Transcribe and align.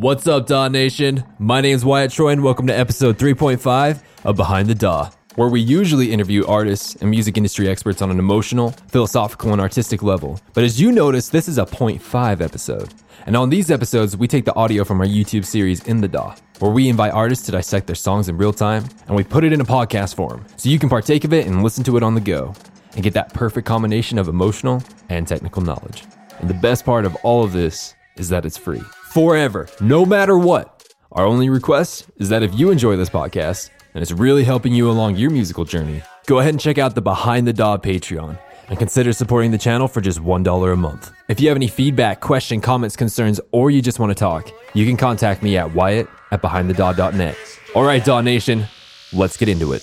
What's 0.00 0.26
up, 0.26 0.46
DAW 0.46 0.68
Nation? 0.68 1.24
My 1.38 1.60
name 1.60 1.74
is 1.76 1.84
Wyatt 1.84 2.10
Troy, 2.10 2.30
and 2.30 2.42
welcome 2.42 2.66
to 2.68 2.72
episode 2.72 3.18
3.5 3.18 4.00
of 4.24 4.34
Behind 4.34 4.66
the 4.66 4.74
DAW, 4.74 5.10
where 5.34 5.50
we 5.50 5.60
usually 5.60 6.10
interview 6.10 6.46
artists 6.46 6.94
and 6.94 7.10
music 7.10 7.36
industry 7.36 7.68
experts 7.68 8.00
on 8.00 8.10
an 8.10 8.18
emotional, 8.18 8.70
philosophical, 8.88 9.52
and 9.52 9.60
artistic 9.60 10.02
level. 10.02 10.40
But 10.54 10.64
as 10.64 10.80
you 10.80 10.90
notice, 10.90 11.28
this 11.28 11.48
is 11.48 11.58
a 11.58 11.66
0.5 11.66 12.40
episode. 12.40 12.94
And 13.26 13.36
on 13.36 13.50
these 13.50 13.70
episodes, 13.70 14.16
we 14.16 14.26
take 14.26 14.46
the 14.46 14.54
audio 14.54 14.84
from 14.84 15.02
our 15.02 15.06
YouTube 15.06 15.44
series 15.44 15.86
In 15.86 16.00
the 16.00 16.08
DAW, 16.08 16.34
where 16.60 16.70
we 16.70 16.88
invite 16.88 17.12
artists 17.12 17.44
to 17.44 17.52
dissect 17.52 17.86
their 17.86 17.94
songs 17.94 18.30
in 18.30 18.38
real 18.38 18.54
time, 18.54 18.86
and 19.06 19.14
we 19.14 19.22
put 19.22 19.44
it 19.44 19.52
in 19.52 19.60
a 19.60 19.66
podcast 19.66 20.14
form 20.14 20.46
so 20.56 20.70
you 20.70 20.78
can 20.78 20.88
partake 20.88 21.24
of 21.24 21.34
it 21.34 21.46
and 21.46 21.62
listen 21.62 21.84
to 21.84 21.98
it 21.98 22.02
on 22.02 22.14
the 22.14 22.22
go, 22.22 22.54
and 22.94 23.02
get 23.02 23.12
that 23.12 23.34
perfect 23.34 23.66
combination 23.66 24.16
of 24.16 24.28
emotional 24.28 24.82
and 25.10 25.28
technical 25.28 25.60
knowledge. 25.60 26.04
And 26.38 26.48
the 26.48 26.54
best 26.54 26.86
part 26.86 27.04
of 27.04 27.14
all 27.16 27.44
of 27.44 27.52
this 27.52 27.94
is 28.16 28.30
that 28.30 28.46
it's 28.46 28.56
free 28.56 28.80
forever, 29.12 29.68
no 29.80 30.04
matter 30.06 30.38
what. 30.38 30.94
Our 31.12 31.24
only 31.24 31.48
request 31.48 32.06
is 32.16 32.28
that 32.28 32.42
if 32.42 32.56
you 32.58 32.70
enjoy 32.70 32.96
this 32.96 33.10
podcast 33.10 33.70
and 33.94 34.02
it's 34.02 34.12
really 34.12 34.44
helping 34.44 34.72
you 34.72 34.90
along 34.90 35.16
your 35.16 35.30
musical 35.30 35.64
journey, 35.64 36.02
go 36.26 36.38
ahead 36.38 36.54
and 36.54 36.60
check 36.60 36.78
out 36.78 36.94
the 36.94 37.02
Behind 37.02 37.46
the 37.46 37.52
DAW 37.52 37.78
Patreon 37.78 38.38
and 38.68 38.78
consider 38.78 39.12
supporting 39.12 39.50
the 39.50 39.58
channel 39.58 39.88
for 39.88 40.00
just 40.00 40.20
$1 40.20 40.72
a 40.72 40.76
month. 40.76 41.12
If 41.28 41.40
you 41.40 41.48
have 41.48 41.56
any 41.56 41.66
feedback, 41.66 42.20
question, 42.20 42.60
comments, 42.60 42.94
concerns, 42.94 43.40
or 43.50 43.72
you 43.72 43.82
just 43.82 43.98
want 43.98 44.10
to 44.10 44.14
talk, 44.14 44.52
you 44.74 44.86
can 44.86 44.96
contact 44.96 45.42
me 45.42 45.56
at 45.56 45.74
wyatt 45.74 46.08
at 46.30 46.40
behindthedaw.net. 46.40 47.36
All 47.74 47.82
right, 47.82 48.04
DAW 48.04 48.20
Nation, 48.20 48.64
let's 49.12 49.36
get 49.36 49.48
into 49.48 49.72
it. 49.72 49.82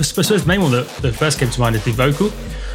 I 0.00 0.02
suppose 0.02 0.42
the 0.42 0.48
main 0.48 0.62
one 0.62 0.72
that, 0.72 0.88
that 1.02 1.14
first 1.14 1.38
came 1.38 1.50
to 1.50 1.60
mind 1.60 1.76
is 1.76 1.84
the 1.84 1.92
vocal, 1.92 2.30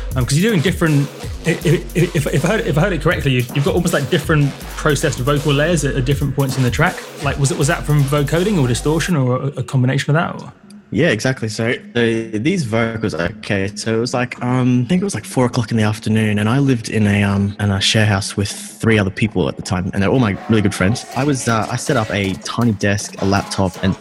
because 0.10 0.34
um, 0.34 0.40
you're 0.40 0.52
doing 0.52 0.62
different. 0.62 1.10
If, 1.46 1.96
if, 1.96 2.28
if, 2.28 2.46
I 2.46 2.48
heard, 2.48 2.62
if 2.62 2.78
I 2.78 2.82
heard 2.82 2.94
it 2.94 3.02
correctly, 3.02 3.32
you, 3.32 3.42
have 3.42 3.66
got 3.66 3.74
almost 3.74 3.94
like 3.94 4.10
different 4.10 4.52
processed 4.78 5.20
vocal 5.20 5.52
layers 5.52 5.84
at, 5.84 5.96
at, 5.96 6.06
different 6.06 6.36
points 6.36 6.58
in 6.58 6.64
the 6.64 6.72
track. 6.72 6.96
Like, 7.24 7.38
was 7.40 7.52
it 7.52 7.58
was 7.58 7.68
that 7.68 7.84
from 7.84 8.02
vocoding 8.04 8.62
or 8.62 8.68
distortion 8.68 9.16
or 9.16 9.42
a, 9.42 9.48
a 9.48 9.64
combination 9.64 10.16
of 10.16 10.22
that? 10.22 10.42
Or? 10.42 10.54
Yeah, 10.92 11.10
exactly. 11.10 11.50
So 11.50 11.74
these 11.94 12.64
vocals, 12.64 13.14
okay. 13.16 13.68
So 13.76 13.96
it 13.96 14.00
was 14.00 14.14
like 14.14 14.42
um, 14.42 14.84
I 14.86 14.88
think 14.88 15.02
it 15.02 15.04
was 15.04 15.16
like 15.16 15.26
four 15.26 15.46
o'clock 15.46 15.72
in 15.72 15.78
the 15.78 15.84
afternoon, 15.84 16.40
and 16.40 16.48
I 16.48 16.60
lived 16.60 16.90
in 16.90 17.08
a 17.08 17.24
um 17.24 17.56
in 17.60 17.72
a 17.72 17.82
share 17.82 18.06
house 18.06 18.38
with 18.38 18.50
three 18.50 18.98
other 18.98 19.10
people 19.10 19.50
at 19.50 19.56
the 19.56 19.62
time, 19.62 19.90
and 19.94 20.02
they're 20.02 20.10
all 20.10 20.20
my 20.20 20.38
really 20.48 20.62
good 20.62 20.76
friends. 20.76 21.06
I 21.16 21.24
was 21.24 21.48
uh, 21.48 21.68
I 21.70 21.76
set 21.76 21.98
up 21.98 22.10
a 22.12 22.34
tiny 22.36 22.74
desk, 22.74 23.22
a 23.22 23.26
laptop, 23.26 23.84
and 23.84 23.98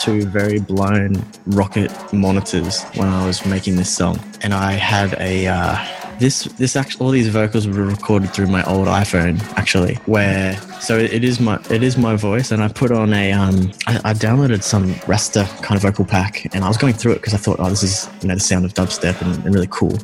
two 0.00 0.24
very 0.26 0.58
blown 0.60 1.16
Rokit 1.48 2.12
monitors 2.12 2.82
when 2.94 3.08
I 3.08 3.26
was 3.26 3.44
making 3.44 3.76
this 3.76 3.94
song, 3.94 4.18
and 4.42 4.54
I 4.54 4.72
had 4.72 5.14
a. 5.20 5.48
Uh, 5.48 5.97
this 6.18 6.44
this 6.56 6.76
actually 6.76 7.04
all 7.04 7.10
these 7.10 7.28
vocals 7.28 7.66
were 7.66 7.84
recorded 7.84 8.30
through 8.30 8.48
my 8.48 8.62
old 8.64 8.88
iPhone 8.88 9.40
actually 9.56 9.94
where 10.06 10.56
so 10.80 10.98
it 10.98 11.22
is 11.24 11.40
my 11.40 11.60
it 11.70 11.82
is 11.82 11.96
my 11.96 12.16
voice 12.16 12.50
and 12.50 12.62
I 12.62 12.68
put 12.68 12.90
on 12.90 13.12
a 13.12 13.32
um 13.32 13.72
I, 13.86 13.96
I 14.04 14.12
downloaded 14.14 14.62
some 14.62 14.94
Rasta 15.06 15.48
kind 15.62 15.76
of 15.76 15.82
vocal 15.82 16.04
pack 16.04 16.52
and 16.54 16.64
I 16.64 16.68
was 16.68 16.76
going 16.76 16.94
through 16.94 17.12
it 17.12 17.16
because 17.16 17.34
I 17.34 17.38
thought 17.38 17.56
oh 17.60 17.70
this 17.70 17.82
is 17.82 18.08
you 18.20 18.28
know 18.28 18.34
the 18.34 18.40
sound 18.40 18.64
of 18.64 18.74
dubstep 18.74 19.20
and, 19.22 19.44
and 19.44 19.54
really 19.54 19.68
cool. 19.70 19.96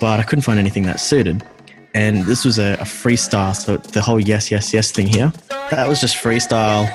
But 0.00 0.18
I 0.18 0.24
couldn't 0.24 0.42
find 0.42 0.58
anything 0.58 0.82
that 0.84 0.98
suited. 0.98 1.44
And 1.94 2.24
this 2.24 2.44
was 2.44 2.58
a, 2.58 2.72
a 2.74 2.84
freestyle 2.84 3.54
so 3.54 3.76
the 3.76 4.00
whole 4.00 4.18
yes 4.18 4.50
yes 4.50 4.72
yes 4.72 4.90
thing 4.90 5.06
here. 5.06 5.32
That 5.70 5.88
was 5.88 6.00
just 6.00 6.16
freestyle 6.16 6.90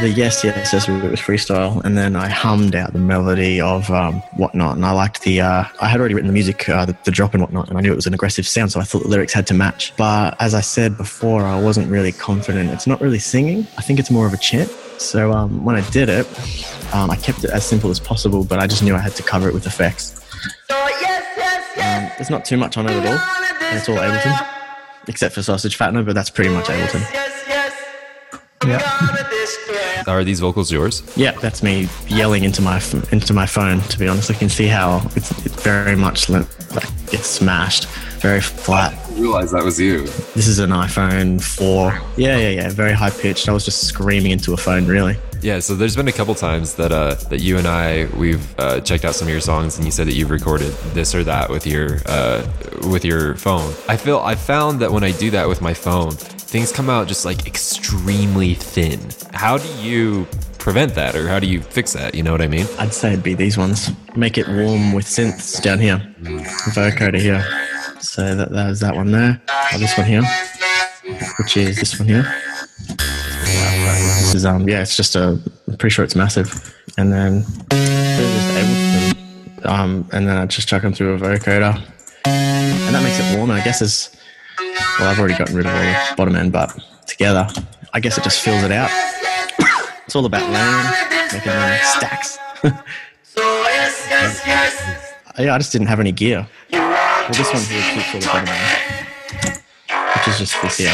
the 0.00 0.10
yes, 0.10 0.44
yes, 0.44 0.72
yes, 0.72 0.88
it 0.88 1.10
was 1.10 1.20
freestyle, 1.20 1.82
and 1.84 1.96
then 1.96 2.16
I 2.16 2.28
hummed 2.28 2.74
out 2.74 2.92
the 2.92 2.98
melody 2.98 3.60
of 3.60 3.90
um, 3.90 4.20
whatnot, 4.34 4.76
and 4.76 4.84
I 4.84 4.92
liked 4.92 5.22
the. 5.22 5.40
Uh, 5.40 5.64
I 5.80 5.88
had 5.88 6.00
already 6.00 6.14
written 6.14 6.26
the 6.26 6.34
music, 6.34 6.68
uh, 6.68 6.84
the, 6.84 6.96
the, 7.04 7.10
drop 7.10 7.32
and 7.32 7.42
whatnot, 7.42 7.68
and 7.68 7.78
I 7.78 7.80
knew 7.80 7.92
it 7.92 7.96
was 7.96 8.06
an 8.06 8.12
aggressive 8.12 8.46
sound, 8.46 8.72
so 8.72 8.80
I 8.80 8.84
thought 8.84 9.02
the 9.02 9.08
lyrics 9.08 9.32
had 9.32 9.46
to 9.48 9.54
match. 9.54 9.94
But 9.96 10.36
as 10.40 10.54
I 10.54 10.60
said 10.60 10.96
before, 10.96 11.42
I 11.42 11.60
wasn't 11.60 11.90
really 11.90 12.12
confident. 12.12 12.70
It's 12.70 12.86
not 12.86 13.00
really 13.00 13.18
singing. 13.18 13.66
I 13.78 13.82
think 13.82 13.98
it's 13.98 14.10
more 14.10 14.26
of 14.26 14.34
a 14.34 14.36
chant. 14.36 14.70
So 14.98 15.32
um, 15.32 15.64
when 15.64 15.76
I 15.76 15.88
did 15.90 16.08
it, 16.08 16.26
um, 16.94 17.10
I 17.10 17.16
kept 17.16 17.44
it 17.44 17.50
as 17.50 17.64
simple 17.64 17.90
as 17.90 17.98
possible, 17.98 18.44
but 18.44 18.58
I 18.58 18.66
just 18.66 18.82
knew 18.82 18.94
I 18.94 18.98
had 18.98 19.14
to 19.16 19.22
cover 19.22 19.48
it 19.48 19.54
with 19.54 19.66
effects. 19.66 20.22
Um, 20.70 22.10
there's 22.16 22.30
not 22.30 22.44
too 22.44 22.56
much 22.56 22.76
on 22.76 22.86
it 22.86 22.92
at 22.92 23.06
all, 23.06 23.66
and 23.66 23.78
it's 23.78 23.88
all 23.88 23.96
Ableton, 23.96 24.46
except 25.08 25.34
for 25.34 25.42
Sausage 25.42 25.78
Fattener, 25.78 26.04
but 26.04 26.14
that's 26.14 26.30
pretty 26.30 26.50
much 26.50 26.66
Ableton. 26.66 27.45
Yeah. 28.64 30.02
Are 30.06 30.24
these 30.24 30.40
vocals 30.40 30.70
yours? 30.72 31.02
Yeah, 31.16 31.32
that's 31.32 31.62
me 31.62 31.88
yelling 32.08 32.44
into 32.44 32.62
my 32.62 32.76
into 33.12 33.34
my 33.34 33.46
phone. 33.46 33.80
To 33.80 33.98
be 33.98 34.08
honest, 34.08 34.30
I 34.30 34.34
can 34.34 34.48
see 34.48 34.66
how 34.66 35.02
it's, 35.16 35.30
it's 35.44 35.62
very 35.62 35.96
much 35.96 36.28
like 36.28 36.46
gets 37.10 37.26
smashed, 37.26 37.86
very 38.20 38.40
flat. 38.40 38.92
I 38.94 39.06
didn't 39.08 39.22
realize 39.22 39.50
that 39.52 39.64
was 39.64 39.78
you. 39.80 40.02
This 40.34 40.46
is 40.46 40.58
an 40.58 40.70
iPhone 40.70 41.42
4. 41.42 42.00
Yeah, 42.16 42.36
yeah, 42.36 42.48
yeah. 42.48 42.68
Very 42.70 42.92
high 42.92 43.10
pitched. 43.10 43.48
I 43.48 43.52
was 43.52 43.64
just 43.64 43.86
screaming 43.86 44.30
into 44.30 44.52
a 44.52 44.56
phone, 44.56 44.86
really. 44.86 45.16
Yeah, 45.42 45.60
so 45.60 45.74
there's 45.74 45.96
been 45.96 46.08
a 46.08 46.12
couple 46.12 46.34
times 46.34 46.74
that 46.74 46.92
uh, 46.92 47.14
that 47.30 47.40
you 47.40 47.58
and 47.58 47.66
I 47.66 48.06
we've 48.16 48.58
uh, 48.58 48.80
checked 48.80 49.04
out 49.04 49.14
some 49.14 49.28
of 49.28 49.32
your 49.32 49.40
songs, 49.40 49.76
and 49.76 49.84
you 49.84 49.92
said 49.92 50.06
that 50.06 50.14
you've 50.14 50.30
recorded 50.30 50.72
this 50.94 51.14
or 51.14 51.24
that 51.24 51.50
with 51.50 51.66
your 51.66 52.00
uh, 52.06 52.46
with 52.90 53.04
your 53.04 53.34
phone. 53.36 53.74
I 53.88 53.96
feel 53.96 54.18
I 54.20 54.34
found 54.34 54.80
that 54.80 54.90
when 54.90 55.04
I 55.04 55.12
do 55.12 55.30
that 55.32 55.48
with 55.48 55.60
my 55.60 55.74
phone, 55.74 56.14
things 56.46 56.70
come 56.70 56.88
out 56.88 57.08
just 57.08 57.24
like 57.24 57.46
extremely 57.46 58.54
thin. 58.54 59.00
How 59.32 59.58
do 59.58 59.68
you 59.80 60.26
prevent 60.58 60.94
that 60.94 61.16
or 61.16 61.28
how 61.28 61.40
do 61.40 61.46
you 61.46 61.60
fix 61.60 61.92
that? 61.92 62.14
You 62.14 62.22
know 62.22 62.32
what 62.32 62.40
I 62.40 62.46
mean? 62.46 62.66
I'd 62.78 62.94
say 62.94 63.12
it'd 63.12 63.24
be 63.24 63.34
these 63.34 63.58
ones. 63.58 63.90
Make 64.14 64.38
it 64.38 64.46
warm 64.48 64.92
with 64.92 65.06
synths 65.06 65.60
down 65.60 65.80
here. 65.80 65.98
Vocoder 66.22 67.20
here. 67.20 67.44
So 68.00 68.36
that, 68.36 68.52
there's 68.52 68.80
that 68.80 68.94
one 68.94 69.10
there. 69.10 69.40
Oh, 69.48 69.78
this 69.78 69.98
one 69.98 70.06
here. 70.06 70.22
Which 71.38 71.56
is 71.56 71.78
this 71.78 71.98
one 71.98 72.08
here. 72.08 72.22
This 72.96 74.34
is 74.34 74.46
um 74.46 74.68
yeah, 74.68 74.82
it's 74.82 74.96
just 74.96 75.16
a 75.16 75.40
I'm 75.66 75.76
pretty 75.76 75.92
sure 75.92 76.04
it's 76.04 76.16
massive. 76.16 76.74
And 76.96 77.12
then 77.12 77.44
um 79.64 80.08
and 80.12 80.28
then 80.28 80.36
I 80.36 80.46
just 80.46 80.68
chuck 80.68 80.82
them 80.82 80.92
through 80.92 81.14
a 81.14 81.18
vocoder. 81.18 81.82
And 82.24 82.94
that 82.94 83.02
makes 83.02 83.18
it 83.18 83.36
warmer. 83.36 83.54
I 83.54 83.64
guess 83.64 83.82
as 83.82 84.16
well, 84.98 85.08
I've 85.08 85.18
already 85.18 85.36
gotten 85.36 85.54
rid 85.54 85.66
of 85.66 85.72
all 85.72 85.80
the 85.80 86.14
bottom 86.16 86.36
end, 86.36 86.52
but 86.52 86.78
together, 87.06 87.48
I 87.92 88.00
guess 88.00 88.16
it 88.16 88.24
just 88.24 88.40
fills 88.40 88.62
it 88.62 88.72
out. 88.72 88.90
it's 90.06 90.16
all 90.16 90.24
about 90.24 90.48
layering, 90.50 90.86
making 91.32 91.52
them 91.52 91.78
stacks. 91.84 92.38
yeah, 95.38 95.54
I 95.54 95.58
just 95.58 95.72
didn't 95.72 95.88
have 95.88 96.00
any 96.00 96.12
gear. 96.12 96.46
Well, 96.72 97.28
this 97.28 97.52
one 97.52 97.62
here 97.62 97.82
keeps 97.94 98.14
all 98.14 98.20
the 98.20 98.26
bottom 98.26 98.48
end, 98.48 99.62
which 100.14 100.28
is 100.28 100.38
just 100.38 100.62
this 100.62 100.78
here. 100.78 100.92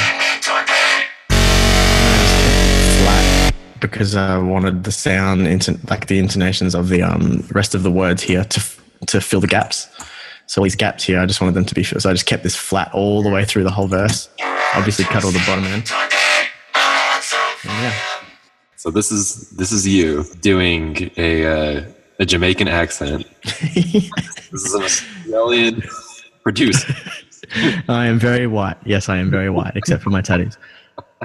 Flat 3.03 3.55
because 3.81 4.15
I 4.15 4.39
wanted 4.39 4.85
the 4.85 4.93
sound, 4.93 5.43
like 5.91 6.07
the 6.07 6.19
intonations 6.19 6.75
of 6.75 6.89
the 6.89 7.03
um, 7.03 7.45
rest 7.53 7.75
of 7.75 7.83
the 7.83 7.91
words 7.91 8.23
here 8.23 8.45
to 8.45 8.62
to 9.07 9.21
fill 9.21 9.41
the 9.41 9.47
gaps. 9.47 9.89
So 10.47 10.61
all 10.61 10.65
these 10.65 10.77
gaps 10.77 11.05
here, 11.05 11.21
I 11.21 11.27
just 11.27 11.41
wanted 11.41 11.55
them 11.55 11.65
to 11.65 11.75
be. 11.75 11.83
So 11.83 12.09
I 12.09 12.13
just 12.13 12.27
kept 12.27 12.43
this 12.43 12.57
flat 12.57 12.93
all 12.93 13.23
the 13.23 13.31
way 13.31 13.45
through 13.45 13.65
the 13.65 13.71
whole 13.71 13.87
verse. 13.87 14.29
Obviously 14.75 15.05
cut 15.05 15.25
all 15.25 15.31
the 15.31 15.43
bottom 15.47 15.65
end. 15.65 15.91
And 17.65 17.83
yeah. 17.83 17.95
So 18.77 18.91
this 18.91 19.13
is 19.13 19.51
this 19.51 19.71
is 19.71 19.87
you 19.87 20.25
doing 20.41 21.11
a 21.17 21.47
uh, 21.47 21.85
a 22.19 22.27
Jamaican 22.27 22.69
accent. 22.69 23.27
this 23.43 24.11
is 24.53 24.75
an 24.75 24.83
Australian 24.83 25.83
producer. 26.43 26.95
I 27.89 28.07
am 28.07 28.19
very 28.19 28.47
white. 28.47 28.77
Yes, 28.85 29.09
I 29.09 29.19
am 29.19 29.31
very 29.31 29.51
white, 29.51 29.73
except 29.77 30.03
for 30.03 30.11
my 30.11 30.21
tattoos. 30.21 30.57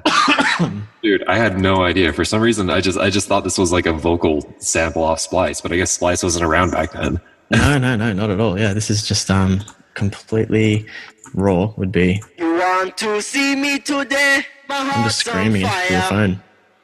Dude, 1.01 1.23
I 1.27 1.37
had 1.37 1.59
no 1.59 1.83
idea. 1.83 2.13
For 2.13 2.25
some 2.25 2.41
reason, 2.41 2.69
I 2.69 2.81
just 2.81 2.97
I 2.97 3.09
just 3.09 3.27
thought 3.27 3.43
this 3.43 3.57
was 3.57 3.71
like 3.71 3.85
a 3.85 3.93
vocal 3.93 4.41
sample 4.59 5.03
off 5.03 5.19
Splice, 5.19 5.61
but 5.61 5.71
I 5.71 5.77
guess 5.77 5.91
Splice 5.91 6.23
wasn't 6.23 6.45
around 6.45 6.71
back 6.71 6.91
then. 6.91 7.19
No, 7.51 7.77
no, 7.77 7.95
no, 7.95 8.13
not 8.13 8.29
at 8.29 8.39
all. 8.39 8.59
Yeah, 8.59 8.73
this 8.73 8.89
is 8.89 9.07
just 9.07 9.31
um 9.31 9.63
completely 9.93 10.85
raw. 11.33 11.73
Would 11.77 11.91
be. 11.91 12.21
You 12.37 12.53
want 12.53 12.97
to 12.97 13.21
see 13.21 13.55
me 13.55 13.79
today? 13.79 14.45
I'm 14.69 15.03
just 15.03 15.19
screaming 15.19 15.61
into 15.61 15.93
the 15.93 16.01
phone. 16.09 16.43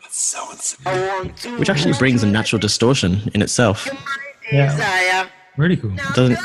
So 0.09 0.51
insane. 0.51 1.57
Which 1.57 1.69
actually 1.69 1.93
brings 1.93 2.23
a 2.23 2.27
natural 2.27 2.59
distortion 2.59 3.29
in 3.33 3.41
itself. 3.41 3.89
Yeah. 4.51 5.27
Really 5.57 5.75
cool. 5.75 5.93
It 5.93 6.15
doesn't 6.15 6.37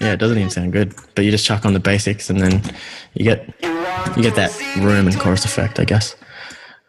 yeah, 0.00 0.12
it 0.12 0.18
doesn't 0.18 0.38
even 0.38 0.50
sound 0.50 0.72
good. 0.72 0.94
But 1.14 1.24
you 1.24 1.30
just 1.30 1.44
chuck 1.44 1.64
on 1.64 1.72
the 1.72 1.80
basics 1.80 2.30
and 2.30 2.40
then 2.40 2.62
you 3.14 3.24
get 3.24 3.46
you 4.16 4.22
get 4.22 4.34
that 4.36 4.56
room 4.78 5.06
and 5.06 5.18
chorus 5.18 5.44
effect, 5.44 5.78
I 5.78 5.84
guess. 5.84 6.16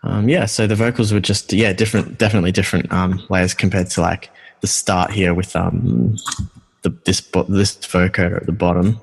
Um, 0.04 0.30
yeah, 0.30 0.46
so 0.46 0.68
the 0.68 0.76
vocals 0.76 1.12
were 1.12 1.20
just 1.20 1.54
yeah, 1.54 1.74
different 1.74 2.18
definitely 2.18 2.52
different 2.52 2.92
um, 2.92 3.26
layers 3.30 3.54
compared 3.54 3.90
to 3.92 4.02
like 4.02 4.30
the 4.62 4.68
start 4.68 5.12
here 5.12 5.34
with 5.34 5.56
um, 5.56 6.18
the, 6.90 6.98
this 7.06 7.22
this 7.50 7.78
vocoder 7.78 8.38
at 8.38 8.46
the 8.46 8.52
bottom. 8.52 9.00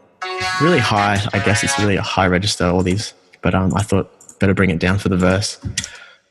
Really 0.61 0.79
high, 0.79 1.21
I 1.33 1.39
guess 1.41 1.63
it's 1.63 1.79
really 1.79 1.97
a 1.97 2.03
high 2.03 2.27
register, 2.27 2.67
all 2.67 2.83
these. 2.83 3.15
But 3.43 3.55
um, 3.55 3.75
I 3.75 3.83
thought 3.83 4.11
better 4.39 4.55
bring 4.55 4.71
it 4.71 4.79
down 4.79 4.99
for 4.99 5.09
the 5.09 5.17
verse 5.17 5.59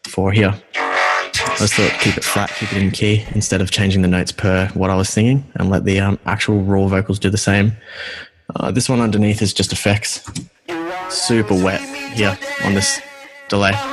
for 0.08 0.32
here. 0.32 0.54
I 0.86 1.56
just 1.58 1.74
thought 1.76 2.00
keep 2.00 2.18
it 2.18 2.24
flat, 2.24 2.50
keep 2.58 2.74
it 2.74 2.82
in 2.82 2.92
key 2.92 3.26
instead 3.36 3.62
of 3.62 3.72
changing 3.72 4.02
the 4.02 4.08
notes 4.08 4.32
per 4.32 4.68
what 4.74 4.90
I 4.90 4.96
was 4.96 5.10
singing 5.10 5.44
and 5.56 5.70
let 5.70 5.86
the 5.86 6.00
um, 6.00 6.20
actual 6.26 6.62
raw 6.64 6.88
vocals 6.88 7.20
do 7.20 7.30
the 7.30 7.38
same. 7.38 7.74
Uh, 8.56 8.72
this 8.72 8.90
one 8.90 9.02
underneath 9.02 9.42
is 9.42 9.54
just 9.54 9.72
effects. 9.72 10.30
Super 11.10 11.56
wet 11.56 11.82
here 12.16 12.38
on 12.64 12.74
this 12.74 13.02
delay. 13.50 13.93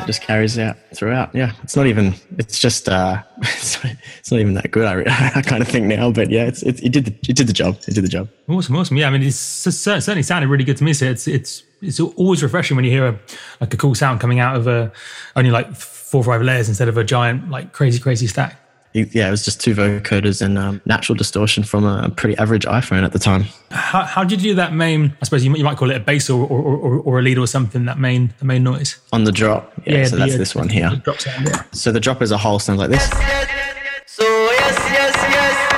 That 0.00 0.06
just 0.06 0.22
carries 0.22 0.58
out 0.58 0.78
throughout. 0.94 1.34
Yeah, 1.34 1.52
it's 1.62 1.76
not 1.76 1.86
even. 1.86 2.14
It's 2.38 2.58
just. 2.58 2.88
Uh, 2.88 3.22
it's, 3.42 3.84
it's 4.18 4.32
not 4.32 4.40
even 4.40 4.54
that 4.54 4.70
good. 4.70 4.86
I, 4.86 5.32
I 5.36 5.42
kind 5.42 5.60
of 5.60 5.68
think 5.68 5.84
now, 5.84 6.10
but 6.10 6.30
yeah, 6.30 6.44
it's, 6.44 6.62
it, 6.62 6.82
it 6.82 6.90
did 6.90 7.04
the 7.04 7.12
it 7.28 7.36
did 7.36 7.46
the 7.46 7.52
job. 7.52 7.76
It 7.86 7.94
did 7.94 8.04
the 8.04 8.08
job. 8.08 8.30
Awesome, 8.48 8.76
awesome. 8.76 8.96
Yeah, 8.96 9.08
I 9.08 9.10
mean, 9.10 9.22
it's 9.22 9.36
certainly 9.36 10.22
sounded 10.22 10.48
really 10.48 10.64
good 10.64 10.78
to 10.78 10.84
me. 10.84 10.94
So 10.94 11.04
it's 11.04 11.28
it's 11.28 11.64
it's 11.82 12.00
always 12.00 12.42
refreshing 12.42 12.76
when 12.76 12.86
you 12.86 12.90
hear 12.90 13.08
a, 13.08 13.20
like 13.60 13.74
a 13.74 13.76
cool 13.76 13.94
sound 13.94 14.20
coming 14.20 14.38
out 14.38 14.56
of 14.56 14.66
a 14.66 14.90
only 15.36 15.50
like 15.50 15.74
four 15.74 16.22
or 16.22 16.24
five 16.24 16.40
layers 16.40 16.70
instead 16.70 16.88
of 16.88 16.96
a 16.96 17.04
giant 17.04 17.50
like 17.50 17.74
crazy 17.74 18.00
crazy 18.00 18.26
stack 18.26 18.58
yeah, 18.92 19.28
it 19.28 19.30
was 19.30 19.44
just 19.44 19.60
two 19.60 19.74
vocoders 19.74 20.42
and 20.42 20.58
um, 20.58 20.80
natural 20.84 21.16
distortion 21.16 21.62
from 21.62 21.84
a 21.84 22.10
pretty 22.10 22.36
average 22.38 22.64
iPhone 22.64 23.04
at 23.04 23.12
the 23.12 23.18
time. 23.18 23.44
How, 23.70 24.02
how 24.02 24.24
did 24.24 24.42
you 24.42 24.50
do 24.50 24.54
that 24.56 24.74
main? 24.74 25.16
I 25.20 25.24
suppose 25.24 25.44
you, 25.44 25.54
you 25.54 25.64
might 25.64 25.76
call 25.76 25.90
it 25.90 25.96
a 25.96 26.00
bass 26.00 26.28
or, 26.28 26.44
or, 26.46 26.60
or, 26.60 27.00
or, 27.00 27.18
a 27.18 27.22
lead 27.22 27.38
or 27.38 27.46
something. 27.46 27.84
That 27.84 27.98
main 27.98 28.34
the 28.38 28.44
main 28.44 28.64
noise 28.64 28.98
on 29.12 29.24
the 29.24 29.32
drop. 29.32 29.72
Yeah, 29.86 29.98
yeah 29.98 30.04
so 30.04 30.16
the, 30.16 30.16
that's 30.16 30.34
uh, 30.34 30.38
this 30.38 30.54
one 30.54 30.68
here. 30.68 30.90
drop 31.04 31.20
sound, 31.20 31.46
yeah. 31.46 31.62
So 31.72 31.92
the 31.92 32.00
drop 32.00 32.20
as 32.20 32.32
a 32.32 32.38
whole 32.38 32.58
sounds 32.58 32.80
like 32.80 32.90
this. 32.90 33.08
Yes, 33.12 33.48
yes, 33.48 34.02
so 34.06 34.24
yes, 34.24 34.76
yes, 34.90 35.14
yes, 35.16 35.72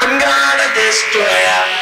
I'm 0.00 0.20
gonna 0.20 0.74
destroy 0.74 1.75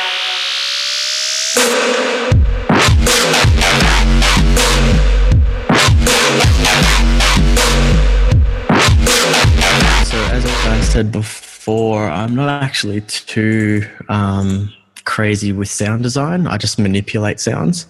said 11.05 11.13
before, 11.13 12.09
I'm 12.09 12.35
not 12.35 12.63
actually 12.63 13.01
too 13.03 13.87
um, 14.09 14.73
crazy 15.05 15.53
with 15.53 15.69
sound 15.69 16.03
design. 16.03 16.47
I 16.47 16.57
just 16.57 16.79
manipulate 16.79 17.41
sounds. 17.41 17.87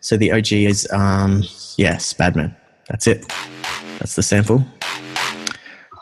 So 0.00 0.16
the 0.16 0.32
OG 0.32 0.52
is, 0.52 0.88
um, 0.92 1.42
yes, 1.76 2.12
Badman. 2.12 2.54
That's 2.88 3.06
it. 3.06 3.26
That's 3.98 4.16
the 4.16 4.22
sample. 4.22 4.64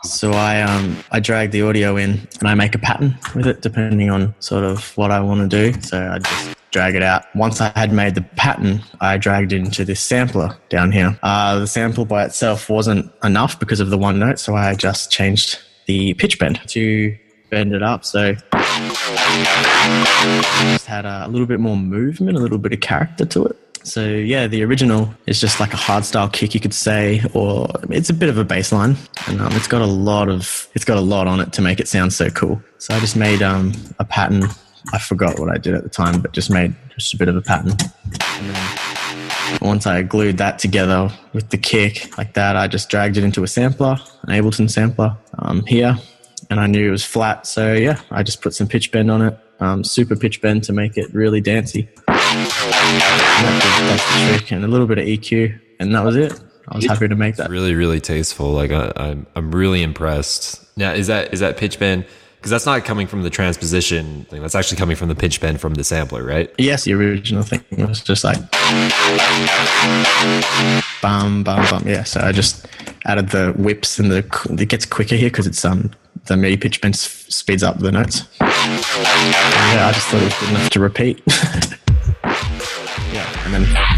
So 0.03 0.31
I 0.31 0.61
um, 0.61 0.97
I 1.11 1.19
drag 1.19 1.49
the 1.49 1.63
audio 1.63 1.97
in 1.97 2.27
and 2.39 2.47
I 2.47 2.53
make 2.53 2.75
a 2.75 2.77
pattern 2.77 3.17
with 3.33 3.47
it 3.47 3.63
depending 3.63 4.11
on 4.11 4.35
sort 4.39 4.63
of 4.63 4.95
what 4.97 5.09
I 5.09 5.19
want 5.19 5.49
to 5.49 5.71
do. 5.71 5.81
So 5.81 5.97
I 5.97 6.19
just 6.19 6.55
drag 6.69 6.93
it 6.93 7.01
out. 7.01 7.23
Once 7.33 7.59
I 7.59 7.71
had 7.75 7.91
made 7.91 8.13
the 8.13 8.21
pattern, 8.21 8.83
I 9.01 9.17
dragged 9.17 9.51
it 9.51 9.61
into 9.61 9.83
this 9.83 9.99
sampler 9.99 10.55
down 10.69 10.91
here. 10.91 11.17
Uh, 11.23 11.57
the 11.57 11.65
sample 11.65 12.05
by 12.05 12.23
itself 12.23 12.69
wasn't 12.69 13.11
enough 13.23 13.59
because 13.59 13.79
of 13.79 13.89
the 13.89 13.97
one 13.97 14.19
note, 14.19 14.37
so 14.37 14.55
I 14.55 14.75
just 14.75 15.11
changed 15.11 15.59
the 15.85 16.13
pitch 16.15 16.39
bend 16.39 16.59
to 16.67 17.17
bend 17.49 17.73
it 17.73 17.83
up. 17.83 18.05
So 18.05 18.33
just 20.73 20.85
had 20.85 21.05
a, 21.05 21.27
little 21.27 21.47
bit 21.47 21.59
more 21.59 21.77
movement, 21.77 22.37
a 22.37 22.39
little 22.39 22.57
bit 22.57 22.73
of 22.73 22.81
character 22.81 23.25
to 23.25 23.45
it. 23.45 23.57
So 23.83 24.03
yeah, 24.03 24.47
the 24.47 24.63
original 24.63 25.13
is 25.27 25.39
just 25.39 25.59
like 25.59 25.71
a 25.73 25.77
hardstyle 25.77 26.31
kick, 26.33 26.55
you 26.55 26.59
could 26.59 26.73
say, 26.73 27.21
or 27.33 27.69
it's 27.89 28.09
a 28.09 28.13
bit 28.13 28.29
of 28.29 28.37
a 28.39 28.43
bass 28.43 28.71
line, 28.71 28.95
and 29.27 29.39
um, 29.39 29.51
it's 29.53 29.67
got 29.67 29.81
a 29.83 29.85
lot 29.85 30.27
of 30.27 30.67
it's 30.73 30.85
got 30.85 30.97
a 30.97 31.01
lot 31.01 31.27
on 31.27 31.39
it 31.39 31.53
to 31.53 31.61
make 31.61 31.79
it 31.79 31.87
sound 31.87 32.11
so 32.11 32.31
cool. 32.31 32.59
So 32.79 32.95
I 32.95 32.99
just 32.99 33.15
made 33.15 33.43
um, 33.43 33.73
a 33.99 34.05
pattern. 34.05 34.45
I 34.91 34.97
forgot 34.97 35.39
what 35.39 35.49
I 35.49 35.57
did 35.57 35.75
at 35.75 35.83
the 35.83 35.89
time, 35.89 36.19
but 36.19 36.31
just 36.31 36.49
made 36.49 36.73
just 36.97 37.13
a 37.13 37.17
bit 37.17 37.27
of 37.27 37.35
a 37.35 37.41
pattern. 37.41 37.77
And 39.51 39.61
once 39.61 39.85
I 39.85 40.01
glued 40.01 40.37
that 40.37 40.59
together 40.59 41.09
with 41.33 41.49
the 41.49 41.57
kick 41.57 42.17
like 42.17 42.33
that, 42.33 42.55
I 42.55 42.67
just 42.67 42.89
dragged 42.89 43.17
it 43.17 43.23
into 43.23 43.43
a 43.43 43.47
sampler, 43.47 43.97
an 44.23 44.29
Ableton 44.29 44.69
sampler 44.69 45.17
um, 45.39 45.65
here, 45.65 45.97
and 46.49 46.59
I 46.59 46.67
knew 46.67 46.87
it 46.87 46.91
was 46.91 47.05
flat. 47.05 47.47
So 47.47 47.73
yeah, 47.73 47.99
I 48.11 48.23
just 48.23 48.41
put 48.41 48.53
some 48.53 48.67
pitch 48.67 48.91
bend 48.91 49.11
on 49.11 49.21
it, 49.21 49.37
um, 49.59 49.83
super 49.83 50.15
pitch 50.15 50.41
bend 50.41 50.63
to 50.65 50.73
make 50.73 50.97
it 50.97 51.13
really 51.13 51.41
dancey. 51.41 51.89
Trick, 54.37 54.51
and 54.51 54.63
a 54.63 54.67
little 54.67 54.87
bit 54.87 54.97
of 54.97 55.05
EQ, 55.05 55.59
and 55.79 55.93
that 55.93 56.03
was 56.03 56.15
it. 56.15 56.39
I 56.67 56.77
was 56.77 56.85
happy 56.85 57.07
to 57.07 57.15
make 57.15 57.35
that. 57.35 57.49
Really, 57.49 57.75
really 57.75 57.99
tasteful. 57.99 58.51
Like 58.51 58.71
I, 58.71 58.91
I'm, 58.95 59.27
I'm 59.35 59.51
really 59.53 59.83
impressed. 59.83 60.65
Now, 60.77 60.93
is 60.93 61.07
that 61.07 61.33
is 61.33 61.39
that 61.41 61.57
pitch 61.57 61.79
bend? 61.79 62.05
Because 62.45 62.51
that's 62.51 62.67
not 62.67 62.85
coming 62.85 63.07
from 63.07 63.23
the 63.23 63.31
transposition 63.31 64.25
thing. 64.25 64.39
That's 64.39 64.53
actually 64.53 64.77
coming 64.77 64.95
from 64.95 65.07
the 65.07 65.15
pitch 65.15 65.41
bend 65.41 65.59
from 65.59 65.73
the 65.73 65.83
sampler, 65.83 66.23
right? 66.23 66.47
Yes, 66.59 66.83
the 66.83 66.93
original 66.93 67.41
thing 67.41 67.63
was 67.75 68.03
just 68.03 68.23
like 68.23 68.37
bum 71.01 71.43
bum 71.43 71.65
bum. 71.71 71.87
Yeah, 71.87 72.03
so 72.03 72.21
I 72.21 72.31
just 72.31 72.67
added 73.05 73.29
the 73.29 73.53
whips 73.57 73.97
and 73.97 74.11
the 74.11 74.17
it 74.61 74.69
gets 74.69 74.85
quicker 74.85 75.15
here 75.15 75.31
because 75.31 75.47
it's 75.47 75.65
um 75.65 75.89
the 76.25 76.37
MIDI 76.37 76.57
pitch 76.57 76.81
bend 76.81 76.95
speeds 76.95 77.63
up 77.63 77.79
the 77.79 77.91
notes. 77.91 78.27
Yeah, 78.39 79.87
I 79.87 79.91
just 79.91 80.05
thought 80.09 80.21
it 80.21 80.25
was 80.25 80.39
good 80.39 80.49
enough 80.51 80.69
to 80.69 80.79
repeat. 80.79 81.23
yeah, 83.11 83.45
and 83.45 83.55
then 83.55 83.94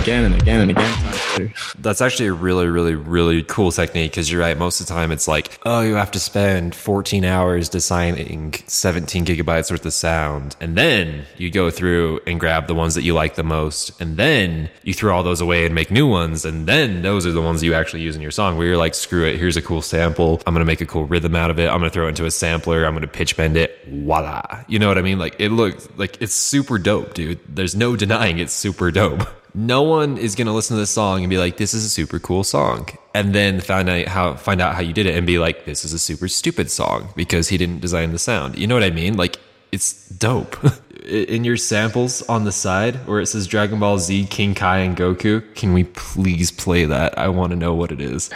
again 0.00 0.24
and 0.24 0.40
again 0.40 0.60
and 0.60 0.70
again. 0.70 1.52
That's 1.78 2.00
actually 2.00 2.28
a 2.28 2.32
really, 2.32 2.66
really, 2.66 2.94
really 2.94 3.42
cool 3.42 3.70
technique 3.70 4.12
because 4.12 4.30
you're 4.30 4.40
right. 4.40 4.56
Most 4.56 4.80
of 4.80 4.86
the 4.86 4.94
time, 4.94 5.12
it's 5.12 5.28
like, 5.28 5.58
oh, 5.64 5.80
you 5.80 5.94
have 5.94 6.10
to 6.12 6.20
spend 6.20 6.74
14 6.74 7.24
hours 7.24 7.68
designing 7.68 8.54
17 8.66 9.26
gigabytes 9.26 9.70
worth 9.70 9.84
of 9.84 9.92
sound, 9.92 10.56
and 10.60 10.76
then 10.76 11.26
you 11.36 11.50
go 11.50 11.70
through 11.70 12.20
and 12.26 12.40
grab 12.40 12.66
the 12.66 12.74
ones 12.74 12.94
that 12.94 13.02
you 13.02 13.14
like 13.14 13.34
the 13.34 13.42
most, 13.42 14.00
and 14.00 14.16
then 14.16 14.70
you 14.82 14.94
throw 14.94 15.14
all 15.14 15.22
those 15.22 15.40
away 15.40 15.66
and 15.66 15.74
make 15.74 15.90
new 15.90 16.06
ones, 16.06 16.44
and 16.44 16.66
then 16.66 17.02
those 17.02 17.26
are 17.26 17.32
the 17.32 17.42
ones 17.42 17.62
you 17.62 17.74
actually 17.74 18.02
use 18.02 18.16
in 18.16 18.22
your 18.22 18.30
song. 18.30 18.56
Where 18.56 18.66
you're 18.66 18.76
like, 18.76 18.94
screw 18.94 19.26
it, 19.26 19.38
here's 19.38 19.56
a 19.56 19.62
cool 19.62 19.82
sample. 19.82 20.40
I'm 20.46 20.54
gonna 20.54 20.64
make 20.64 20.80
a 20.80 20.86
cool 20.86 21.04
rhythm 21.04 21.36
out 21.36 21.50
of 21.50 21.58
it. 21.58 21.68
I'm 21.68 21.78
gonna 21.78 21.90
throw 21.90 22.06
it 22.06 22.10
into 22.10 22.24
a 22.24 22.30
sampler. 22.30 22.84
I'm 22.84 22.94
gonna 22.94 23.06
pitch 23.06 23.36
bend 23.36 23.56
it. 23.56 23.78
Voila. 23.86 24.64
You 24.66 24.78
know 24.78 24.88
what 24.88 24.98
I 24.98 25.02
mean? 25.02 25.18
Like 25.18 25.36
it 25.38 25.50
looks 25.50 25.88
like 25.96 26.20
it's 26.22 26.34
super 26.34 26.78
dope, 26.78 27.14
dude. 27.14 27.40
There's 27.48 27.76
no 27.76 27.96
denying 27.96 28.38
it's 28.38 28.52
super 28.52 28.90
dope 28.90 29.28
no 29.54 29.82
one 29.82 30.16
is 30.18 30.34
going 30.34 30.46
to 30.46 30.52
listen 30.52 30.76
to 30.76 30.80
this 30.80 30.90
song 30.90 31.20
and 31.20 31.30
be 31.30 31.38
like, 31.38 31.56
this 31.56 31.74
is 31.74 31.84
a 31.84 31.88
super 31.88 32.18
cool 32.18 32.44
song. 32.44 32.88
And 33.14 33.34
then 33.34 33.60
find 33.60 33.88
out 33.88 34.06
how, 34.06 34.34
find 34.34 34.60
out 34.60 34.74
how 34.74 34.80
you 34.80 34.92
did 34.92 35.06
it 35.06 35.16
and 35.16 35.26
be 35.26 35.38
like, 35.38 35.64
this 35.64 35.84
is 35.84 35.92
a 35.92 35.98
super 35.98 36.28
stupid 36.28 36.70
song 36.70 37.08
because 37.16 37.48
he 37.48 37.58
didn't 37.58 37.80
design 37.80 38.12
the 38.12 38.18
sound. 38.18 38.58
You 38.58 38.66
know 38.66 38.74
what 38.74 38.84
I 38.84 38.90
mean? 38.90 39.16
Like, 39.16 39.38
it's 39.72 40.08
dope. 40.08 40.56
In 41.08 41.44
your 41.44 41.56
samples 41.56 42.22
on 42.28 42.44
the 42.44 42.52
side 42.52 42.94
where 43.06 43.20
it 43.20 43.26
says 43.26 43.46
Dragon 43.46 43.80
Ball 43.80 43.98
Z, 43.98 44.26
King 44.26 44.54
Kai, 44.54 44.78
and 44.78 44.96
Goku, 44.96 45.42
can 45.54 45.72
we 45.72 45.84
please 45.84 46.52
play 46.52 46.84
that? 46.84 47.18
I 47.18 47.28
want 47.28 47.50
to 47.50 47.56
know 47.56 47.74
what 47.74 47.90
it 47.90 48.00
is. 48.00 48.30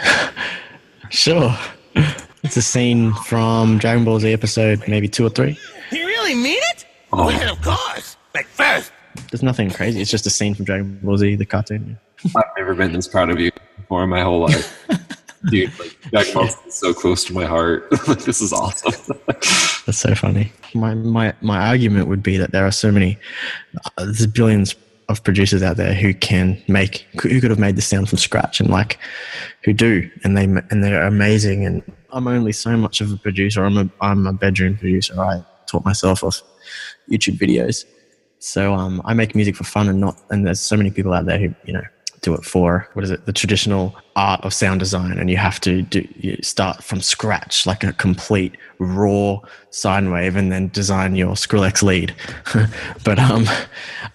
sure. 1.09 1.55
It's 2.43 2.57
a 2.57 2.61
scene 2.61 3.13
from 3.13 3.77
Dragon 3.77 4.03
Ball 4.03 4.19
Z 4.19 4.33
episode 4.33 4.83
maybe 4.87 5.07
two 5.07 5.25
or 5.25 5.29
three. 5.29 5.57
You 5.91 6.05
really 6.05 6.35
mean 6.35 6.59
it? 6.71 6.85
Oh. 7.13 7.27
Well, 7.27 7.53
of 7.53 7.61
course. 7.61 8.17
But 8.33 8.45
first, 8.45 8.91
there's 9.31 9.43
nothing 9.43 9.69
crazy. 9.69 10.01
It's 10.01 10.11
just 10.11 10.25
a 10.25 10.29
scene 10.29 10.55
from 10.55 10.65
Dragon 10.65 10.99
Ball 11.01 11.17
Z, 11.17 11.35
the 11.35 11.45
cartoon. 11.45 11.97
I've 12.35 12.43
never 12.57 12.73
been 12.73 12.93
this 12.93 13.07
proud 13.07 13.29
of 13.29 13.39
you 13.39 13.51
before 13.77 14.03
in 14.03 14.09
my 14.09 14.21
whole 14.21 14.41
life. 14.41 14.87
Dude, 15.49 15.77
like 15.79 15.97
Dragon 16.09 16.33
Ball 16.33 16.45
is 16.45 16.73
so 16.73 16.93
close 16.93 17.23
to 17.25 17.33
my 17.33 17.45
heart. 17.45 17.89
this 18.25 18.41
is 18.41 18.51
awesome. 18.51 19.17
That's 19.27 19.97
so 19.97 20.15
funny. 20.15 20.51
My 20.73 20.95
my 20.95 21.33
my 21.41 21.67
argument 21.67 22.07
would 22.07 22.23
be 22.23 22.37
that 22.37 22.51
there 22.51 22.65
are 22.65 22.71
so 22.71 22.91
many, 22.91 23.17
uh, 23.75 24.05
there's 24.05 24.25
billions 24.27 24.75
of 25.07 25.23
producers 25.23 25.61
out 25.61 25.77
there 25.77 25.93
who 25.93 26.13
can 26.13 26.61
make 26.67 27.05
who 27.21 27.39
could 27.39 27.51
have 27.51 27.59
made 27.59 27.75
this 27.75 27.87
sound 27.87 28.09
from 28.09 28.17
scratch 28.17 28.59
and 28.59 28.69
like 28.69 28.97
who 29.63 29.73
do 29.73 30.09
and 30.23 30.35
they 30.35 30.45
and 30.45 30.83
they're 30.83 31.05
amazing 31.05 31.65
and 31.65 31.83
I'm 32.11 32.27
only 32.27 32.51
so 32.51 32.75
much 32.75 33.01
of 33.01 33.11
a 33.11 33.17
producer 33.17 33.63
I'm 33.63 33.77
a 33.77 33.89
I'm 34.01 34.25
a 34.25 34.33
bedroom 34.33 34.77
producer 34.77 35.19
I 35.19 35.45
taught 35.67 35.85
myself 35.85 36.23
off 36.23 36.41
YouTube 37.11 37.37
videos 37.37 37.85
so 38.45 38.75
um, 38.75 39.01
I 39.05 39.15
make 39.15 39.33
music 39.33 39.55
for 39.55 39.63
fun 39.63 39.89
and 39.89 39.99
not, 39.99 40.21
and 40.29 40.45
there's 40.45 40.59
so 40.59 40.77
many 40.77 40.91
people 40.91 41.13
out 41.13 41.25
there 41.25 41.39
who, 41.39 41.55
you 41.65 41.73
know, 41.73 41.81
do 42.21 42.33
it 42.35 42.45
for 42.45 42.87
what 42.93 43.03
is 43.03 43.11
it 43.11 43.25
the 43.27 43.33
traditional 43.33 43.95
art 44.15 44.43
of 44.43 44.51
sound 44.51 44.79
design 44.79 45.19
and 45.19 45.29
you 45.29 45.37
have 45.37 45.59
to 45.59 45.83
do 45.83 46.07
you 46.15 46.35
start 46.41 46.83
from 46.83 46.99
scratch 46.99 47.67
like 47.67 47.83
a 47.83 47.93
complete 47.93 48.57
raw 48.79 49.37
sine 49.69 50.09
wave 50.09 50.35
and 50.35 50.51
then 50.51 50.67
design 50.69 51.15
your 51.15 51.35
skrillex 51.35 51.83
lead. 51.83 52.15
But 53.03 53.19
um 53.19 53.45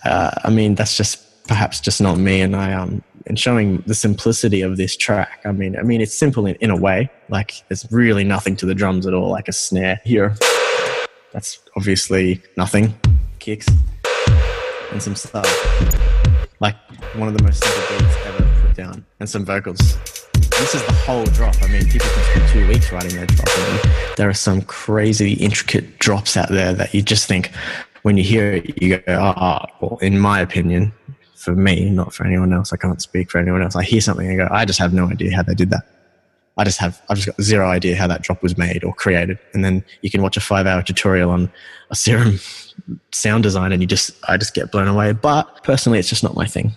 uh, 0.04 0.32
i 0.42 0.50
mean 0.50 0.74
that's 0.74 0.96
just 0.96 1.46
perhaps 1.46 1.78
just 1.78 2.00
not 2.00 2.18
me 2.18 2.40
and 2.40 2.56
i 2.56 2.72
um 2.72 3.00
in 3.26 3.36
showing 3.36 3.82
the 3.86 3.94
simplicity 3.94 4.60
of 4.62 4.76
this 4.76 4.96
track 4.96 5.40
i 5.44 5.52
mean 5.52 5.76
i 5.78 5.82
mean 5.82 6.00
it's 6.00 6.14
simple 6.14 6.46
in, 6.46 6.56
in 6.56 6.70
a 6.70 6.76
way 6.76 7.08
like 7.28 7.62
there's 7.68 7.86
really 7.92 8.24
nothing 8.24 8.56
to 8.56 8.66
the 8.66 8.74
drums 8.74 9.06
at 9.06 9.14
all 9.14 9.30
like 9.30 9.46
a 9.46 9.52
snare 9.52 10.00
here. 10.04 10.34
That's 11.32 11.60
obviously 11.76 12.42
nothing 12.56 12.98
kicks 13.40 13.66
and 14.92 15.02
some 15.02 15.16
stuff. 15.16 15.46
Like 16.60 16.76
one 17.14 17.26
of 17.26 17.36
the 17.36 17.42
most 17.42 17.64
simple 17.64 17.98
beats 17.98 18.16
ever 18.26 18.66
put 18.66 18.76
down, 18.76 19.04
and 19.18 19.28
some 19.28 19.44
vocals. 19.44 19.78
This 20.34 20.74
is 20.74 20.84
the 20.84 20.92
whole 20.92 21.24
drop. 21.24 21.54
I 21.62 21.68
mean, 21.68 21.86
people 21.86 22.08
can 22.08 22.24
spend 22.24 22.48
two 22.50 22.68
weeks 22.68 22.92
writing 22.92 23.16
their 23.16 23.26
drop. 23.26 23.48
There 24.16 24.28
are 24.28 24.34
some 24.34 24.60
crazy, 24.62 25.32
intricate 25.32 25.98
drops 25.98 26.36
out 26.36 26.50
there 26.50 26.74
that 26.74 26.92
you 26.92 27.00
just 27.00 27.26
think, 27.26 27.50
when 28.02 28.18
you 28.18 28.24
hear 28.24 28.52
it, 28.52 28.82
you 28.82 28.98
go, 28.98 29.02
ah, 29.08 29.66
oh, 29.66 29.76
well, 29.80 29.98
in 30.00 30.18
my 30.18 30.40
opinion, 30.40 30.92
for 31.34 31.54
me, 31.54 31.88
not 31.88 32.12
for 32.12 32.26
anyone 32.26 32.52
else, 32.52 32.74
I 32.74 32.76
can't 32.76 33.00
speak 33.00 33.30
for 33.30 33.38
anyone 33.38 33.62
else. 33.62 33.74
I 33.74 33.82
hear 33.82 34.02
something 34.02 34.28
and 34.28 34.36
go, 34.36 34.48
I 34.50 34.66
just 34.66 34.78
have 34.78 34.92
no 34.92 35.08
idea 35.08 35.34
how 35.34 35.42
they 35.42 35.54
did 35.54 35.70
that. 35.70 35.84
I 36.60 36.64
just 36.64 36.78
have, 36.78 37.00
I've 37.08 37.16
just 37.16 37.26
got 37.26 37.42
zero 37.42 37.66
idea 37.66 37.96
how 37.96 38.06
that 38.08 38.20
drop 38.20 38.42
was 38.42 38.58
made 38.58 38.84
or 38.84 38.92
created. 38.92 39.38
And 39.54 39.64
then 39.64 39.82
you 40.02 40.10
can 40.10 40.20
watch 40.20 40.36
a 40.36 40.42
five 40.42 40.66
hour 40.66 40.82
tutorial 40.82 41.30
on 41.30 41.50
a 41.88 41.96
serum 41.96 42.38
sound 43.12 43.44
design 43.44 43.72
and 43.72 43.80
you 43.80 43.86
just, 43.88 44.10
I 44.28 44.36
just 44.36 44.52
get 44.52 44.70
blown 44.70 44.86
away. 44.86 45.12
But 45.12 45.64
personally, 45.64 45.98
it's 45.98 46.10
just 46.10 46.22
not 46.22 46.34
my 46.34 46.44
thing. 46.44 46.72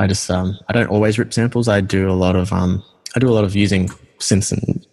I 0.00 0.08
just, 0.08 0.28
um, 0.32 0.58
I 0.68 0.72
don't 0.72 0.88
always 0.88 1.16
rip 1.16 1.32
samples. 1.32 1.68
I 1.68 1.80
do 1.80 2.10
a 2.10 2.12
lot 2.12 2.34
of, 2.34 2.52
um, 2.52 2.82
I 3.14 3.20
do 3.20 3.28
a 3.28 3.30
lot 3.30 3.44
of 3.44 3.54
using 3.54 3.88
synths 4.18 4.50
and 4.50 4.84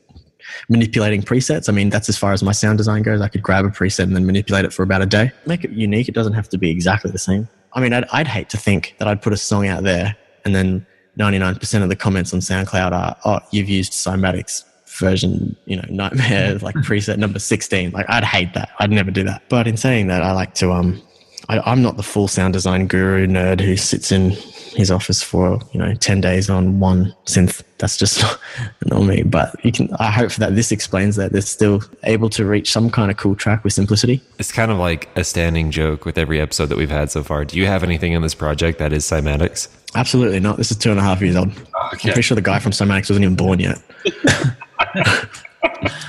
manipulating 0.70 1.24
presets. 1.24 1.68
I 1.68 1.72
mean, 1.72 1.90
that's 1.90 2.08
as 2.08 2.16
far 2.16 2.32
as 2.32 2.44
my 2.44 2.52
sound 2.52 2.78
design 2.78 3.02
goes. 3.02 3.22
I 3.22 3.30
could 3.30 3.42
grab 3.42 3.66
a 3.66 3.70
preset 3.70 4.04
and 4.04 4.16
then 4.16 4.28
manipulate 4.28 4.66
it 4.66 4.72
for 4.72 4.84
about 4.84 5.02
a 5.02 5.08
day. 5.08 5.32
Make 5.48 5.64
it 5.64 5.72
unique. 5.72 6.10
It 6.10 6.14
doesn't 6.14 6.34
have 6.34 6.48
to 6.50 6.60
be 6.60 6.70
exactly 6.70 7.10
the 7.10 7.18
same. 7.18 7.50
I 7.74 7.82
mean, 7.82 7.92
I'd, 7.92 8.06
I'd 8.14 8.28
hate 8.28 8.50
to 8.50 8.58
think 8.58 8.94
that 9.00 9.08
I'd 9.08 9.24
put 9.24 9.34
a 9.34 9.38
song 9.38 9.66
out 9.66 9.84
there 9.84 10.16
and 10.46 10.54
then 10.54 10.86
99% 11.18 11.84
of 11.84 11.90
the 11.90 11.96
comments 11.96 12.34
on 12.34 12.40
SoundCloud 12.40 12.92
are, 12.92 13.18
oh, 13.26 13.40
you've 13.52 13.70
used 13.70 13.94
Cymatics 13.94 14.64
version, 14.86 15.56
you 15.66 15.76
know, 15.76 15.86
Nightmare, 15.90 16.56
like 16.62 16.76
preset 16.76 17.18
number 17.18 17.40
16. 17.40 17.92
Like, 17.92 18.06
I'd 18.10 18.24
hate 18.24 18.54
that. 18.54 18.70
I'd 18.80 18.92
never 18.92 19.12
do 19.12 19.24
that. 19.24 19.44
But 19.50 19.68
in 19.68 19.78
saying 19.78 20.08
that, 20.08 20.22
I 20.22 20.32
like 20.32 20.54
to, 20.56 20.72
um, 20.72 21.02
I, 21.50 21.60
I'm 21.60 21.82
not 21.82 21.98
the 21.98 22.04
full 22.04 22.28
sound 22.28 22.54
design 22.54 22.88
guru 22.88 23.28
nerd 23.28 23.60
who 23.60 23.78
sits 23.78 24.12
in 24.12 24.36
his 24.78 24.92
office 24.92 25.22
for 25.22 25.60
you 25.74 25.80
know 25.80 25.94
10 25.94 26.22
days 26.22 26.50
on 26.50 26.80
one 26.80 27.14
synth. 27.26 27.64
That's 27.80 27.98
just 27.98 28.22
not, 28.22 28.40
not 28.86 29.02
me 29.04 29.24
but 29.24 29.54
you 29.64 29.72
can 29.72 29.90
i 30.00 30.10
hope 30.10 30.34
that 30.36 30.56
this 30.56 30.72
explains 30.72 31.16
that 31.16 31.32
they're 31.32 31.42
still 31.42 31.84
able 32.04 32.30
to 32.32 32.46
reach 32.46 32.72
some 32.72 32.90
kind 32.90 33.12
of 33.12 33.18
cool 33.18 33.36
track 33.36 33.64
with 33.64 33.74
simplicity. 33.74 34.22
It's 34.40 34.52
kind 34.52 34.72
of 34.72 34.78
like 34.78 35.10
a 35.16 35.24
standing 35.24 35.72
joke 35.72 36.06
with 36.06 36.18
every 36.18 36.40
episode 36.40 36.68
that 36.68 36.78
we've 36.78 36.90
had 36.90 37.12
so 37.12 37.24
far. 37.24 37.46
Do 37.46 37.58
you 37.58 37.66
have 37.66 37.84
anything 37.84 38.14
in 38.14 38.22
this 38.22 38.36
project 38.36 38.80
that 38.80 38.94
is 38.94 39.04
cymatics? 39.06 39.68
Absolutely 39.96 40.40
not. 40.40 40.58
This 40.58 40.72
is 40.72 40.78
two 40.78 40.92
and 40.92 41.00
a 41.00 41.04
half 41.04 41.22
years 41.22 41.36
old. 41.36 41.50
Okay. 41.50 41.66
i'm 41.76 41.98
pretty 42.00 42.22
sure 42.22 42.36
the 42.36 42.42
guy 42.42 42.60
from 42.60 42.72
cymatics 42.72 43.10
wasn't 43.10 43.24
even 43.24 43.36
born 43.36 43.60
yet. 43.60 43.82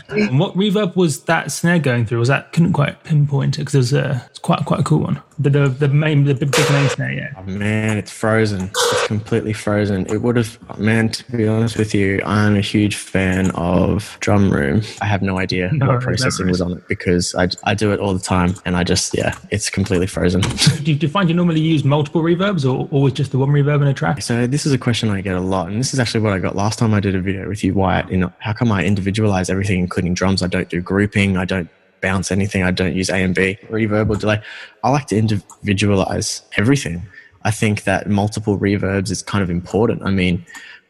And 0.08 0.38
what 0.38 0.54
reverb 0.54 0.96
was 0.96 1.24
that 1.24 1.52
snare 1.52 1.78
going 1.78 2.06
through? 2.06 2.18
Was 2.18 2.28
that 2.28 2.52
couldn't 2.52 2.72
quite 2.72 3.04
pinpoint 3.04 3.56
it 3.56 3.60
because 3.60 3.74
it 3.74 3.78
was 3.78 3.92
a 3.92 4.24
it's 4.30 4.38
quite 4.38 4.64
quite 4.64 4.80
a 4.80 4.82
cool 4.82 5.00
one. 5.00 5.22
The 5.40 5.50
the, 5.50 5.68
the 5.68 5.88
main 5.88 6.24
the 6.24 6.34
big, 6.34 6.50
big 6.50 6.70
main 6.70 6.88
snare, 6.88 7.12
yeah. 7.12 7.32
Oh, 7.36 7.42
man, 7.42 7.96
it's 7.96 8.10
frozen. 8.10 8.70
It's 8.74 9.06
completely 9.06 9.52
frozen. 9.52 10.06
It 10.06 10.22
would 10.22 10.36
have 10.36 10.58
oh, 10.68 10.76
man. 10.78 11.08
To 11.10 11.36
be 11.36 11.46
honest 11.46 11.76
with 11.76 11.94
you, 11.94 12.20
I'm 12.24 12.56
a 12.56 12.60
huge 12.60 12.96
fan 12.96 13.50
of 13.52 14.16
Drum 14.20 14.50
Room. 14.50 14.82
I 15.00 15.06
have 15.06 15.22
no 15.22 15.38
idea 15.38 15.70
no, 15.72 15.86
what 15.86 16.00
processing 16.00 16.48
was 16.48 16.60
on 16.60 16.72
it 16.72 16.88
because 16.88 17.34
I 17.36 17.48
I 17.64 17.74
do 17.74 17.92
it 17.92 18.00
all 18.00 18.14
the 18.14 18.20
time 18.20 18.54
and 18.64 18.76
I 18.76 18.82
just 18.84 19.16
yeah, 19.16 19.36
it's 19.50 19.70
completely 19.70 20.06
frozen. 20.06 20.40
do, 20.82 20.92
you, 20.92 20.98
do 20.98 21.06
you 21.06 21.08
find 21.08 21.28
you 21.28 21.34
normally 21.36 21.60
use 21.60 21.84
multiple 21.84 22.22
reverbs 22.22 22.64
or 22.64 22.88
always 22.90 23.14
just 23.14 23.30
the 23.30 23.38
one 23.38 23.50
reverb 23.50 23.80
in 23.80 23.88
a 23.88 23.94
track? 23.94 24.22
So 24.22 24.46
this 24.46 24.66
is 24.66 24.72
a 24.72 24.78
question 24.78 25.08
I 25.08 25.20
get 25.20 25.36
a 25.36 25.40
lot, 25.40 25.68
and 25.68 25.78
this 25.78 25.94
is 25.94 26.00
actually 26.00 26.20
what 26.20 26.32
I 26.32 26.38
got 26.38 26.56
last 26.56 26.78
time 26.78 26.94
I 26.94 27.00
did 27.00 27.14
a 27.14 27.20
video 27.20 27.48
with 27.48 27.62
you, 27.62 27.74
Wyatt. 27.74 28.10
You 28.10 28.18
know, 28.18 28.32
how 28.40 28.52
come 28.52 28.72
I 28.72 28.84
individualize 28.84 29.50
everything, 29.50 29.78
including 29.78 30.14
drums? 30.14 30.42
I 30.42 30.48
don't 30.48 30.68
do 30.68 30.80
grouping. 30.80 31.36
I 31.36 31.44
don't 31.44 31.68
bounce 32.00 32.30
anything. 32.30 32.62
I 32.62 32.70
don't 32.70 32.94
use 32.94 33.10
A 33.10 33.16
and 33.16 33.34
B, 33.34 33.58
reverb 33.70 34.10
or 34.10 34.16
delay. 34.16 34.42
I 34.82 34.90
like 34.90 35.06
to 35.08 35.16
individualize 35.16 36.42
everything. 36.56 37.06
I 37.42 37.50
think 37.50 37.84
that 37.84 38.08
multiple 38.08 38.58
reverbs 38.58 39.10
is 39.10 39.22
kind 39.22 39.42
of 39.42 39.50
important. 39.50 40.02
I 40.02 40.10
mean, 40.10 40.44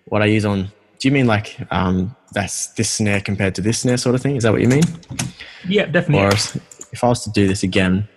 what 0.07 0.23
I 0.23 0.27
use 0.27 0.45
on, 0.45 0.71
do 0.99 1.09
you 1.09 1.12
mean 1.12 1.27
like 1.27 1.57
um, 1.71 2.15
that's 2.33 2.69
this 2.69 2.91
snare 2.91 3.21
compared 3.21 3.55
to 3.57 3.61
this 3.61 3.81
snare 3.81 3.97
sort 3.97 4.15
of 4.15 4.23
thing? 4.23 4.37
Is 4.37 4.43
that 4.43 4.53
what 4.53 4.61
you 4.61 4.69
mean? 4.69 4.83
Yeah, 5.67 5.87
definitely. 5.87 6.27
Or 6.27 6.33
if 6.93 7.05
I 7.05 7.09
was 7.09 7.23
to 7.25 7.31
do 7.31 7.47
this 7.47 7.62
again, 7.62 8.09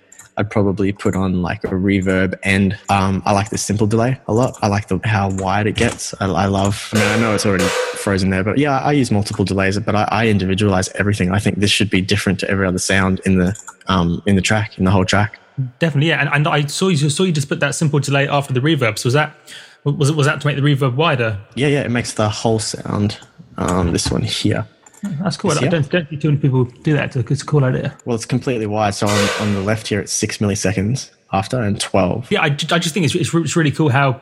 I'd 0.42 0.50
probably 0.50 0.92
put 0.92 1.16
on 1.16 1.44
like 1.44 1.64
a 1.66 1.68
reverb 1.68 2.34
and 2.42 2.76
um, 2.90 3.22
I 3.28 3.32
like 3.32 3.52
the 3.52 3.60
simple 3.60 3.86
delay 3.86 4.20
a 4.28 4.34
lot. 4.34 4.58
I 4.64 4.68
like 4.70 4.88
the 4.88 5.00
how 5.04 5.30
wide 5.30 5.68
it 5.68 5.76
gets. 5.76 6.16
I, 6.20 6.26
I 6.26 6.48
love. 6.48 6.90
I 6.94 6.98
mean, 6.98 7.08
I 7.08 7.18
know 7.20 7.36
it's 7.36 7.46
already 7.46 7.66
frozen 7.66 8.32
there, 8.32 8.44
but 8.44 8.58
yeah, 8.58 8.80
I 8.80 8.92
use 8.94 9.12
multiple 9.12 9.46
delays, 9.46 9.78
but 9.78 9.96
I, 9.96 10.08
I, 10.10 10.28
individualize 10.30 10.90
everything. 10.96 11.32
I 11.32 11.38
think 11.38 11.60
this 11.60 11.70
should 11.70 11.92
be 11.92 12.02
different 12.02 12.40
to 12.40 12.50
every 12.50 12.66
other 12.66 12.80
sound 12.80 13.22
in 13.24 13.38
the 13.38 13.56
um, 13.86 14.24
in 14.26 14.36
the 14.36 14.42
track, 14.42 14.80
in 14.80 14.86
the 14.86 14.90
whole 14.90 15.06
track. 15.06 15.38
Definitely, 15.78 16.10
yeah. 16.10 16.22
And, 16.22 16.30
and 16.34 16.48
I 16.48 16.66
saw 16.66 16.88
you 16.88 17.08
saw 17.12 17.22
you 17.22 17.32
just 17.32 17.48
put 17.48 17.60
that 17.60 17.76
simple 17.76 18.00
delay 18.00 18.28
after 18.28 18.52
the 18.52 18.62
reverb. 18.62 18.98
So 18.98 19.08
Was 19.08 19.14
that 19.14 19.36
was 19.84 20.10
it 20.10 20.16
was 20.16 20.26
that 20.26 20.42
to 20.42 20.48
make 20.48 20.56
the 20.56 20.64
reverb 20.64 20.96
wider? 20.96 21.40
Yeah, 21.54 21.68
yeah. 21.68 21.84
It 21.84 21.92
makes 21.92 22.14
the 22.14 22.30
whole 22.30 22.58
sound. 22.58 23.20
Um, 23.58 23.92
this 23.92 24.10
one 24.10 24.24
here. 24.24 24.66
That's 25.04 25.38
cool. 25.38 25.52
I 25.52 25.56
don't, 25.68 25.90
don't 25.90 26.08
think 26.08 26.22
too 26.22 26.30
many 26.30 26.40
people 26.40 26.66
do 26.66 26.94
that. 26.94 27.16
It's 27.16 27.42
a 27.42 27.46
cool 27.46 27.64
idea. 27.64 27.98
Well, 28.06 28.16
it's 28.16 28.26
completely 28.26 28.68
wide. 28.68 28.94
So 28.94 29.08
on, 29.08 29.30
on 29.40 29.54
the 29.54 29.62
left 29.62 29.88
here, 29.88 30.00
it's 30.00 30.12
six 30.12 30.38
milliseconds 30.38 31.10
after 31.34 31.62
and 31.62 31.80
12 31.80 32.32
yeah 32.32 32.42
i, 32.42 32.46
I 32.46 32.50
just 32.80 32.94
think 32.94 33.06
it's, 33.06 33.16
it's, 33.16 33.34
it's 33.34 33.56
really 33.56 33.72
cool 33.72 33.90
how 33.90 34.22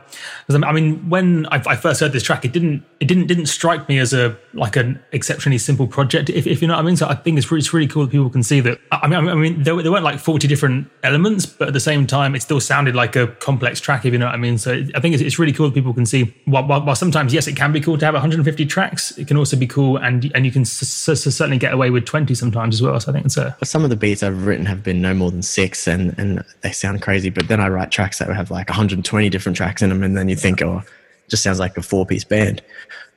um, 0.50 0.63
i 0.63 0.72
mean 0.72 1.10
when 1.10 1.46
I, 1.48 1.62
I, 1.66 1.75
first 1.75 2.00
heard 2.01 2.12
this 2.12 2.24
track 2.24 2.46
it 2.46 2.51
didn't 2.51 2.84
it 3.00 3.08
didn't 3.08 3.28
didn't 3.28 3.48
strike 3.48 3.89
me 3.89 3.98
as 3.98 4.13
a 4.13 4.38
like 4.54 4.75
an 4.75 5.00
exceptionally 5.12 5.58
simple 5.58 5.88
project 5.88 6.30
if, 6.30 6.46
if 6.46 6.62
you 6.62 6.68
know 6.68 6.75
what 6.75 6.82
i 6.82 6.86
mean. 6.86 6.98
So 6.98 7.08
i 7.08 7.16
think 7.16 7.38
it's 7.38 7.50
really, 7.51 7.60
it's 7.60 7.74
really 7.74 7.88
cool 7.88 8.04
that 8.06 8.12
people 8.12 8.30
can 8.30 8.44
see 8.44 8.60
that 8.62 8.80
i 8.92 9.08
mean 9.08 9.28
i 9.28 9.34
mean 9.34 9.63
there, 9.63 9.82
there 9.82 9.92
weren't 9.92 10.04
like 10.04 10.20
40 10.20 10.48
different 10.48 10.89
elements 11.04 11.46
but 11.46 11.70
at 11.70 11.74
the 11.74 11.80
same 11.80 12.06
time 12.06 12.36
it 12.36 12.42
still 12.42 12.60
sounded 12.60 12.96
like 12.96 13.16
a 13.16 13.28
complex 13.28 13.80
track 13.80 14.06
if 14.06 14.13
you 14.13 14.20
know 14.20 14.25
what 14.28 14.36
i 14.36 14.38
mean. 14.38 14.58
So 14.58 14.84
i 14.96 15.00
think 15.00 15.13
it's, 15.13 15.24
it's 15.24 15.39
really 15.39 15.54
cool 15.54 15.68
that 15.68 15.74
people 15.74 15.94
can 15.94 16.06
see 16.06 16.34
while, 16.46 16.66
while, 16.68 16.84
while, 16.84 16.96
sometimes 16.96 17.34
yes 17.34 17.48
it 17.48 17.56
can 17.56 17.72
be 17.72 17.80
cool 17.80 17.98
to 17.98 18.06
have 18.06 18.13
150 18.13 18.66
tracks 18.66 19.18
it 19.18 19.28
can 19.28 19.38
also 19.38 19.58
be 19.58 19.68
cool 19.68 19.98
and 19.98 20.32
and 20.36 20.46
you 20.46 20.51
can 20.51 20.62
s- 20.62 21.10
s- 21.10 21.22
certainly 21.24 21.58
get 21.58 21.74
away 21.74 21.89
with 21.89 22.06
20 22.06 22.36
sometimes 22.36 22.75
as 22.75 22.82
well. 22.82 23.00
So 23.00 23.12
i 23.12 23.13
think 23.13 23.25
it's 23.25 23.38
a 23.38 23.56
some 23.63 23.84
of 23.84 23.89
the 23.89 23.96
beats 23.96 24.22
i've 24.22 24.46
written 24.46 24.66
have 24.66 24.84
been 24.84 25.01
no 25.01 25.13
more 25.13 25.32
than 25.32 25.42
six 25.42 25.88
and 25.88 26.13
and 26.18 26.44
they 26.62 26.72
sound 26.72 26.99
crazy. 27.00 27.29
But 27.29 27.48
then 27.48 27.60
I 27.60 27.70
write 27.70 27.91
tracks 27.91 28.20
that 28.20 28.29
have 28.29 28.51
like 28.51 28.70
120 28.70 29.29
different 29.29 29.56
tracks 29.56 29.82
in 29.82 29.89
them, 29.89 30.03
and 30.03 30.15
then 30.15 30.29
you 30.29 30.36
think, 30.36 30.62
oh, 30.62 30.84
just 31.29 31.44
sounds 31.44 31.60
like 31.60 31.77
a 31.77 31.82
four 31.82 32.06
piece 32.06 32.24
band. 32.24 32.62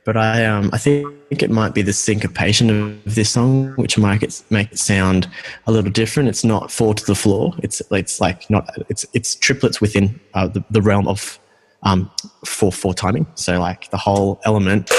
But 0.05 0.17
I, 0.17 0.45
um, 0.45 0.71
I 0.73 0.79
think 0.79 1.07
it 1.31 1.51
might 1.51 1.75
be 1.75 1.83
the 1.83 1.93
syncopation 1.93 2.71
of 2.71 3.15
this 3.15 3.31
song, 3.31 3.73
which 3.77 3.97
might 3.97 4.23
it, 4.23 4.43
make 4.51 4.73
it 4.73 4.79
sound 4.79 5.29
a 5.67 5.73
little 5.73 5.93
different. 5.93 6.29
It's 6.29 6.43
not 6.43 6.73
four 6.73 6.93
to 6.95 7.07
the 7.07 7.15
floor. 7.15 7.55
It's 7.63 7.81
it's 7.93 8.21
like 8.21 8.51
not 8.51 8.69
it's 8.89 9.07
it's 9.13 9.37
triplets 9.37 9.81
within 9.81 10.19
uh, 10.35 10.49
the, 10.49 10.65
the 10.71 10.83
realm 10.83 11.07
of 11.07 11.39
um, 11.85 12.11
four 12.45 12.73
four 12.73 12.95
timing. 12.95 13.27
So 13.37 13.61
like 13.61 13.91
the 13.91 13.97
whole 13.97 14.41
element 14.45 14.91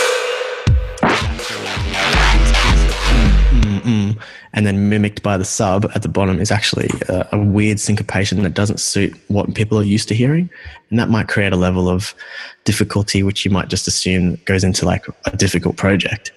mm, 3.83 4.19
and 4.53 4.65
then 4.65 4.89
mimicked 4.89 5.23
by 5.23 5.37
the 5.37 5.45
sub 5.45 5.85
at 5.95 6.01
the 6.01 6.09
bottom 6.09 6.39
is 6.39 6.51
actually 6.51 6.89
a, 7.09 7.27
a, 7.33 7.39
weird 7.39 7.79
syncopation 7.79 8.41
that 8.43 8.53
doesn't 8.53 8.79
suit 8.79 9.13
what 9.27 9.53
people 9.53 9.77
are 9.77 9.83
used 9.83 10.07
to 10.07 10.15
hearing. 10.15 10.49
And 10.89 10.99
that 10.99 11.09
might 11.09 11.27
create 11.27 11.53
a 11.53 11.57
level 11.57 11.89
of 11.89 12.13
difficulty, 12.63 13.23
which 13.23 13.45
you 13.45 13.51
might 13.51 13.67
just 13.67 13.87
assume 13.87 14.35
goes 14.45 14.63
into 14.63 14.85
like 14.85 15.05
a 15.25 15.35
difficult 15.37 15.77
project. 15.77 16.31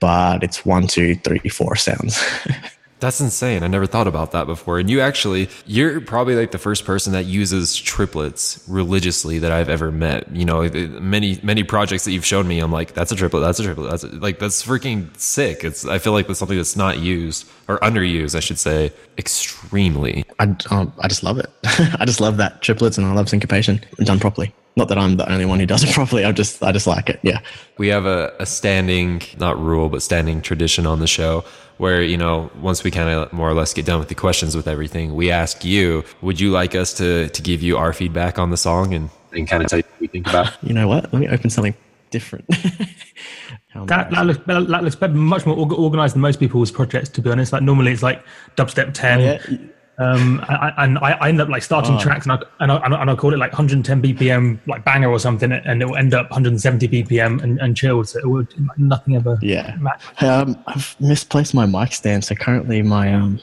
But 0.00 0.42
it's 0.42 0.66
one, 0.66 0.86
two, 0.86 1.14
three, 1.16 1.48
four 1.48 1.76
sounds. 1.76 2.22
That's 3.00 3.20
insane. 3.20 3.62
I 3.62 3.68
never 3.68 3.86
thought 3.86 4.08
about 4.08 4.32
that 4.32 4.46
before. 4.46 4.78
And 4.78 4.90
you 4.90 5.00
actually, 5.00 5.48
you're 5.66 6.00
probably 6.00 6.34
like 6.34 6.50
the 6.50 6.58
first 6.58 6.84
person 6.84 7.12
that 7.12 7.26
uses 7.26 7.76
triplets 7.76 8.64
religiously 8.68 9.38
that 9.38 9.52
I've 9.52 9.68
ever 9.68 9.92
met. 9.92 10.34
You 10.34 10.44
know, 10.44 10.68
many, 10.68 11.38
many 11.42 11.62
projects 11.62 12.04
that 12.04 12.12
you've 12.12 12.26
shown 12.26 12.48
me, 12.48 12.58
I'm 12.58 12.72
like, 12.72 12.94
that's 12.94 13.12
a 13.12 13.16
triplet, 13.16 13.42
that's 13.42 13.60
a 13.60 13.62
triplet. 13.62 13.90
That's 13.90 14.02
a, 14.04 14.08
like, 14.08 14.38
that's 14.40 14.64
freaking 14.64 15.16
sick. 15.16 15.62
It's, 15.62 15.84
I 15.86 15.98
feel 15.98 16.12
like 16.12 16.26
that's 16.26 16.40
something 16.40 16.56
that's 16.56 16.76
not 16.76 16.98
used 16.98 17.48
or 17.68 17.78
underused, 17.78 18.34
I 18.34 18.40
should 18.40 18.58
say, 18.58 18.92
extremely. 19.16 20.24
I, 20.40 20.56
um, 20.70 20.92
I 20.98 21.06
just 21.06 21.22
love 21.22 21.38
it. 21.38 21.50
I 21.64 22.04
just 22.04 22.20
love 22.20 22.36
that 22.38 22.62
triplets 22.62 22.98
and 22.98 23.06
I 23.06 23.12
love 23.12 23.28
syncopation 23.28 23.80
done 24.04 24.18
properly. 24.18 24.52
Not 24.78 24.86
that 24.88 24.96
I'm 24.96 25.16
the 25.16 25.30
only 25.30 25.44
one 25.44 25.58
who 25.58 25.66
does 25.66 25.82
it 25.82 25.90
properly. 25.92 26.24
I 26.24 26.30
just 26.30 26.62
I 26.62 26.70
just 26.70 26.86
like 26.86 27.10
it. 27.10 27.18
Yeah. 27.22 27.40
We 27.78 27.88
have 27.88 28.06
a, 28.06 28.32
a 28.38 28.46
standing, 28.46 29.22
not 29.36 29.60
rule, 29.60 29.88
but 29.88 30.02
standing 30.02 30.40
tradition 30.40 30.86
on 30.86 31.00
the 31.00 31.08
show 31.08 31.44
where 31.78 32.00
you 32.00 32.16
know 32.16 32.48
once 32.60 32.84
we 32.84 32.90
kind 32.92 33.08
of 33.08 33.32
more 33.32 33.48
or 33.50 33.54
less 33.54 33.74
get 33.74 33.86
done 33.86 33.98
with 33.98 34.08
the 34.08 34.14
questions 34.14 34.56
with 34.56 34.68
everything, 34.68 35.16
we 35.16 35.32
ask 35.32 35.64
you, 35.64 36.04
would 36.22 36.38
you 36.38 36.52
like 36.52 36.76
us 36.76 36.94
to 36.94 37.28
to 37.28 37.42
give 37.42 37.60
you 37.60 37.76
our 37.76 37.92
feedback 37.92 38.38
on 38.38 38.50
the 38.50 38.56
song 38.56 38.94
and 38.94 39.10
and 39.32 39.48
kind 39.48 39.64
of 39.64 39.68
tell 39.68 39.80
you 39.80 39.84
what 39.90 40.00
we 40.00 40.06
think 40.06 40.28
about? 40.28 40.52
You 40.62 40.74
know 40.74 40.86
what? 40.86 41.12
Let 41.12 41.20
me 41.20 41.28
open 41.28 41.50
something 41.50 41.74
different. 42.10 42.46
that, 43.74 44.10
that, 44.10 44.26
looks, 44.26 44.40
that 44.46 44.84
looks 44.84 45.00
much 45.00 45.44
more 45.44 45.56
organized 45.56 46.14
than 46.14 46.22
most 46.22 46.38
people's 46.38 46.70
projects. 46.70 47.08
To 47.10 47.20
be 47.20 47.30
honest, 47.30 47.52
like 47.52 47.62
normally 47.62 47.90
it's 47.90 48.02
like 48.02 48.24
dubstep 48.56 48.94
ten. 48.94 49.20
Oh, 49.20 49.24
yeah 49.24 49.58
um, 49.98 50.44
and 50.48 50.98
I, 50.98 51.12
I 51.20 51.28
end 51.28 51.40
up 51.40 51.48
like 51.48 51.62
starting 51.62 51.96
oh. 51.96 52.00
tracks 52.00 52.24
and 52.24 52.32
I, 52.32 52.38
and 52.60 52.70
I, 52.72 53.00
and 53.02 53.10
I 53.10 53.14
call 53.16 53.34
it 53.34 53.38
like 53.38 53.52
110 53.52 54.00
BPM, 54.00 54.60
like 54.66 54.84
banger 54.84 55.10
or 55.10 55.18
something, 55.18 55.50
and 55.50 55.82
it 55.82 55.84
will 55.86 55.96
end 55.96 56.14
up 56.14 56.30
170 56.30 56.88
BPM 56.88 57.42
and, 57.42 57.58
and 57.60 57.76
chilled. 57.76 58.08
So 58.08 58.20
it 58.20 58.28
would 58.28 58.78
nothing 58.78 59.16
ever. 59.16 59.38
Yeah. 59.42 59.76
Match. 59.80 60.00
Um, 60.22 60.56
I've 60.68 60.94
misplaced 61.00 61.52
my 61.52 61.66
mic 61.66 61.92
stand. 61.92 62.24
So 62.24 62.36
currently 62.36 62.80
my 62.82 63.12
um, 63.12 63.40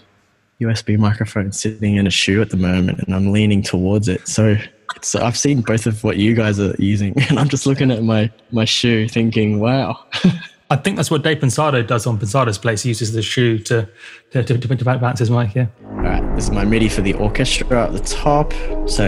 USB 0.61 0.97
microphone 0.97 1.47
is 1.47 1.59
sitting 1.59 1.97
in 1.97 2.07
a 2.07 2.11
shoe 2.11 2.41
at 2.41 2.51
the 2.51 2.57
moment, 2.57 2.99
and 2.99 3.13
I'm 3.13 3.33
leaning 3.33 3.61
towards 3.61 4.07
it. 4.07 4.25
So 4.25 4.55
so 5.01 5.21
I've 5.21 5.37
seen 5.37 5.61
both 5.61 5.85
of 5.87 6.03
what 6.05 6.17
you 6.17 6.35
guys 6.35 6.59
are 6.59 6.73
using, 6.79 7.21
and 7.29 7.37
I'm 7.37 7.49
just 7.49 7.65
looking 7.65 7.91
at 7.91 8.03
my 8.03 8.31
my 8.51 8.65
shoe, 8.65 9.09
thinking, 9.09 9.59
"Wow." 9.59 10.05
I 10.69 10.75
think 10.77 10.95
that's 10.97 11.11
what 11.11 11.21
Dave 11.23 11.37
Pensado 11.37 11.85
does 11.85 12.07
on 12.07 12.17
Pensado's 12.17 12.57
place. 12.57 12.81
He 12.81 12.89
uses 12.89 13.13
the 13.13 13.21
shoe 13.21 13.59
to 13.59 13.87
to, 14.31 14.43
to, 14.43 14.57
to, 14.57 14.75
to 14.75 14.83
bounce 14.83 15.19
his 15.19 15.29
mic. 15.29 15.53
Yeah. 15.53 15.67
All 15.85 15.91
right. 15.97 16.35
This 16.35 16.45
is 16.45 16.51
my 16.51 16.65
MIDI 16.65 16.89
for 16.89 17.01
the 17.01 17.13
orchestra 17.13 17.85
at 17.85 17.93
the 17.93 17.99
top. 17.99 18.51
So 18.89 19.05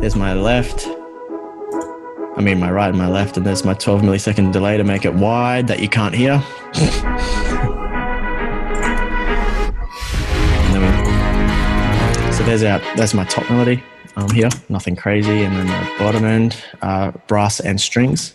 there's 0.00 0.16
my 0.16 0.34
left. 0.34 0.86
I 2.36 2.42
mean 2.42 2.60
my 2.60 2.70
right 2.70 2.88
and 2.88 2.98
my 2.98 3.08
left, 3.08 3.36
and 3.36 3.46
there's 3.46 3.64
my 3.64 3.74
12 3.74 4.02
millisecond 4.02 4.52
delay 4.52 4.76
to 4.76 4.84
make 4.84 5.04
it 5.04 5.14
wide 5.14 5.66
that 5.68 5.80
you 5.80 5.88
can't 5.88 6.14
hear. 6.14 6.42
We- 10.72 12.32
so 12.32 12.44
there's 12.46 12.62
our 12.62 12.80
there's 12.96 13.12
my 13.12 13.24
top 13.24 13.48
melody 13.50 13.82
um, 14.16 14.30
here, 14.30 14.48
nothing 14.68 14.96
crazy, 14.96 15.42
and 15.42 15.54
then 15.56 15.66
the 15.66 15.98
bottom 15.98 16.24
end, 16.24 16.56
uh, 16.80 17.10
brass 17.26 17.60
and 17.60 17.80
strings. 17.80 18.34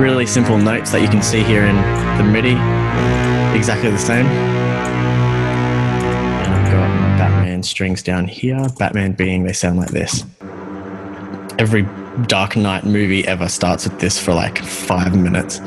Really 0.00 0.24
simple 0.24 0.56
notes 0.56 0.92
that 0.92 1.02
you 1.02 1.08
can 1.08 1.20
see 1.22 1.42
here 1.42 1.66
in 1.66 1.76
the 2.16 2.24
MIDI, 2.24 2.56
exactly 3.54 3.90
the 3.90 3.98
same. 3.98 4.24
And 6.40 6.54
I've 6.54 6.72
got 6.72 6.88
my 6.88 7.18
Batman 7.18 7.62
strings 7.62 8.02
down 8.02 8.26
here. 8.26 8.66
Batman 8.78 9.12
being 9.12 9.44
they 9.44 9.52
sound 9.52 9.78
like 9.78 9.90
this. 9.90 10.24
Every 11.58 11.86
Dark 12.26 12.56
Knight 12.56 12.84
movie 12.84 13.28
ever 13.28 13.46
starts 13.46 13.84
with 13.84 14.00
this 14.00 14.18
for 14.18 14.32
like 14.32 14.64
five 14.64 15.14
minutes. 15.14 15.58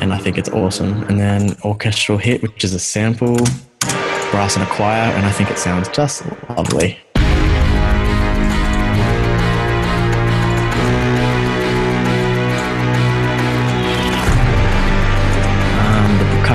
And 0.00 0.12
I 0.12 0.18
think 0.18 0.36
it's 0.36 0.48
awesome. 0.48 1.04
And 1.04 1.20
then 1.20 1.56
orchestral 1.64 2.18
hit, 2.18 2.42
which 2.42 2.64
is 2.64 2.74
a 2.74 2.80
sample, 2.80 3.36
brass 4.32 4.56
and 4.56 4.64
a 4.64 4.70
choir, 4.70 5.12
and 5.12 5.24
I 5.24 5.30
think 5.30 5.52
it 5.52 5.58
sounds 5.58 5.88
just 5.90 6.24
lovely. 6.50 6.98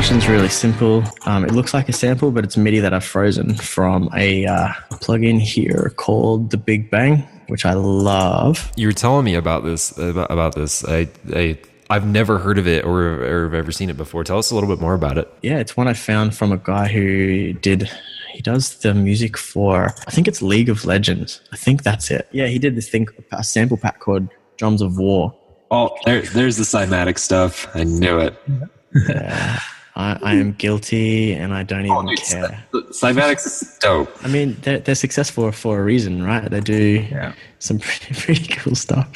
Um, 0.10 0.20
really 0.32 0.48
simple. 0.48 1.04
Um, 1.26 1.44
it 1.44 1.52
looks 1.52 1.74
like 1.74 1.90
a 1.90 1.94
sample, 1.94 2.32
but 2.32 2.46
it's 2.46 2.56
MIDI 2.56 2.80
that 2.80 2.94
I've 2.94 3.04
frozen 3.04 3.56
from 3.56 4.10
a 4.16 4.46
uh, 4.46 4.70
plugin 4.92 5.40
here 5.40 5.92
called 5.98 6.50
the 6.50 6.58
Big 6.58 6.90
Bang, 6.90 7.28
which 7.48 7.66
I 7.66 7.74
love. 7.74 8.72
You 8.78 8.88
were 8.88 8.94
telling 8.94 9.26
me 9.26 9.36
about 9.36 9.66
this 9.66 9.98
about, 9.98 10.32
about 10.32 10.56
this. 10.56 10.86
I, 10.86 11.10
I 11.34 11.58
I've 11.90 12.08
never 12.08 12.38
heard 12.38 12.58
of 12.58 12.68
it 12.68 12.86
or, 12.86 13.02
or 13.02 13.54
ever 13.54 13.72
seen 13.72 13.90
it 13.90 13.98
before. 13.98 14.24
Tell 14.24 14.38
us 14.38 14.50
a 14.50 14.56
little 14.56 14.70
bit 14.70 14.80
more 14.80 14.94
about 14.94 15.18
it. 15.18 15.32
Yeah, 15.42 15.60
it's 15.60 15.76
one 15.76 15.90
I 15.90 15.94
found 15.94 16.36
from 16.36 16.54
a 16.54 16.58
guy 16.58 16.88
who 16.88 17.52
did. 17.54 17.92
He 18.32 18.42
does 18.42 18.78
the 18.80 18.94
music 18.94 19.38
for. 19.38 19.94
I 20.08 20.12
think 20.12 20.30
it's 20.30 20.42
League 20.42 20.70
of 20.70 20.86
Legends. 20.86 21.42
I 21.52 21.58
think 21.58 21.84
that's 21.84 22.10
it. 22.12 22.30
Yeah, 22.32 22.48
he 22.48 22.60
did 22.60 22.76
this 22.76 22.88
thing, 22.88 23.08
a 23.34 23.44
sample 23.44 23.78
pack 23.78 24.00
called 24.00 24.30
Drums 24.56 24.82
of 24.82 24.98
War. 24.98 25.36
Oh, 25.70 25.96
there, 26.06 26.22
there's 26.22 26.56
the 26.56 26.64
cymatic 26.64 27.18
stuff. 27.18 27.68
I 27.76 27.84
knew 27.84 28.20
it. 28.20 28.42
I, 30.00 30.20
I 30.22 30.34
am 30.36 30.52
guilty, 30.54 31.34
and 31.34 31.56
I 31.56 31.64
don't 31.64 31.86
even 31.86 31.98
Oh, 31.98 32.04
dude, 32.08 32.20
care. 32.22 32.64
Cymatics 32.92 33.48
is 33.48 33.78
dope. 33.82 34.16
I 34.24 34.28
mean, 34.28 34.56
they're, 34.62 34.78
they're 34.78 34.94
successful 34.94 35.52
for 35.52 35.80
a 35.80 35.84
reason, 35.84 36.22
right? 36.24 36.48
They 36.50 36.60
do 36.60 37.04
Yeah. 37.10 37.34
some 37.58 37.80
pretty, 37.86 38.14
pretty 38.14 38.48
cool 38.54 38.76
stuff. 38.76 39.08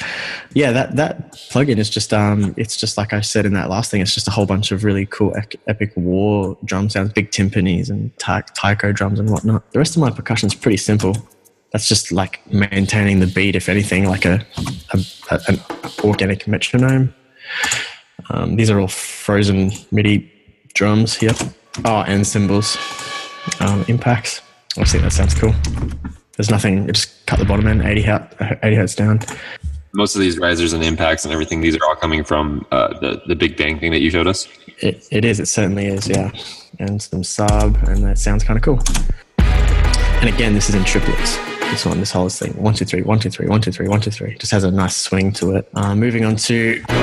Yeah, 0.55 0.71
that 0.71 0.95
that 0.95 1.33
plugin 1.51 1.77
is 1.77 1.88
just 1.88 2.11
um, 2.15 2.55
it's 2.57 2.75
just 2.75 2.97
like 2.97 3.13
I 3.13 3.21
said 3.21 3.45
in 3.45 3.53
that 3.53 3.69
last 3.69 3.91
thing. 3.91 4.01
It's 4.01 4.15
just 4.15 4.27
a 4.27 4.31
whole 4.31 4.47
bunch 4.47 4.71
of 4.71 4.83
really 4.83 5.05
cool 5.05 5.31
ec- 5.35 5.55
epic 5.67 5.93
war 5.95 6.57
drum 6.65 6.89
sounds, 6.89 7.13
big 7.13 7.29
timpanis 7.29 7.91
and 7.91 8.11
ta- 8.17 8.41
taiko 8.55 8.91
drums 8.91 9.19
and 9.19 9.29
whatnot. 9.29 9.71
The 9.73 9.77
rest 9.79 9.95
of 9.95 10.01
my 10.01 10.09
percussion 10.09 10.47
is 10.47 10.55
pretty 10.55 10.77
simple. 10.77 11.15
That's 11.73 11.88
just 11.88 12.11
like 12.11 12.41
maintaining 12.51 13.19
the 13.19 13.27
beat, 13.27 13.55
if 13.55 13.69
anything, 13.69 14.09
like 14.09 14.25
a, 14.25 14.43
a, 14.93 15.00
a 15.29 15.39
an 15.47 15.59
organic 16.03 16.47
metronome. 16.47 17.13
Um, 18.31 18.55
these 18.55 18.69
are 18.71 18.79
all 18.79 18.88
frozen 18.88 19.71
MIDI 19.91 20.29
drums 20.74 21.16
here. 21.16 21.34
Oh, 21.86 22.01
and 22.01 22.25
cymbals, 22.25 22.78
um, 23.60 23.86
impacts. 23.88 24.42
Obviously, 24.78 25.00
that 25.01 25.12
sounds 25.12 25.34
cool. 25.34 25.54
There's 26.38 26.50
nothing. 26.50 26.88
Just 26.88 27.25
cut 27.25 27.40
the 27.40 27.46
bottom 27.46 27.68
end, 27.68 27.82
80 27.82 28.01
hertz, 28.01 28.36
80 28.63 28.75
hertz 28.75 28.96
down. 28.96 29.20
Most 29.94 30.16
of 30.16 30.22
these 30.22 30.38
risers 30.38 30.74
and 30.74 30.84
impacts 30.84 31.25
and 31.25 31.34
everything, 31.34 31.62
these 31.62 31.75
are 31.75 31.84
all 31.86 31.96
coming 31.96 32.24
from 32.24 32.66
uh, 32.72 32.98
the 33.00 33.22
the 33.28 33.36
Big 33.36 33.58
Bang 33.58 33.80
thing 33.80 33.92
that 33.92 34.00
you 34.00 34.10
showed 34.10 34.28
us. 34.28 34.48
It, 34.80 35.08
it 35.12 35.25
is. 35.25 35.40
It 35.40 35.48
certainly 35.48 35.86
is. 35.88 36.08
Yeah, 36.08 36.32
and 36.80 37.01
some 37.01 37.24
sub, 37.24 37.78
and 37.88 38.04
that 38.06 38.18
sounds 38.18 38.44
kind 38.44 38.58
of 38.58 38.63
cool. 38.63 38.80
And 39.40 40.30
again, 40.30 40.54
this 40.54 40.70
is 40.70 40.75
in 40.75 40.84
triplets. 40.84 41.38
This 41.72 41.86
one, 41.86 42.00
this 42.00 42.12
whole 42.12 42.29
thing, 42.29 42.53
one 42.53 42.74
two 42.74 42.86
three, 42.86 43.01
one 43.01 43.20
two 43.20 43.29
three, 43.29 43.48
one 43.48 43.62
two 43.62 43.72
three, 43.72 43.88
one 43.88 44.01
two 44.01 44.12
three, 44.12 44.38
just 44.38 44.51
has 44.51 44.64
a 44.64 44.72
nice 44.72 44.96
swing 44.96 45.31
to 45.34 45.55
it. 45.55 45.70
Uh, 45.74 45.96
moving 45.96 46.25
on 46.25 46.36
to, 46.36 46.84
oh 46.90 46.94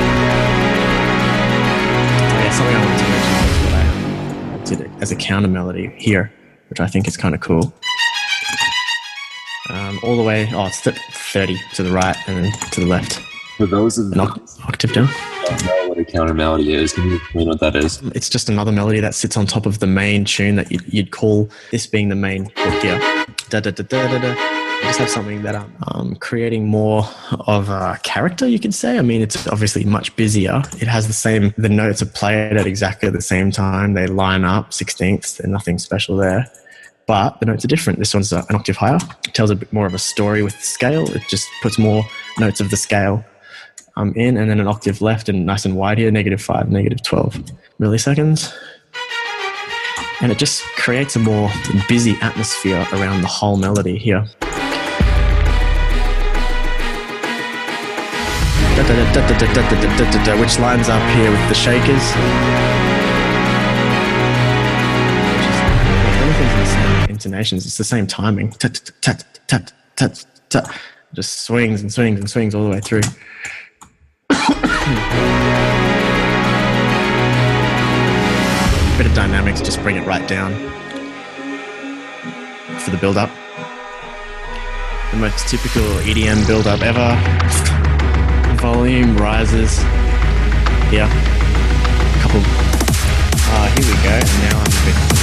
yeah, 2.40 2.50
something 2.50 2.76
I 2.76 2.84
wanted 2.84 2.98
to 2.98 3.08
mention 3.10 3.47
is 4.70 4.78
what 4.78 4.86
I 4.86 4.88
um, 4.88 4.94
did 4.94 5.02
as 5.02 5.12
a 5.12 5.16
counter 5.16 5.48
melody 5.48 5.92
here, 5.96 6.32
which 6.70 6.80
I 6.80 6.86
think 6.86 7.08
is 7.08 7.16
kind 7.16 7.34
of 7.34 7.40
cool. 7.40 7.72
Um, 9.70 9.98
all 10.02 10.16
the 10.16 10.22
way, 10.22 10.48
oh, 10.52 10.66
it's 10.66 10.80
30 10.80 11.58
to 11.74 11.82
the 11.82 11.92
right 11.92 12.16
and 12.26 12.44
then 12.44 12.52
to 12.72 12.80
the 12.80 12.86
left, 12.86 13.20
For 13.58 13.66
those 13.66 13.98
of 13.98 14.12
an 14.12 14.20
octave 14.20 14.94
down. 14.94 15.08
don't 15.44 15.64
know 15.64 15.88
what 15.88 15.98
a 15.98 16.04
counter 16.04 16.32
melody 16.32 16.72
is, 16.72 16.94
can 16.94 17.06
you 17.06 17.16
explain 17.16 17.48
what 17.48 17.60
that 17.60 17.76
is? 17.76 18.00
it's 18.14 18.30
just 18.30 18.48
another 18.48 18.72
melody 18.72 19.00
that 19.00 19.14
sits 19.14 19.36
on 19.36 19.46
top 19.46 19.66
of 19.66 19.78
the 19.80 19.86
main 19.86 20.24
tune 20.24 20.56
that 20.56 20.70
you'd, 20.70 20.92
you'd 20.92 21.10
call 21.10 21.50
this 21.70 21.86
being 21.86 22.08
the 22.08 22.16
main 22.16 22.50
hook 22.56 22.82
here. 22.82 22.98
Da, 23.50 23.60
da, 23.60 23.70
da, 23.70 23.82
da, 23.82 24.08
da, 24.08 24.18
da. 24.18 24.57
Just 24.82 24.98
have 25.00 25.10
something 25.10 25.42
that 25.42 25.54
I'm 25.54 25.76
um, 25.88 26.14
creating 26.16 26.66
more 26.66 27.04
of 27.46 27.68
a 27.68 27.98
character, 28.02 28.48
you 28.48 28.58
could 28.58 28.74
say. 28.74 28.98
I 28.98 29.02
mean, 29.02 29.20
it's 29.20 29.46
obviously 29.48 29.84
much 29.84 30.14
busier. 30.16 30.62
It 30.80 30.88
has 30.88 31.06
the 31.06 31.12
same, 31.12 31.52
the 31.58 31.68
notes 31.68 32.00
are 32.02 32.06
played 32.06 32.56
at 32.56 32.66
exactly 32.66 33.10
the 33.10 33.20
same 33.20 33.50
time. 33.50 33.94
They 33.94 34.06
line 34.06 34.44
up 34.44 34.72
sixteenths. 34.72 35.34
There's 35.36 35.50
nothing 35.50 35.78
special 35.78 36.16
there. 36.16 36.50
But 37.06 37.40
the 37.40 37.46
notes 37.46 37.64
are 37.64 37.68
different. 37.68 37.98
This 37.98 38.12
one's 38.12 38.32
uh, 38.32 38.44
an 38.48 38.56
octave 38.56 38.76
higher. 38.76 38.98
It 39.26 39.34
tells 39.34 39.50
a 39.50 39.56
bit 39.56 39.72
more 39.72 39.86
of 39.86 39.94
a 39.94 39.98
story 39.98 40.42
with 40.42 40.54
the 40.56 40.64
scale. 40.64 41.10
It 41.14 41.22
just 41.28 41.48
puts 41.62 41.78
more 41.78 42.04
notes 42.38 42.60
of 42.60 42.70
the 42.70 42.76
scale 42.76 43.24
um, 43.98 44.12
in 44.14 44.36
and 44.36 44.48
then 44.48 44.60
an 44.60 44.68
octave 44.68 45.02
left 45.02 45.28
and 45.28 45.44
nice 45.44 45.64
and 45.64 45.76
wide 45.76 45.98
here, 45.98 46.10
negative 46.10 46.40
five, 46.40 46.70
negative 46.70 47.02
12 47.02 47.42
milliseconds. 47.80 48.54
And 50.20 50.32
it 50.32 50.38
just 50.38 50.62
creates 50.76 51.16
a 51.16 51.18
more 51.18 51.50
busy 51.88 52.16
atmosphere 52.20 52.86
around 52.92 53.22
the 53.22 53.28
whole 53.28 53.56
melody 53.56 53.98
here. 53.98 54.26
Which 58.88 60.58
lines 60.58 60.88
up 60.88 61.02
here 61.14 61.30
with 61.30 61.48
the 61.48 61.54
shakers. 61.54 62.02
Intonations. 67.10 67.66
It's 67.66 67.76
the 67.76 67.84
same 67.84 68.06
timing. 68.06 68.54
Just 71.12 71.40
swings 71.40 71.82
and 71.82 71.92
swings 71.92 72.18
and 72.18 72.30
swings 72.30 72.54
all 72.54 72.64
the 72.64 72.70
way 72.70 72.80
through. 72.80 73.02
bit 78.96 79.06
of 79.06 79.14
dynamics, 79.14 79.60
just 79.60 79.82
bring 79.82 79.96
it 79.96 80.06
right 80.06 80.26
down 80.26 80.54
for 82.80 82.90
the 82.90 82.96
build 82.96 83.18
up. 83.18 83.30
The 85.10 85.18
most 85.18 85.46
typical 85.46 85.82
EDM 86.00 86.46
build 86.46 86.66
up 86.66 86.80
ever. 86.80 87.77
Volume 88.60 89.16
rises. 89.16 89.78
Here. 90.90 91.06
Couple. 92.20 92.42
Ah, 93.50 93.72
here 93.76 93.86
we 93.86 93.94
go. 94.02 94.18
Now 94.42 94.58
I'm 94.58 94.66
a 94.66 95.12
bit. 95.12 95.17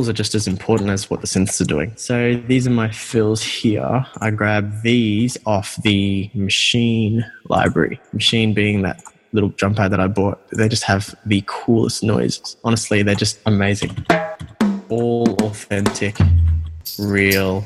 Fills 0.00 0.08
are 0.08 0.14
just 0.14 0.34
as 0.34 0.46
important 0.46 0.88
as 0.88 1.10
what 1.10 1.20
the 1.20 1.26
synths 1.26 1.60
are 1.60 1.66
doing. 1.66 1.92
So 1.96 2.34
these 2.46 2.66
are 2.66 2.70
my 2.70 2.90
fills 2.90 3.42
here. 3.42 4.06
I 4.22 4.30
grab 4.30 4.80
these 4.80 5.36
off 5.44 5.76
the 5.82 6.30
machine 6.32 7.22
library. 7.50 8.00
Machine 8.14 8.54
being 8.54 8.80
that 8.80 9.02
little 9.34 9.50
drum 9.50 9.74
pad 9.74 9.92
that 9.92 10.00
I 10.00 10.06
bought. 10.06 10.40
They 10.52 10.70
just 10.70 10.84
have 10.84 11.14
the 11.26 11.44
coolest 11.46 12.02
noises. 12.02 12.56
Honestly, 12.64 13.02
they're 13.02 13.14
just 13.14 13.40
amazing. 13.44 14.06
All 14.88 15.34
authentic, 15.42 16.16
real, 16.98 17.62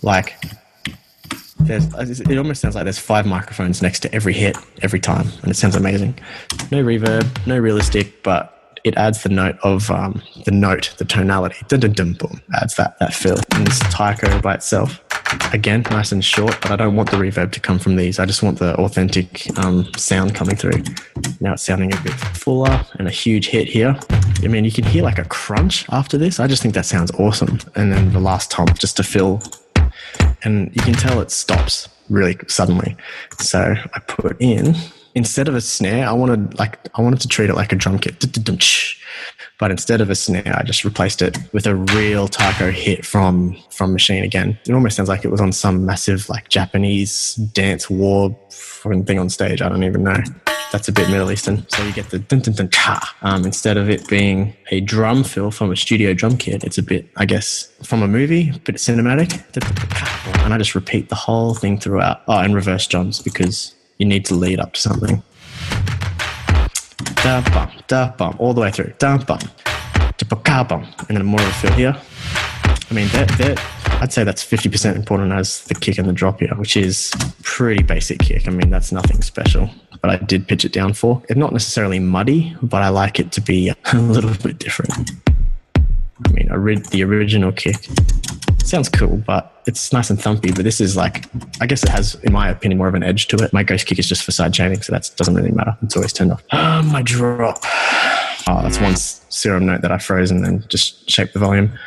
like 0.00 0.34
there's, 1.60 2.20
it 2.20 2.38
almost 2.38 2.62
sounds 2.62 2.74
like 2.74 2.84
there's 2.84 2.98
five 2.98 3.26
microphones 3.26 3.82
next 3.82 4.00
to 4.00 4.14
every 4.14 4.32
hit 4.32 4.56
every 4.80 5.00
time, 5.00 5.28
and 5.42 5.50
it 5.50 5.56
sounds 5.56 5.76
amazing. 5.76 6.18
No 6.70 6.82
reverb, 6.82 7.46
no 7.46 7.58
realistic, 7.58 8.22
but 8.22 8.55
it 8.84 8.96
adds 8.96 9.22
the 9.22 9.28
note 9.28 9.56
of 9.62 9.90
um, 9.90 10.22
the 10.44 10.50
note, 10.50 10.94
the 10.98 11.04
tonality. 11.04 11.56
Dun 11.68 11.80
dun 11.80 11.92
dun 11.92 12.12
boom, 12.14 12.40
adds 12.60 12.76
that 12.76 12.98
that 12.98 13.14
feel. 13.14 13.38
And 13.54 13.66
this 13.66 13.78
taiko 13.90 14.40
by 14.40 14.54
itself, 14.54 15.02
again, 15.52 15.82
nice 15.90 16.12
and 16.12 16.24
short, 16.24 16.58
but 16.62 16.70
I 16.70 16.76
don't 16.76 16.96
want 16.96 17.10
the 17.10 17.16
reverb 17.16 17.52
to 17.52 17.60
come 17.60 17.78
from 17.78 17.96
these. 17.96 18.18
I 18.18 18.26
just 18.26 18.42
want 18.42 18.58
the 18.58 18.74
authentic 18.76 19.46
um, 19.58 19.90
sound 19.96 20.34
coming 20.34 20.56
through. 20.56 20.82
Now 21.40 21.54
it's 21.54 21.62
sounding 21.62 21.92
a 21.92 22.00
bit 22.02 22.12
fuller 22.12 22.84
and 22.98 23.08
a 23.08 23.10
huge 23.10 23.48
hit 23.48 23.68
here. 23.68 23.98
I 24.42 24.48
mean, 24.48 24.64
you 24.64 24.72
can 24.72 24.84
hear 24.84 25.02
like 25.02 25.18
a 25.18 25.24
crunch 25.24 25.88
after 25.90 26.18
this. 26.18 26.38
I 26.40 26.46
just 26.46 26.62
think 26.62 26.74
that 26.74 26.86
sounds 26.86 27.10
awesome. 27.12 27.58
And 27.74 27.92
then 27.92 28.12
the 28.12 28.20
last 28.20 28.50
tom 28.50 28.68
just 28.78 28.96
to 28.98 29.02
fill 29.02 29.42
and 30.42 30.74
you 30.74 30.82
can 30.82 30.94
tell 30.94 31.20
it 31.20 31.30
stops 31.30 31.88
really 32.08 32.36
suddenly. 32.48 32.96
So 33.38 33.74
I 33.92 33.98
put 34.00 34.40
in 34.40 34.74
instead 35.16 35.48
of 35.48 35.54
a 35.54 35.60
snare, 35.60 36.06
I 36.06 36.12
wanted 36.12 36.56
like 36.58 36.78
I 36.96 37.02
wanted 37.02 37.20
to 37.22 37.28
treat 37.28 37.50
it 37.50 37.56
like 37.56 37.72
a 37.72 37.76
drum 37.76 37.98
kit. 37.98 38.24
But 39.58 39.70
instead 39.70 40.02
of 40.02 40.10
a 40.10 40.14
snare, 40.14 40.54
I 40.54 40.62
just 40.62 40.84
replaced 40.84 41.22
it 41.22 41.38
with 41.54 41.66
a 41.66 41.74
real 41.74 42.28
taiko 42.28 42.70
hit 42.70 43.04
from 43.04 43.56
from 43.70 43.92
Machine 43.92 44.22
again. 44.22 44.58
It 44.68 44.72
almost 44.72 44.96
sounds 44.96 45.08
like 45.08 45.24
it 45.24 45.30
was 45.30 45.40
on 45.40 45.50
some 45.50 45.84
massive 45.86 46.28
like 46.28 46.50
Japanese 46.50 47.34
dance 47.34 47.90
war 47.90 48.38
fucking 48.50 49.06
thing 49.06 49.18
on 49.18 49.30
stage. 49.30 49.62
I 49.62 49.68
don't 49.68 49.82
even 49.82 50.04
know. 50.04 50.18
That's 50.72 50.88
a 50.88 50.92
bit 50.92 51.08
Middle 51.08 51.32
Eastern. 51.32 51.66
So 51.70 51.82
you 51.84 51.92
get 51.92 52.10
the 52.10 52.18
dun 52.18 52.40
dun 52.40 52.54
dun. 52.54 52.70
Um, 53.22 53.46
instead 53.46 53.78
of 53.78 53.88
it 53.88 54.06
being 54.08 54.54
a 54.70 54.80
drum 54.80 55.24
fill 55.24 55.50
from 55.50 55.72
a 55.72 55.76
studio 55.76 56.12
drum 56.12 56.36
kit, 56.36 56.62
it's 56.62 56.76
a 56.76 56.82
bit, 56.82 57.08
I 57.16 57.24
guess, 57.24 57.68
from 57.82 58.02
a 58.02 58.08
movie, 58.08 58.50
a 58.50 58.58
bit 58.58 58.76
cinematic. 58.76 59.42
And 60.44 60.52
I 60.52 60.58
just 60.58 60.74
repeat 60.74 61.08
the 61.08 61.14
whole 61.14 61.54
thing 61.54 61.78
throughout. 61.78 62.22
Oh, 62.28 62.38
and 62.38 62.54
reverse 62.54 62.86
drums 62.86 63.22
because 63.22 63.75
you 63.98 64.06
need 64.06 64.24
to 64.26 64.34
lead 64.34 64.60
up 64.60 64.72
to 64.74 64.80
something. 64.80 65.22
Da 67.22 67.40
bum, 67.52 67.70
da 67.86 68.10
bum, 68.16 68.36
all 68.38 68.54
the 68.54 68.60
way 68.60 68.70
through. 68.70 68.92
Da 68.98 69.18
bum, 69.18 69.38
da 70.18 70.64
bum, 70.64 70.86
and 71.08 71.16
then 71.16 71.24
more 71.24 71.40
of 71.40 71.48
a 71.48 71.52
fill 71.52 71.72
here. 71.72 71.96
I 72.88 72.94
mean, 72.94 73.08
that 73.08 73.28
that 73.38 73.58
I'd 74.00 74.12
say 74.12 74.24
that's 74.24 74.44
50% 74.44 74.94
important 74.94 75.32
as 75.32 75.64
the 75.64 75.74
kick 75.74 75.98
and 75.98 76.08
the 76.08 76.12
drop 76.12 76.40
here, 76.40 76.54
which 76.56 76.76
is 76.76 77.12
pretty 77.42 77.82
basic 77.82 78.18
kick. 78.18 78.46
I 78.46 78.50
mean, 78.50 78.70
that's 78.70 78.92
nothing 78.92 79.22
special, 79.22 79.70
but 80.02 80.10
I 80.10 80.16
did 80.16 80.46
pitch 80.46 80.64
it 80.64 80.72
down 80.72 80.92
for. 80.92 81.22
It's 81.28 81.38
not 81.38 81.52
necessarily 81.52 81.98
muddy, 81.98 82.54
but 82.62 82.82
I 82.82 82.90
like 82.90 83.18
it 83.18 83.32
to 83.32 83.40
be 83.40 83.72
a 83.92 83.96
little 83.96 84.34
bit 84.42 84.58
different. 84.58 85.10
I 85.74 86.30
mean, 86.32 86.48
I 86.50 86.54
read 86.54 86.84
the 86.86 87.02
original 87.04 87.52
kick. 87.52 87.88
Sounds 88.66 88.88
cool, 88.88 89.18
but 89.18 89.62
it's 89.68 89.92
nice 89.92 90.10
and 90.10 90.18
thumpy. 90.18 90.52
But 90.52 90.64
this 90.64 90.80
is 90.80 90.96
like, 90.96 91.26
I 91.60 91.66
guess 91.66 91.84
it 91.84 91.88
has, 91.88 92.16
in 92.24 92.32
my 92.32 92.48
opinion, 92.48 92.78
more 92.78 92.88
of 92.88 92.94
an 92.94 93.04
edge 93.04 93.28
to 93.28 93.36
it. 93.36 93.52
My 93.52 93.62
ghost 93.62 93.86
kick 93.86 94.00
is 94.00 94.08
just 94.08 94.24
for 94.24 94.32
side 94.32 94.52
chaining, 94.52 94.82
so 94.82 94.92
that 94.92 95.08
doesn't 95.14 95.34
really 95.34 95.52
matter. 95.52 95.76
It's 95.82 95.94
always 95.94 96.12
turned 96.12 96.32
off. 96.32 96.42
My 96.52 97.00
drop. 97.04 97.60
Oh, 98.48 98.62
that's 98.62 98.80
one 98.80 98.96
serum 98.96 99.66
note 99.66 99.82
that 99.82 99.92
I 99.92 99.98
froze 99.98 100.32
and 100.32 100.44
then 100.44 100.64
just 100.66 101.08
shaped 101.08 101.32
the 101.32 101.38
volume. 101.38 101.78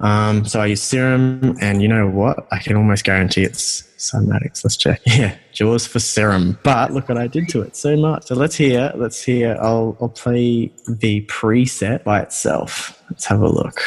Um, 0.00 0.44
so 0.44 0.60
I 0.60 0.66
use 0.66 0.82
serum, 0.82 1.56
and 1.62 1.80
you 1.80 1.88
know 1.88 2.06
what? 2.06 2.46
I 2.52 2.58
can 2.58 2.76
almost 2.76 3.04
guarantee 3.04 3.42
it's 3.42 3.82
cymatics. 3.96 4.62
Let's 4.62 4.76
check. 4.76 5.00
Yeah, 5.06 5.34
Jaws 5.52 5.86
for 5.86 6.00
serum. 6.00 6.58
But 6.62 6.92
look 6.92 7.08
what 7.08 7.16
I 7.16 7.28
did 7.28 7.48
to 7.50 7.62
it 7.62 7.74
so 7.76 7.96
much. 7.96 8.26
So 8.26 8.34
let's 8.34 8.56
hear. 8.56 8.92
Let's 8.94 9.22
hear. 9.22 9.56
I'll 9.58 9.96
I'll 10.02 10.10
play 10.10 10.70
the 10.86 11.22
preset 11.22 12.04
by 12.04 12.20
itself. 12.20 13.02
Let's 13.08 13.24
have 13.24 13.40
a 13.40 13.48
look. 13.48 13.80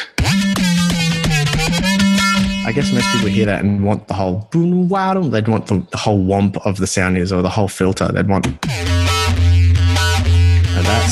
I 2.66 2.72
guess 2.72 2.92
most 2.92 3.10
people 3.12 3.28
hear 3.28 3.46
that 3.46 3.64
and 3.64 3.84
want 3.84 4.06
the 4.08 4.14
whole 4.14 4.48
boom 4.50 4.88
wow. 4.88 5.20
They'd 5.20 5.48
want 5.48 5.66
the, 5.66 5.86
the 5.90 5.96
whole 5.96 6.24
womp 6.24 6.64
of 6.66 6.76
the 6.76 6.86
sound 6.86 7.16
is 7.18 7.32
or 7.32 7.42
the 7.42 7.48
whole 7.48 7.68
filter. 7.68 8.08
They'd 8.08 8.28
want 8.28 8.44
that. 8.44 9.00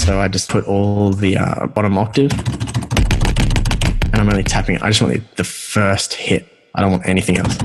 So 0.04 0.20
I 0.20 0.28
just 0.28 0.48
put 0.50 0.66
all 0.66 1.12
the 1.12 1.36
uh, 1.36 1.66
bottom 1.68 1.98
octave 1.98 2.32
and 4.12 4.16
I'm 4.16 4.28
only 4.28 4.42
tapping 4.42 4.76
it. 4.76 4.82
I 4.82 4.88
just 4.88 5.00
want 5.02 5.14
the, 5.14 5.22
the 5.36 5.44
first 5.44 6.14
hit. 6.14 6.46
I 6.74 6.80
don't 6.80 6.92
want 6.92 7.06
anything 7.06 7.38
else. 7.38 7.56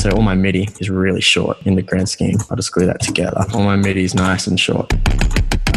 So 0.00 0.10
all 0.10 0.22
my 0.22 0.34
MIDI 0.34 0.68
is 0.80 0.90
really 0.90 1.20
short 1.20 1.58
in 1.66 1.74
the 1.74 1.82
grand 1.82 2.08
scheme. 2.08 2.38
I'll 2.50 2.56
just 2.56 2.72
glue 2.72 2.86
that 2.86 3.00
together. 3.00 3.44
All 3.54 3.62
my 3.62 3.76
MIDI 3.76 4.04
is 4.04 4.14
nice 4.14 4.46
and 4.46 4.58
short. 4.58 4.92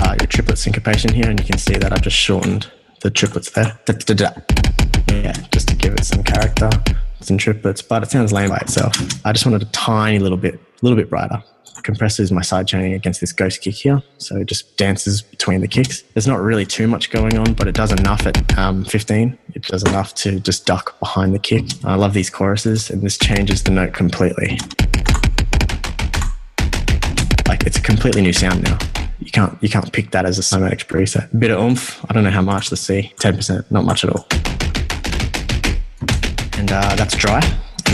Uh, 0.02 0.16
your 0.20 0.28
triplet 0.28 0.58
syncopation 0.58 1.14
here, 1.14 1.30
and 1.30 1.40
you 1.40 1.46
can 1.46 1.58
see 1.58 1.76
that 1.76 1.92
I've 1.92 2.02
just 2.02 2.18
shortened 2.18 2.72
the 3.02 3.12
triplets 3.12 3.52
there. 3.52 3.80
Da, 3.86 3.94
da, 3.94 4.14
da. 4.14 4.32
Yeah, 5.10 5.34
just 5.52 5.68
to 5.70 5.76
give 5.76 5.94
it 5.94 6.06
some 6.06 6.24
character. 6.24 6.70
Some 7.26 7.38
triplets, 7.38 7.82
but 7.82 8.04
it 8.04 8.12
sounds 8.12 8.32
lame 8.32 8.50
by 8.50 8.58
itself. 8.58 8.96
I 9.26 9.32
just 9.32 9.46
wanted 9.46 9.64
a 9.64 9.72
tiny 9.72 10.20
little 10.20 10.38
bit, 10.38 10.56
a 10.56 10.60
little 10.82 10.98
bit 10.98 11.10
brighter 11.10 11.44
compressor 11.86 12.24
is 12.24 12.32
my 12.32 12.42
side 12.42 12.68
chaining 12.68 12.94
against 12.94 13.22
this 13.22 13.32
ghost 13.32 13.62
kick 13.62 13.76
here. 13.76 14.02
So 14.18 14.38
it 14.38 14.48
just 14.48 14.76
dances 14.76 15.22
between 15.22 15.62
the 15.62 15.68
kicks. 15.68 16.02
There's 16.14 16.28
not 16.28 16.42
really 16.42 16.66
too 16.66 16.88
much 16.88 17.12
going 17.12 17.38
on, 17.38 17.54
but 17.54 17.68
it 17.68 17.76
does 17.76 17.92
enough 17.92 18.26
at 18.26 18.58
um, 18.58 18.84
15. 18.84 19.38
It 19.54 19.62
does 19.64 19.84
enough 19.84 20.14
to 20.16 20.40
just 20.40 20.66
duck 20.66 21.00
behind 21.00 21.34
the 21.34 21.40
kick. 21.40 21.66
I 21.86 21.96
love 21.96 22.14
these 22.14 22.30
choruses, 22.30 22.90
and 22.90 23.02
this 23.02 23.18
changes 23.18 23.64
the 23.64 23.72
note 23.72 23.94
completely. 23.94 24.58
Like 27.48 27.64
it's 27.66 27.78
a 27.78 27.82
completely 27.82 28.24
new 28.24 28.34
sound 28.34 28.64
now. 28.64 28.78
You 29.20 29.32
can't 29.32 29.58
you 29.62 29.70
can't 29.70 29.92
pick 29.94 30.12
that 30.12 30.26
as 30.26 30.38
a 30.40 30.42
cymatics 30.42 30.86
preset. 30.86 31.40
Bit 31.40 31.52
of 31.52 31.60
oomph. 31.60 32.04
I 32.10 32.14
don't 32.14 32.24
know 32.24 32.32
how 32.32 32.42
much. 32.42 32.72
Let's 32.72 32.82
see. 32.82 33.14
10%, 33.20 33.72
not 33.72 33.86
much 33.86 34.04
at 34.04 34.10
all. 34.10 34.28
And 36.66 36.72
uh, 36.72 36.96
that's 36.96 37.16
dry 37.16 37.42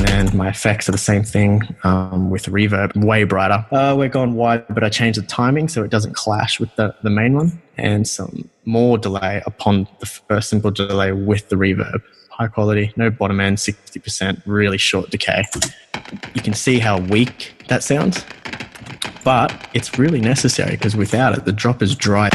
and 0.07 0.33
my 0.33 0.47
effects 0.47 0.87
are 0.87 0.93
the 0.93 0.97
same 0.97 1.23
thing 1.23 1.75
um, 1.83 2.29
with 2.29 2.45
reverb, 2.45 2.95
way 3.03 3.25
brighter. 3.25 3.65
Uh, 3.69 3.93
we're 3.97 4.07
gone 4.07 4.35
wide, 4.35 4.63
but 4.69 4.81
I 4.81 4.87
changed 4.87 5.21
the 5.21 5.27
timing 5.27 5.67
so 5.67 5.83
it 5.83 5.91
doesn't 5.91 6.15
clash 6.15 6.57
with 6.57 6.73
the, 6.77 6.95
the 7.03 7.09
main 7.09 7.33
one, 7.33 7.61
and 7.75 8.07
some 8.07 8.49
more 8.63 8.97
delay 8.97 9.43
upon 9.45 9.89
the 9.99 10.05
first 10.05 10.49
simple 10.49 10.71
delay 10.71 11.11
with 11.11 11.49
the 11.49 11.57
reverb. 11.57 12.01
High 12.29 12.47
quality, 12.47 12.93
no 12.95 13.09
bottom 13.09 13.41
end, 13.41 13.57
60%, 13.57 14.41
really 14.45 14.77
short 14.77 15.09
decay. 15.09 15.43
You 16.33 16.41
can 16.41 16.53
see 16.53 16.79
how 16.79 16.97
weak 16.97 17.53
that 17.67 17.83
sounds, 17.83 18.23
but 19.25 19.67
it's 19.73 19.99
really 19.99 20.21
necessary 20.21 20.77
because 20.77 20.95
without 20.95 21.37
it, 21.37 21.43
the 21.43 21.51
drop 21.51 21.81
is 21.81 21.93
dry. 21.93 22.29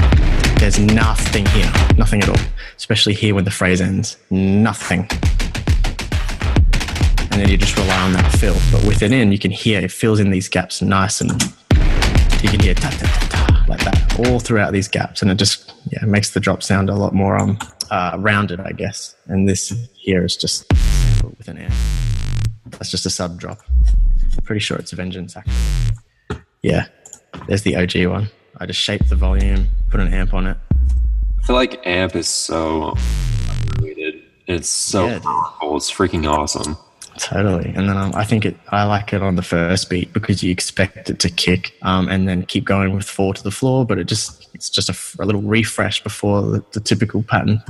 There's 0.59 0.79
nothing 0.79 1.47
here, 1.47 1.73
nothing 1.97 2.23
at 2.23 2.29
all, 2.29 2.47
especially 2.77 3.15
here 3.15 3.35
when 3.35 3.45
the 3.45 3.51
phrase 3.51 3.81
ends. 3.81 4.19
Nothing 4.29 5.09
and 7.37 7.45
then 7.45 7.51
you 7.51 7.59
just 7.59 7.77
rely 7.77 8.01
on 8.01 8.15
that 8.15 8.33
fill. 8.39 8.57
But 8.73 8.83
with 8.87 9.03
it 9.03 9.13
in, 9.13 9.31
you 9.31 9.39
can 9.39 9.51
hear 9.51 9.83
it 9.83 9.91
fills 9.91 10.21
in 10.21 10.31
these 10.31 10.49
gaps 10.49 10.81
nice 10.81 11.21
and 11.21 11.31
you 12.43 12.49
can 12.49 12.61
hear 12.61 12.73
ta 12.73 12.89
ta 12.89 13.07
ta 13.07 13.29
ta 13.29 13.65
like 13.69 13.85
that 13.85 14.19
all 14.21 14.41
throughout 14.41 14.73
these 14.73 14.89
gaps, 14.89 15.21
and 15.21 15.31
it 15.31 15.35
just 15.35 15.75
yeah 15.91 16.03
makes 16.07 16.31
the 16.31 16.41
drop 16.41 16.63
sound 16.63 16.89
a 16.89 16.95
lot 16.95 17.13
more 17.13 17.37
um 17.37 17.59
uh, 17.91 18.17
rounded, 18.19 18.59
I 18.61 18.73
guess. 18.73 19.17
And 19.27 19.47
this 19.47 19.69
here 19.93 20.25
is 20.25 20.35
just 20.35 20.65
with 21.37 21.47
an 21.49 21.59
air. 21.59 21.69
That's 22.71 22.91
just 22.91 23.05
a 23.05 23.11
sub 23.11 23.39
drop. 23.39 23.61
Pretty 24.45 24.61
sure 24.61 24.79
it's 24.79 24.95
a 24.95 24.97
Vengeance 24.97 25.37
actually. 25.37 26.41
Yeah, 26.63 26.87
there's 27.49 27.63
the 27.63 27.77
OG 27.77 28.07
one. 28.07 28.31
I 28.57 28.65
just 28.65 28.81
shaped 28.81 29.11
the 29.11 29.17
volume, 29.17 29.69
put 29.91 30.01
an 30.01 30.09
amp 30.09 30.33
on 30.33 30.47
it. 30.47 30.57
I 30.73 31.47
feel 31.47 31.57
like 31.57 31.87
amp 31.87 32.17
is 32.17 32.29
so 32.29 32.97
underrated. 33.51 34.23
It's 34.47 34.71
so 34.71 35.07
yeah, 35.07 35.19
powerful. 35.19 35.77
It's 35.77 35.93
freaking 35.93 36.27
awesome. 36.27 36.79
Totally, 37.19 37.73
and 37.75 37.89
then 37.89 37.97
um, 37.97 38.13
I 38.15 38.25
think 38.25 38.45
it. 38.45 38.57
I 38.69 38.85
like 38.85 39.13
it 39.13 39.23
on 39.23 39.37
the 39.37 39.43
first 39.43 39.89
beat 39.89 40.13
because 40.13 40.43
you 40.43 40.51
expect 40.51 41.09
it 41.09 41.19
to 41.21 41.31
kick, 41.31 41.75
um, 41.83 42.09
and 42.09 42.29
then 42.29 42.45
keep 42.45 42.65
going 42.65 42.95
with 42.95 43.09
four 43.09 43.33
to 43.33 43.43
the 43.43 43.51
floor. 43.51 43.87
But 43.87 43.99
it 43.99 44.05
just 44.05 44.49
it's 44.55 44.69
just 44.69 44.89
a, 44.91 45.23
a 45.23 45.25
little 45.25 45.43
refresh 45.43 46.03
before 46.03 46.43
the, 46.43 46.65
the 46.73 46.81
typical 46.81 47.23
pattern. 47.23 47.63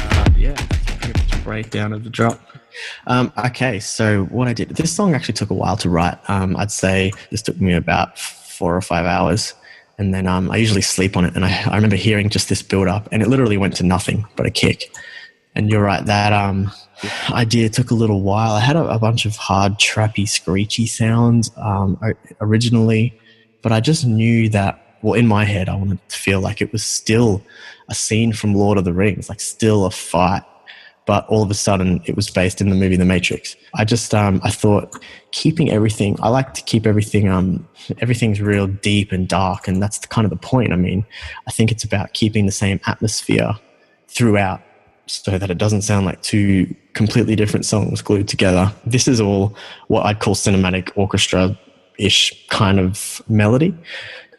Uh, 0.00 0.30
yeah, 0.36 0.56
breakdown 1.42 1.92
of 1.92 2.04
the 2.04 2.10
drop. 2.10 2.40
Um, 3.08 3.32
okay, 3.46 3.80
so 3.80 4.24
what 4.26 4.46
I 4.46 4.52
did. 4.52 4.70
This 4.70 4.92
song 4.92 5.14
actually 5.14 5.34
took 5.34 5.50
a 5.50 5.54
while 5.54 5.76
to 5.78 5.90
write. 5.90 6.18
Um, 6.28 6.56
I'd 6.56 6.70
say 6.70 7.12
this 7.30 7.42
took 7.42 7.60
me 7.60 7.74
about 7.74 8.16
four 8.18 8.76
or 8.76 8.80
five 8.80 9.06
hours 9.06 9.54
and 10.00 10.14
then 10.14 10.26
um, 10.26 10.50
I 10.50 10.56
usually 10.56 10.80
sleep 10.80 11.14
on 11.14 11.26
it. 11.26 11.36
And 11.36 11.44
I, 11.44 11.62
I 11.70 11.74
remember 11.74 11.94
hearing 11.94 12.30
just 12.30 12.48
this 12.48 12.62
build 12.62 12.88
up, 12.88 13.06
and 13.12 13.22
it 13.22 13.28
literally 13.28 13.58
went 13.58 13.76
to 13.76 13.82
nothing 13.84 14.24
but 14.34 14.46
a 14.46 14.50
kick. 14.50 14.90
And 15.54 15.68
you're 15.68 15.82
right, 15.82 16.04
that 16.06 16.32
um, 16.32 16.70
idea 17.30 17.68
took 17.68 17.90
a 17.90 17.94
little 17.94 18.22
while. 18.22 18.52
I 18.52 18.60
had 18.60 18.76
a, 18.76 18.88
a 18.88 18.98
bunch 18.98 19.26
of 19.26 19.34
hard, 19.36 19.78
trappy, 19.78 20.28
screechy 20.28 20.86
sounds 20.86 21.50
um, 21.56 22.00
originally, 22.40 23.18
but 23.62 23.72
I 23.72 23.80
just 23.80 24.06
knew 24.06 24.48
that, 24.50 24.98
well, 25.02 25.14
in 25.14 25.26
my 25.26 25.44
head, 25.44 25.68
I 25.68 25.74
wanted 25.74 25.98
to 26.08 26.16
feel 26.16 26.40
like 26.40 26.60
it 26.62 26.72
was 26.72 26.84
still 26.84 27.42
a 27.88 27.94
scene 27.94 28.32
from 28.32 28.54
Lord 28.54 28.78
of 28.78 28.84
the 28.84 28.92
Rings, 28.92 29.28
like 29.28 29.40
still 29.40 29.86
a 29.86 29.90
fight. 29.90 30.44
But 31.06 31.26
all 31.26 31.42
of 31.42 31.50
a 31.50 31.54
sudden, 31.54 32.00
it 32.04 32.14
was 32.14 32.30
based 32.30 32.60
in 32.60 32.68
the 32.68 32.76
movie 32.76 32.94
The 32.94 33.04
Matrix. 33.04 33.56
I 33.74 33.84
just, 33.84 34.14
um, 34.14 34.40
I 34.44 34.50
thought 34.50 35.02
keeping 35.32 35.68
everything, 35.70 36.16
I 36.22 36.28
like 36.28 36.54
to 36.54 36.62
keep 36.62 36.86
everything, 36.86 37.28
um, 37.28 37.66
everything's 37.98 38.40
real 38.40 38.68
deep 38.68 39.10
and 39.10 39.26
dark. 39.26 39.66
And 39.66 39.82
that's 39.82 39.98
the, 39.98 40.06
kind 40.06 40.24
of 40.24 40.30
the 40.30 40.36
point. 40.36 40.72
I 40.72 40.76
mean, 40.76 41.04
I 41.48 41.50
think 41.50 41.72
it's 41.72 41.82
about 41.82 42.12
keeping 42.12 42.46
the 42.46 42.52
same 42.52 42.78
atmosphere 42.86 43.54
throughout 44.06 44.62
so 45.10 45.38
that 45.38 45.50
it 45.50 45.58
doesn't 45.58 45.82
sound 45.82 46.06
like 46.06 46.22
two 46.22 46.74
completely 46.92 47.36
different 47.36 47.66
songs 47.66 48.02
glued 48.02 48.28
together. 48.28 48.72
This 48.86 49.08
is 49.08 49.20
all 49.20 49.54
what 49.88 50.06
I'd 50.06 50.20
call 50.20 50.34
cinematic 50.34 50.90
orchestra 50.96 51.58
ish 51.98 52.46
kind 52.48 52.78
of 52.78 53.20
melody. 53.28 53.74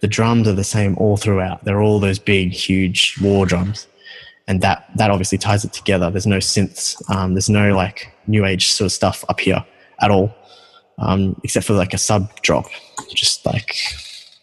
The 0.01 0.07
drums 0.07 0.47
are 0.47 0.53
the 0.53 0.63
same 0.63 0.97
all 0.97 1.17
throughout. 1.17 1.63
They're 1.63 1.81
all 1.81 1.99
those 1.99 2.19
big, 2.19 2.51
huge 2.51 3.15
war 3.21 3.45
drums. 3.45 3.88
And 4.47 4.62
that, 4.62 4.89
that 4.95 5.12
obviously 5.12 5.38
ties 5.38 5.63
it 5.63 5.73
together. 5.73 6.10
There's 6.10 6.25
no 6.25 6.38
synths. 6.38 6.97
Um, 7.10 7.36
there's 7.36 7.49
no 7.49 7.75
like 7.75 8.12
new 8.27 8.45
age 8.45 8.71
sort 8.71 8.88
of 8.88 8.91
stuff 8.91 9.23
up 9.29 9.39
here 9.39 9.63
at 10.01 10.10
all, 10.10 10.34
um, 10.97 11.39
except 11.43 11.67
for 11.67 11.73
like 11.73 11.93
a 11.93 11.97
sub 11.97 12.41
drop. 12.41 12.65
Just 13.13 13.45
like, 13.45 13.75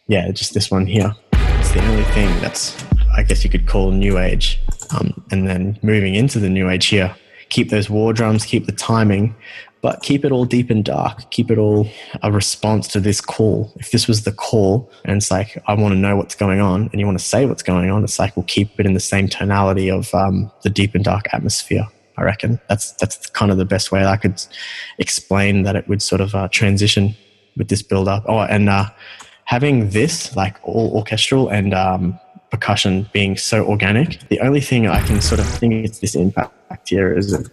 yeah, 0.06 0.30
just 0.30 0.54
this 0.54 0.70
one 0.70 0.86
here. 0.86 1.14
It's 1.32 1.72
the 1.72 1.84
only 1.84 2.04
thing 2.04 2.28
that's 2.40 2.76
I 3.18 3.24
guess 3.24 3.42
you 3.42 3.50
could 3.50 3.66
call 3.66 3.90
new 3.90 4.18
age. 4.18 4.60
Um, 4.90 5.22
and 5.30 5.46
then 5.46 5.78
moving 5.82 6.14
into 6.14 6.38
the 6.38 6.48
new 6.48 6.70
age 6.70 6.86
here, 6.86 7.14
keep 7.48 7.70
those 7.70 7.90
war 7.90 8.12
drums, 8.12 8.44
keep 8.44 8.66
the 8.66 8.72
timing, 8.72 9.34
but 9.80 10.02
keep 10.02 10.24
it 10.24 10.32
all 10.32 10.44
deep 10.44 10.70
and 10.70 10.84
dark. 10.84 11.30
Keep 11.30 11.50
it 11.50 11.58
all 11.58 11.88
a 12.22 12.32
response 12.32 12.88
to 12.88 13.00
this 13.00 13.20
call. 13.20 13.72
If 13.76 13.90
this 13.90 14.08
was 14.08 14.24
the 14.24 14.32
call 14.32 14.90
and 15.04 15.18
it's 15.18 15.30
like, 15.30 15.62
I 15.66 15.74
want 15.74 15.92
to 15.92 15.98
know 15.98 16.16
what's 16.16 16.34
going 16.34 16.60
on 16.60 16.88
and 16.90 17.00
you 17.00 17.06
want 17.06 17.18
to 17.18 17.24
say 17.24 17.46
what's 17.46 17.62
going 17.62 17.90
on, 17.90 18.02
it's 18.02 18.18
like, 18.18 18.36
we'll 18.36 18.44
keep 18.44 18.78
it 18.80 18.86
in 18.86 18.94
the 18.94 19.00
same 19.00 19.28
tonality 19.28 19.90
of 19.90 20.12
um, 20.14 20.50
the 20.62 20.70
deep 20.70 20.94
and 20.94 21.04
dark 21.04 21.26
atmosphere. 21.32 21.86
I 22.16 22.22
reckon 22.22 22.58
that's 22.68 22.92
that's 22.92 23.30
kind 23.30 23.52
of 23.52 23.58
the 23.58 23.64
best 23.64 23.92
way 23.92 24.04
I 24.04 24.16
could 24.16 24.42
explain 24.98 25.62
that 25.62 25.76
it 25.76 25.86
would 25.86 26.02
sort 26.02 26.20
of 26.20 26.34
uh, 26.34 26.48
transition 26.48 27.14
with 27.56 27.68
this 27.68 27.80
build 27.80 28.08
up. 28.08 28.24
Oh, 28.26 28.40
and 28.40 28.68
uh, 28.68 28.86
having 29.44 29.90
this 29.90 30.34
like 30.34 30.56
all 30.64 30.90
orchestral 30.96 31.48
and 31.48 31.72
um, 31.72 32.18
percussion 32.50 33.08
being 33.12 33.36
so 33.36 33.64
organic, 33.66 34.20
the 34.28 34.40
only 34.40 34.60
thing 34.60 34.86
I 34.86 35.00
can 35.06 35.20
sort 35.20 35.40
of 35.40 35.46
think 35.46 35.84
it's 35.84 35.98
this 35.98 36.14
impact 36.14 36.54
here 36.88 37.16
is 37.16 37.32
that 37.32 37.50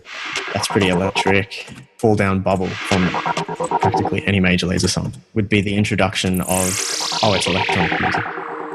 that's 0.53 0.67
pretty 0.67 0.87
electric. 0.87 1.67
Fall 1.97 2.15
down 2.15 2.41
bubble 2.41 2.67
from 2.67 3.07
practically 3.79 4.25
any 4.27 4.39
Major 4.39 4.67
Lazer 4.67 4.89
song 4.89 5.13
would 5.33 5.49
be 5.49 5.61
the 5.61 5.75
introduction 5.75 6.41
of 6.41 6.79
oh, 7.23 7.33
it's 7.33 7.47
electronic 7.47 7.99
music, 7.99 8.23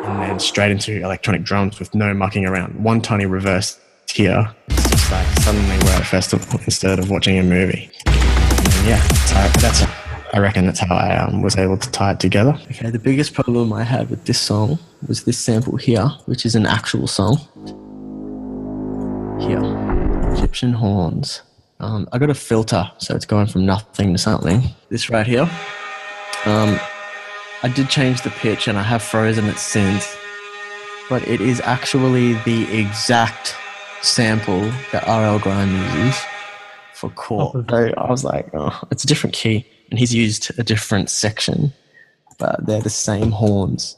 and 0.04 0.22
then 0.22 0.40
straight 0.40 0.70
into 0.70 1.02
electronic 1.02 1.42
drums 1.42 1.78
with 1.78 1.94
no 1.94 2.14
mucking 2.14 2.46
around. 2.46 2.83
One 2.83 3.00
tiny 3.00 3.26
reverse 3.26 3.78
here 4.09 4.54
just 4.68 5.12
like 5.12 5.26
suddenly 5.38 5.76
we're 5.85 5.92
at 5.92 6.00
a 6.00 6.04
festival 6.04 6.61
instead 6.64 6.98
of 6.98 7.11
watching 7.11 7.38
a 7.38 7.42
movie. 7.42 7.90
And 8.06 8.87
yeah, 8.87 9.02
so 9.26 9.35
that's 9.61 9.83
I 10.32 10.38
reckon 10.38 10.66
that's 10.66 10.78
how 10.78 10.94
I 10.94 11.16
um, 11.16 11.42
was 11.42 11.56
able 11.56 11.76
to 11.76 11.90
tie 11.90 12.12
it 12.12 12.20
together. 12.20 12.56
Okay, 12.70 12.90
the 12.90 13.00
biggest 13.00 13.34
problem 13.34 13.72
I 13.72 13.82
had 13.82 14.10
with 14.10 14.26
this 14.26 14.40
song 14.40 14.78
was 15.08 15.24
this 15.24 15.38
sample 15.38 15.76
here, 15.76 16.06
which 16.26 16.46
is 16.46 16.54
an 16.54 16.66
actual 16.66 17.08
song. 17.08 17.36
Here, 19.40 19.60
Egyptian 20.32 20.72
horns. 20.72 21.42
Um, 21.80 22.08
I 22.12 22.18
got 22.18 22.30
a 22.30 22.34
filter, 22.34 22.90
so 22.98 23.16
it's 23.16 23.24
going 23.24 23.46
from 23.46 23.66
nothing 23.66 24.12
to 24.12 24.18
something. 24.18 24.62
This 24.88 25.10
right 25.10 25.26
here. 25.26 25.50
Um, 26.46 26.78
I 27.62 27.68
did 27.74 27.88
change 27.88 28.22
the 28.22 28.30
pitch 28.30 28.68
and 28.68 28.78
I 28.78 28.82
have 28.82 29.02
frozen 29.02 29.46
it 29.46 29.58
since, 29.58 30.16
but 31.08 31.26
it 31.26 31.40
is 31.40 31.60
actually 31.62 32.34
the 32.44 32.72
exact 32.78 33.56
sample 34.02 34.60
that 34.92 35.06
RL 35.08 35.38
Grime 35.40 35.74
uses 35.74 36.22
for 36.94 37.10
Core. 37.10 37.64
So 37.68 37.92
I 37.96 38.10
was 38.10 38.22
like, 38.22 38.48
oh, 38.54 38.80
it's 38.90 39.04
a 39.04 39.06
different 39.06 39.34
key. 39.34 39.66
And 39.90 39.98
he's 39.98 40.14
used 40.14 40.57
a 40.59 40.62
different 40.62 41.11
section, 41.11 41.72
but 42.38 42.64
they're 42.64 42.81
the 42.81 42.90
same 42.90 43.31
horns 43.33 43.96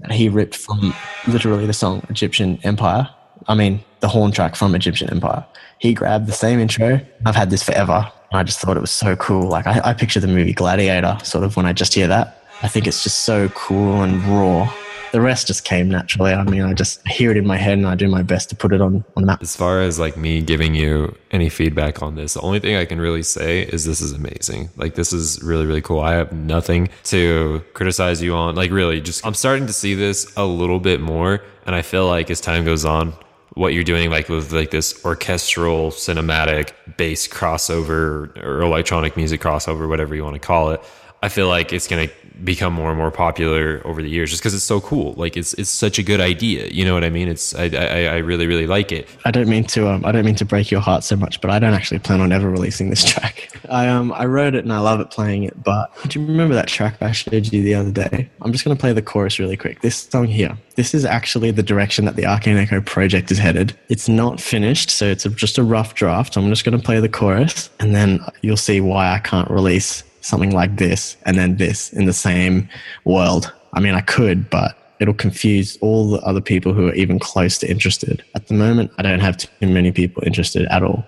that 0.00 0.12
he 0.12 0.28
ripped 0.28 0.56
from 0.56 0.94
literally 1.26 1.66
the 1.66 1.72
song 1.72 2.06
Egyptian 2.08 2.58
Empire. 2.62 3.08
I 3.48 3.54
mean, 3.54 3.82
the 4.00 4.08
horn 4.08 4.32
track 4.32 4.54
from 4.54 4.74
Egyptian 4.74 5.10
Empire. 5.10 5.44
He 5.78 5.94
grabbed 5.94 6.26
the 6.26 6.32
same 6.32 6.60
intro. 6.60 7.00
I've 7.26 7.34
had 7.34 7.50
this 7.50 7.62
forever. 7.62 8.10
I 8.32 8.42
just 8.44 8.60
thought 8.60 8.76
it 8.76 8.80
was 8.80 8.90
so 8.90 9.16
cool. 9.16 9.48
Like, 9.48 9.66
I, 9.66 9.80
I 9.84 9.94
picture 9.94 10.20
the 10.20 10.28
movie 10.28 10.52
Gladiator 10.52 11.18
sort 11.22 11.44
of 11.44 11.56
when 11.56 11.66
I 11.66 11.72
just 11.72 11.92
hear 11.92 12.06
that. 12.06 12.44
I 12.62 12.68
think 12.68 12.86
it's 12.86 13.02
just 13.02 13.24
so 13.24 13.48
cool 13.50 14.02
and 14.02 14.22
raw 14.24 14.72
the 15.12 15.20
rest 15.20 15.46
just 15.46 15.64
came 15.64 15.88
naturally. 15.88 16.32
I 16.32 16.42
mean, 16.42 16.62
I 16.62 16.72
just 16.72 17.06
hear 17.06 17.30
it 17.30 17.36
in 17.36 17.46
my 17.46 17.58
head 17.58 17.78
and 17.78 17.86
I 17.86 17.94
do 17.94 18.08
my 18.08 18.22
best 18.22 18.48
to 18.50 18.56
put 18.56 18.72
it 18.72 18.80
on, 18.80 19.04
on 19.16 19.22
the 19.22 19.26
map. 19.26 19.42
As 19.42 19.54
far 19.54 19.80
as 19.80 20.00
like 20.00 20.16
me 20.16 20.40
giving 20.42 20.74
you 20.74 21.14
any 21.30 21.48
feedback 21.48 22.02
on 22.02 22.16
this, 22.16 22.34
the 22.34 22.40
only 22.40 22.58
thing 22.58 22.76
I 22.76 22.86
can 22.86 23.00
really 23.00 23.22
say 23.22 23.62
is 23.62 23.84
this 23.84 24.00
is 24.00 24.12
amazing. 24.12 24.70
Like, 24.76 24.94
this 24.94 25.12
is 25.12 25.40
really, 25.42 25.66
really 25.66 25.82
cool. 25.82 26.00
I 26.00 26.14
have 26.14 26.32
nothing 26.32 26.88
to 27.04 27.62
criticize 27.74 28.22
you 28.22 28.34
on. 28.34 28.54
Like, 28.54 28.70
really, 28.70 29.00
just 29.00 29.24
I'm 29.24 29.34
starting 29.34 29.66
to 29.66 29.72
see 29.72 29.94
this 29.94 30.32
a 30.36 30.44
little 30.44 30.80
bit 30.80 31.00
more. 31.00 31.42
And 31.66 31.76
I 31.76 31.82
feel 31.82 32.08
like 32.08 32.30
as 32.30 32.40
time 32.40 32.64
goes 32.64 32.84
on, 32.84 33.14
what 33.54 33.74
you're 33.74 33.84
doing 33.84 34.08
like 34.08 34.30
with 34.30 34.50
like 34.50 34.70
this 34.70 35.04
orchestral 35.04 35.90
cinematic 35.90 36.72
bass 36.96 37.28
crossover 37.28 38.34
or 38.42 38.62
electronic 38.62 39.14
music 39.14 39.42
crossover 39.42 39.86
whatever 39.90 40.14
you 40.14 40.24
want 40.24 40.34
to 40.34 40.40
call 40.40 40.70
it 40.70 40.82
i 41.22 41.28
feel 41.28 41.48
like 41.48 41.70
it's 41.70 41.86
going 41.86 42.08
to 42.08 42.14
become 42.44 42.72
more 42.72 42.90
and 42.90 42.98
more 42.98 43.10
popular 43.10 43.80
over 43.84 44.02
the 44.02 44.08
years 44.08 44.30
just 44.30 44.42
because 44.42 44.54
it's 44.54 44.64
so 44.64 44.80
cool. 44.80 45.14
Like 45.14 45.36
it's 45.36 45.54
it's 45.54 45.70
such 45.70 45.98
a 45.98 46.02
good 46.02 46.20
idea. 46.20 46.68
You 46.68 46.84
know 46.84 46.94
what 46.94 47.04
i 47.04 47.10
mean? 47.10 47.28
It's 47.28 47.54
i 47.54 47.64
i, 47.64 48.04
I 48.04 48.16
really 48.18 48.46
really 48.46 48.66
like 48.66 48.92
it. 48.92 49.08
I 49.24 49.30
don't 49.30 49.48
mean 49.48 49.64
to 49.64 49.88
um, 49.88 50.04
i 50.04 50.12
don't 50.12 50.24
mean 50.24 50.34
to 50.36 50.44
break 50.44 50.70
your 50.70 50.80
heart 50.80 51.04
so 51.04 51.16
much 51.16 51.40
but 51.40 51.50
i 51.50 51.58
don't 51.58 51.74
actually 51.74 52.00
plan 52.00 52.20
on 52.20 52.32
ever 52.32 52.50
releasing 52.50 52.90
this 52.90 53.04
track. 53.12 53.48
I 53.68 53.88
um 53.88 54.12
i 54.12 54.24
wrote 54.24 54.54
it 54.54 54.64
and 54.64 54.72
i 54.72 54.78
love 54.78 55.00
it 55.00 55.10
playing 55.10 55.44
it 55.44 55.62
but 55.62 55.90
do 56.08 56.20
you 56.20 56.26
remember 56.26 56.54
that 56.54 56.68
track 56.68 57.00
i 57.00 57.12
showed 57.12 57.52
you 57.52 57.62
the 57.62 57.74
other 57.74 57.92
day? 57.92 58.28
I'm 58.40 58.52
just 58.52 58.64
going 58.64 58.76
to 58.76 58.80
play 58.80 58.92
the 58.92 59.02
chorus 59.02 59.38
really 59.38 59.56
quick. 59.56 59.80
This 59.80 59.96
song 59.96 60.26
here 60.26 60.56
this 60.74 60.94
is 60.94 61.04
actually 61.04 61.50
the 61.50 61.62
direction 61.62 62.06
that 62.06 62.16
the 62.16 62.26
arcane 62.26 62.56
echo 62.56 62.80
project 62.80 63.30
is 63.30 63.38
headed. 63.38 63.78
It's 63.88 64.08
not 64.08 64.40
finished 64.40 64.90
so 64.90 65.06
it's 65.06 65.26
a, 65.26 65.30
just 65.30 65.58
a 65.58 65.62
rough 65.62 65.94
draft. 65.94 66.36
I'm 66.36 66.48
just 66.48 66.64
going 66.64 66.78
to 66.78 66.84
play 66.84 66.98
the 67.00 67.08
chorus 67.08 67.70
and 67.78 67.94
then 67.94 68.20
you'll 68.42 68.56
see 68.56 68.80
why 68.80 69.12
i 69.12 69.18
can't 69.18 69.50
release 69.50 70.02
something 70.22 70.52
like 70.52 70.76
this 70.76 71.16
and 71.26 71.36
then 71.36 71.56
this 71.56 71.92
in 71.92 72.06
the 72.06 72.12
same 72.12 72.68
world. 73.04 73.52
I 73.74 73.80
mean, 73.80 73.94
I 73.94 74.00
could, 74.00 74.48
but 74.48 74.78
it'll 75.00 75.14
confuse 75.14 75.76
all 75.78 76.10
the 76.10 76.20
other 76.20 76.40
people 76.40 76.72
who 76.72 76.88
are 76.88 76.94
even 76.94 77.18
close 77.18 77.58
to 77.58 77.70
interested. 77.70 78.24
At 78.34 78.46
the 78.46 78.54
moment, 78.54 78.92
I 78.98 79.02
don't 79.02 79.20
have 79.20 79.36
too 79.36 79.48
many 79.66 79.92
people 79.92 80.22
interested 80.24 80.66
at 80.66 80.82
all. 80.82 81.04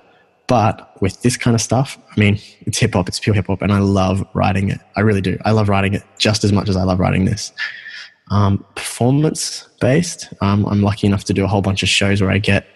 But 0.46 1.00
with 1.00 1.22
this 1.22 1.36
kind 1.36 1.54
of 1.54 1.60
stuff, 1.60 1.96
I 2.14 2.20
mean, 2.20 2.38
it's 2.62 2.78
hip 2.78 2.94
hop, 2.94 3.08
it's 3.08 3.18
pure 3.18 3.34
hip 3.34 3.46
hop, 3.46 3.62
and 3.62 3.72
I 3.72 3.78
love 3.78 4.26
writing 4.34 4.68
it. 4.68 4.80
I 4.96 5.00
really 5.00 5.22
do. 5.22 5.38
I 5.44 5.52
love 5.52 5.68
writing 5.68 5.94
it 5.94 6.02
just 6.18 6.44
as 6.44 6.52
much 6.52 6.68
as 6.68 6.76
I 6.76 6.82
love 6.82 7.00
writing 7.00 7.24
this. 7.24 7.52
Um, 8.30 8.64
performance 8.74 9.68
based, 9.80 10.28
um, 10.40 10.66
I'm 10.66 10.82
lucky 10.82 11.06
enough 11.06 11.24
to 11.24 11.32
do 11.32 11.44
a 11.44 11.48
whole 11.48 11.62
bunch 11.62 11.82
of 11.82 11.88
shows 11.88 12.20
where 12.20 12.30
I 12.30 12.38
get 12.38 12.66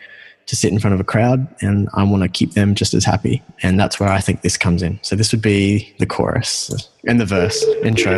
to 0.48 0.56
sit 0.56 0.72
in 0.72 0.78
front 0.78 0.94
of 0.94 1.00
a 1.00 1.04
crowd 1.04 1.46
and 1.61 1.88
I 1.94 2.02
want 2.02 2.22
to 2.22 2.28
keep 2.28 2.54
them 2.54 2.74
just 2.74 2.94
as 2.94 3.04
happy. 3.04 3.42
And 3.62 3.78
that's 3.78 4.00
where 4.00 4.08
I 4.08 4.20
think 4.20 4.40
this 4.40 4.56
comes 4.56 4.82
in. 4.82 4.98
So 5.02 5.14
this 5.14 5.30
would 5.30 5.42
be 5.42 5.94
the 5.98 6.06
chorus 6.06 6.90
and 7.06 7.20
the 7.20 7.26
verse, 7.26 7.62
intro. 7.84 8.16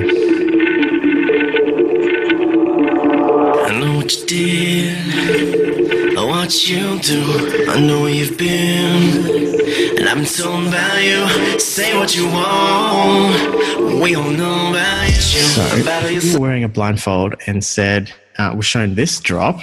I 3.67 3.79
know 3.79 3.97
what 3.97 4.17
you 4.17 4.27
did, 4.27 6.17
I 6.17 6.25
watch 6.25 6.69
you 6.69 7.01
do, 7.01 7.67
I 7.69 7.81
know 7.81 8.03
where 8.03 8.15
you've 8.15 8.39
been, 8.39 9.99
and 9.99 10.09
I've 10.09 10.17
been 10.17 10.25
told 10.25 10.69
about 10.69 11.03
you. 11.03 11.59
Say 11.59 11.97
what 11.97 12.15
you 12.17 12.27
want, 12.27 14.01
we 14.01 14.15
all 14.15 14.31
know 14.31 14.71
about 14.71 15.09
you. 15.09 15.41
So, 15.41 15.81
about 15.83 16.13
you 16.13 16.35
were 16.35 16.41
wearing 16.41 16.63
a 16.63 16.69
blindfold 16.69 17.35
and 17.47 17.65
said, 17.65 18.13
uh, 18.39 18.55
was 18.57 18.67
shown 18.67 18.95
this 18.95 19.19
drop 19.19 19.61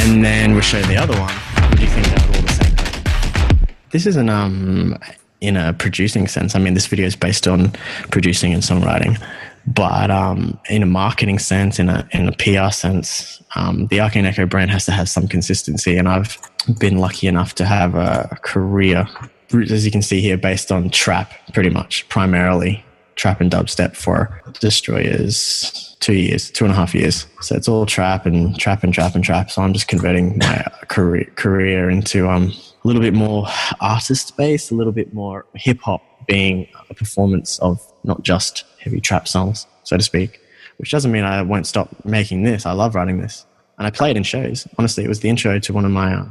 and 0.00 0.24
then 0.24 0.52
we'll 0.52 0.62
show 0.62 0.80
the 0.82 0.96
other 0.96 1.18
one. 1.18 1.34
Do 1.76 1.82
you 1.82 1.88
think 1.88 2.06
they're 2.06 2.26
all 2.26 2.42
the 2.42 2.52
same? 2.52 3.66
This 3.90 4.06
isn't 4.06 4.28
um 4.28 4.98
in 5.40 5.56
a 5.56 5.72
producing 5.72 6.28
sense. 6.28 6.54
I 6.54 6.58
mean, 6.58 6.74
this 6.74 6.86
video 6.86 7.06
is 7.06 7.16
based 7.16 7.48
on 7.48 7.72
producing 8.10 8.52
and 8.52 8.62
songwriting, 8.62 9.20
but 9.66 10.10
um, 10.10 10.58
in 10.68 10.82
a 10.82 10.86
marketing 10.86 11.38
sense, 11.38 11.78
in 11.78 11.88
a 11.88 12.06
in 12.12 12.28
a 12.28 12.32
PR 12.32 12.72
sense, 12.72 13.42
um, 13.54 13.86
the 13.88 14.00
Arcane 14.00 14.26
Echo 14.26 14.46
brand 14.46 14.70
has 14.70 14.84
to 14.86 14.92
have 14.92 15.08
some 15.08 15.28
consistency. 15.28 15.96
And 15.96 16.08
I've 16.08 16.38
been 16.78 16.98
lucky 16.98 17.26
enough 17.26 17.54
to 17.56 17.64
have 17.64 17.94
a 17.94 18.38
career, 18.42 19.06
as 19.52 19.84
you 19.84 19.90
can 19.90 20.02
see 20.02 20.20
here, 20.20 20.36
based 20.36 20.70
on 20.70 20.90
trap, 20.90 21.32
pretty 21.52 21.70
much 21.70 22.08
primarily 22.08 22.84
trap 23.20 23.40
and 23.42 23.50
dubstep 23.50 23.94
for 23.94 24.42
Destroyers 24.60 25.94
two 26.00 26.14
years, 26.14 26.50
two 26.50 26.64
and 26.64 26.72
a 26.72 26.74
half 26.74 26.94
years. 26.94 27.26
So 27.42 27.54
it's 27.54 27.68
all 27.68 27.84
trap 27.84 28.24
and 28.24 28.58
trap 28.58 28.82
and 28.82 28.94
trap 28.94 29.14
and 29.14 29.22
trap. 29.22 29.50
So 29.50 29.60
I'm 29.60 29.74
just 29.74 29.88
converting 29.88 30.38
my 30.38 30.64
career 30.88 31.30
career 31.36 31.90
into 31.90 32.28
um, 32.28 32.52
a 32.82 32.88
little 32.88 33.02
bit 33.02 33.12
more 33.12 33.46
artist 33.80 34.36
based, 34.38 34.70
a 34.70 34.74
little 34.74 34.92
bit 34.92 35.12
more 35.12 35.44
hip 35.54 35.80
hop 35.80 36.02
being 36.26 36.66
a 36.88 36.94
performance 36.94 37.58
of 37.58 37.80
not 38.04 38.22
just 38.22 38.64
heavy 38.78 39.00
trap 39.00 39.28
songs, 39.28 39.66
so 39.84 39.98
to 39.98 40.02
speak. 40.02 40.40
Which 40.78 40.90
doesn't 40.90 41.12
mean 41.12 41.24
I 41.24 41.42
won't 41.42 41.66
stop 41.66 41.90
making 42.06 42.44
this. 42.44 42.64
I 42.64 42.72
love 42.72 42.94
writing 42.94 43.20
this, 43.20 43.44
and 43.76 43.86
I 43.86 43.90
play 43.90 44.10
it 44.10 44.16
in 44.16 44.22
shows. 44.22 44.66
Honestly, 44.78 45.04
it 45.04 45.08
was 45.08 45.20
the 45.20 45.28
intro 45.28 45.58
to 45.58 45.72
one 45.74 45.84
of 45.84 45.90
my. 45.90 46.14
Uh, 46.14 46.30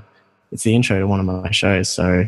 it's 0.52 0.64
the 0.64 0.74
intro 0.74 0.98
to 0.98 1.06
one 1.06 1.20
of 1.20 1.28
my 1.28 1.52
shows, 1.52 1.88
so 1.88 2.26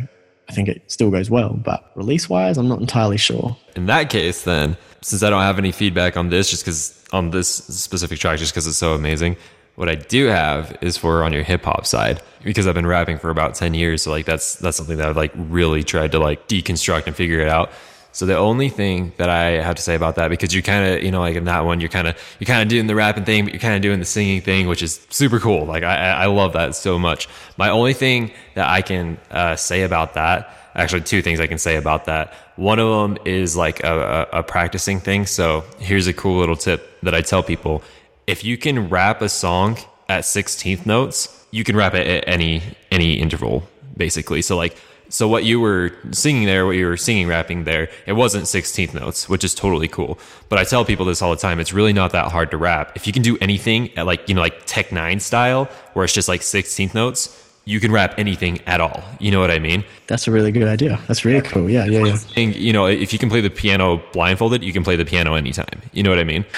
I 0.50 0.54
think 0.54 0.68
it 0.70 0.90
still 0.92 1.12
goes 1.12 1.30
well. 1.30 1.54
But 1.54 1.92
release 1.96 2.30
wise, 2.30 2.58
I'm 2.58 2.68
not 2.68 2.80
entirely 2.80 3.18
sure. 3.18 3.56
In 3.76 3.86
that 3.86 4.10
case, 4.10 4.44
then, 4.44 4.78
since 5.02 5.24
I 5.24 5.30
don't 5.30 5.42
have 5.42 5.58
any 5.58 5.72
feedback 5.72 6.18
on 6.18 6.30
this, 6.30 6.50
just 6.50 6.64
because 6.64 7.02
on 7.12 7.32
this 7.32 7.50
specific 7.50 8.20
track 8.20 8.40
just 8.40 8.54
because 8.54 8.68
it's 8.68 8.78
so 8.78 8.94
amazing. 8.94 9.38
What 9.76 9.90
I 9.90 9.96
do 9.96 10.26
have 10.28 10.78
is 10.82 10.98
for 10.98 11.24
on 11.24 11.34
your 11.34 11.44
hip 11.44 11.64
hop 11.64 11.86
side 11.86 12.22
because 12.44 12.68
I've 12.68 12.76
been 12.76 12.86
rapping 12.86 13.18
for 13.18 13.30
about 13.30 13.56
10 13.56 13.74
years. 13.74 14.04
So 14.04 14.12
like 14.12 14.26
that's 14.26 14.56
that's 14.56 14.78
something 14.78 14.98
that 14.98 15.08
I've 15.08 15.18
like 15.18 15.32
really 15.36 15.84
tried 15.84 16.12
to 16.12 16.20
like 16.20 16.48
deconstruct 16.48 17.08
and 17.08 17.16
figure 17.16 17.40
it 17.40 17.48
out. 17.48 17.72
So 18.14 18.26
the 18.26 18.38
only 18.38 18.70
thing 18.70 19.14
that 19.18 19.30
I 19.30 19.62
have 19.62 19.76
to 19.76 19.82
say 19.82 19.96
about 19.96 20.16
that, 20.16 20.30
because 20.30 20.54
you 20.54 20.62
kind 20.62 20.96
of, 20.96 21.04
you 21.04 21.12
know, 21.12 21.22
like 21.22 21.36
in 21.36 21.46
that 21.46 21.66
one, 21.66 21.80
you're 21.80 21.90
kind 21.90 22.08
of, 22.08 22.18
you're 22.40 22.46
kind 22.46 22.62
of 22.62 22.68
doing 22.68 22.88
the 22.88 22.96
rapping 22.96 23.24
thing, 23.24 23.46
but 23.46 23.54
you're 23.54 23.62
kind 23.62 23.76
of 23.76 23.82
doing 23.82 24.00
the 24.00 24.06
singing 24.06 24.42
thing, 24.42 24.68
which 24.68 24.84
is 24.84 25.06
super 25.10 25.40
cool. 25.40 25.66
Like 25.66 25.84
I, 25.84 26.12
I 26.12 26.26
love 26.26 26.54
that 26.54 26.76
so 26.76 27.00
much. 27.00 27.30
My 27.58 27.70
only 27.70 27.94
thing 27.94 28.32
that 28.56 28.68
I 28.68 28.82
can 28.82 29.18
uh, 29.30 29.56
say 29.56 29.84
about 29.84 30.16
that 30.16 30.58
actually 30.76 31.02
two 31.02 31.22
things 31.22 31.40
I 31.40 31.48
can 31.48 31.58
say 31.58 31.76
about 31.76 32.06
that. 32.06 32.34
One 32.56 32.80
of 32.80 32.90
them 32.90 33.18
is 33.26 33.56
like 33.56 33.84
a, 33.84 34.28
a, 34.34 34.40
a, 34.40 34.44
practicing 34.44 35.00
thing. 35.00 35.26
So 35.26 35.64
here's 35.80 36.08
a 36.08 36.14
cool 36.14 36.40
little 36.40 36.56
tip 36.56 37.00
that 37.02 37.14
I 37.14 37.22
tell 37.22 37.44
people: 37.44 37.84
if 38.28 38.44
you 38.44 38.58
can 38.58 38.90
rap 38.90 39.22
a 39.22 39.30
song 39.30 39.78
at 40.10 40.24
16th 40.24 40.86
notes, 40.86 41.46
you 41.52 41.64
can 41.64 41.76
rap 41.76 41.94
it 41.94 42.08
at 42.08 42.28
any 42.28 42.62
any 42.92 43.14
interval, 43.16 43.64
basically. 43.96 44.42
So 44.42 44.56
like 44.58 44.78
So 45.12 45.28
what 45.28 45.44
you 45.44 45.60
were 45.60 45.92
singing 46.12 46.46
there, 46.46 46.66
what 46.66 46.78
you 46.78 46.88
were 46.88 46.96
singing 46.96 47.28
rapping 47.28 47.66
there, 47.66 47.90
it 48.06 48.14
wasn't 48.14 48.46
16th 48.46 48.94
notes, 48.94 49.28
which 49.28 49.44
is 49.44 49.54
totally 49.54 49.90
cool. 49.90 50.18
But 50.48 50.58
I 50.58 50.64
tell 50.64 50.86
people 50.86 51.06
this 51.06 51.22
all 51.22 51.32
the 51.32 51.38
time. 51.38 51.60
It's 51.60 51.74
really 51.74 51.92
not 51.92 52.12
that 52.14 52.32
hard 52.32 52.50
to 52.52 52.58
rap. 52.58 52.94
If 52.96 53.06
you 53.06 53.14
can 53.14 53.22
do 53.22 53.38
anything 53.42 53.96
at 53.98 54.06
like, 54.06 54.30
you 54.30 54.36
know, 54.36 54.42
like 54.42 54.66
Tech 54.66 54.88
N9ne 54.88 55.20
style, 55.20 55.66
where 55.94 56.06
it's 56.06 56.14
just 56.14 56.30
like 56.30 56.40
16th 56.40 56.96
notes, 56.96 57.38
you 57.66 57.82
can 57.82 57.92
rap 57.92 58.16
anything 58.18 58.62
at 58.62 58.80
all. 58.80 59.04
You 59.20 59.32
know 59.32 59.42
what 59.42 59.52
I 59.52 59.60
mean? 59.60 59.84
That's 60.08 60.28
a 60.28 60.32
really 60.32 60.52
good 60.52 60.68
idea. 60.68 61.00
That's 61.08 61.26
really 61.26 61.42
cool. 61.42 61.70
Yeah, 61.70 61.86
yeah, 61.86 62.06
yeah. 62.06 62.18
And, 62.38 62.56
you 62.56 62.72
know, 62.72 62.88
if 62.88 63.12
you 63.12 63.20
can 63.20 63.30
play 63.30 63.42
the 63.42 63.50
piano 63.50 64.02
blindfolded, 64.14 64.64
you 64.64 64.72
can 64.72 64.84
play 64.84 64.96
the 64.96 65.06
piano 65.06 65.36
anytime. 65.36 65.82
You 65.92 66.04
know 66.04 66.10
what 66.10 66.20
I 66.20 66.24
mean? 66.24 66.46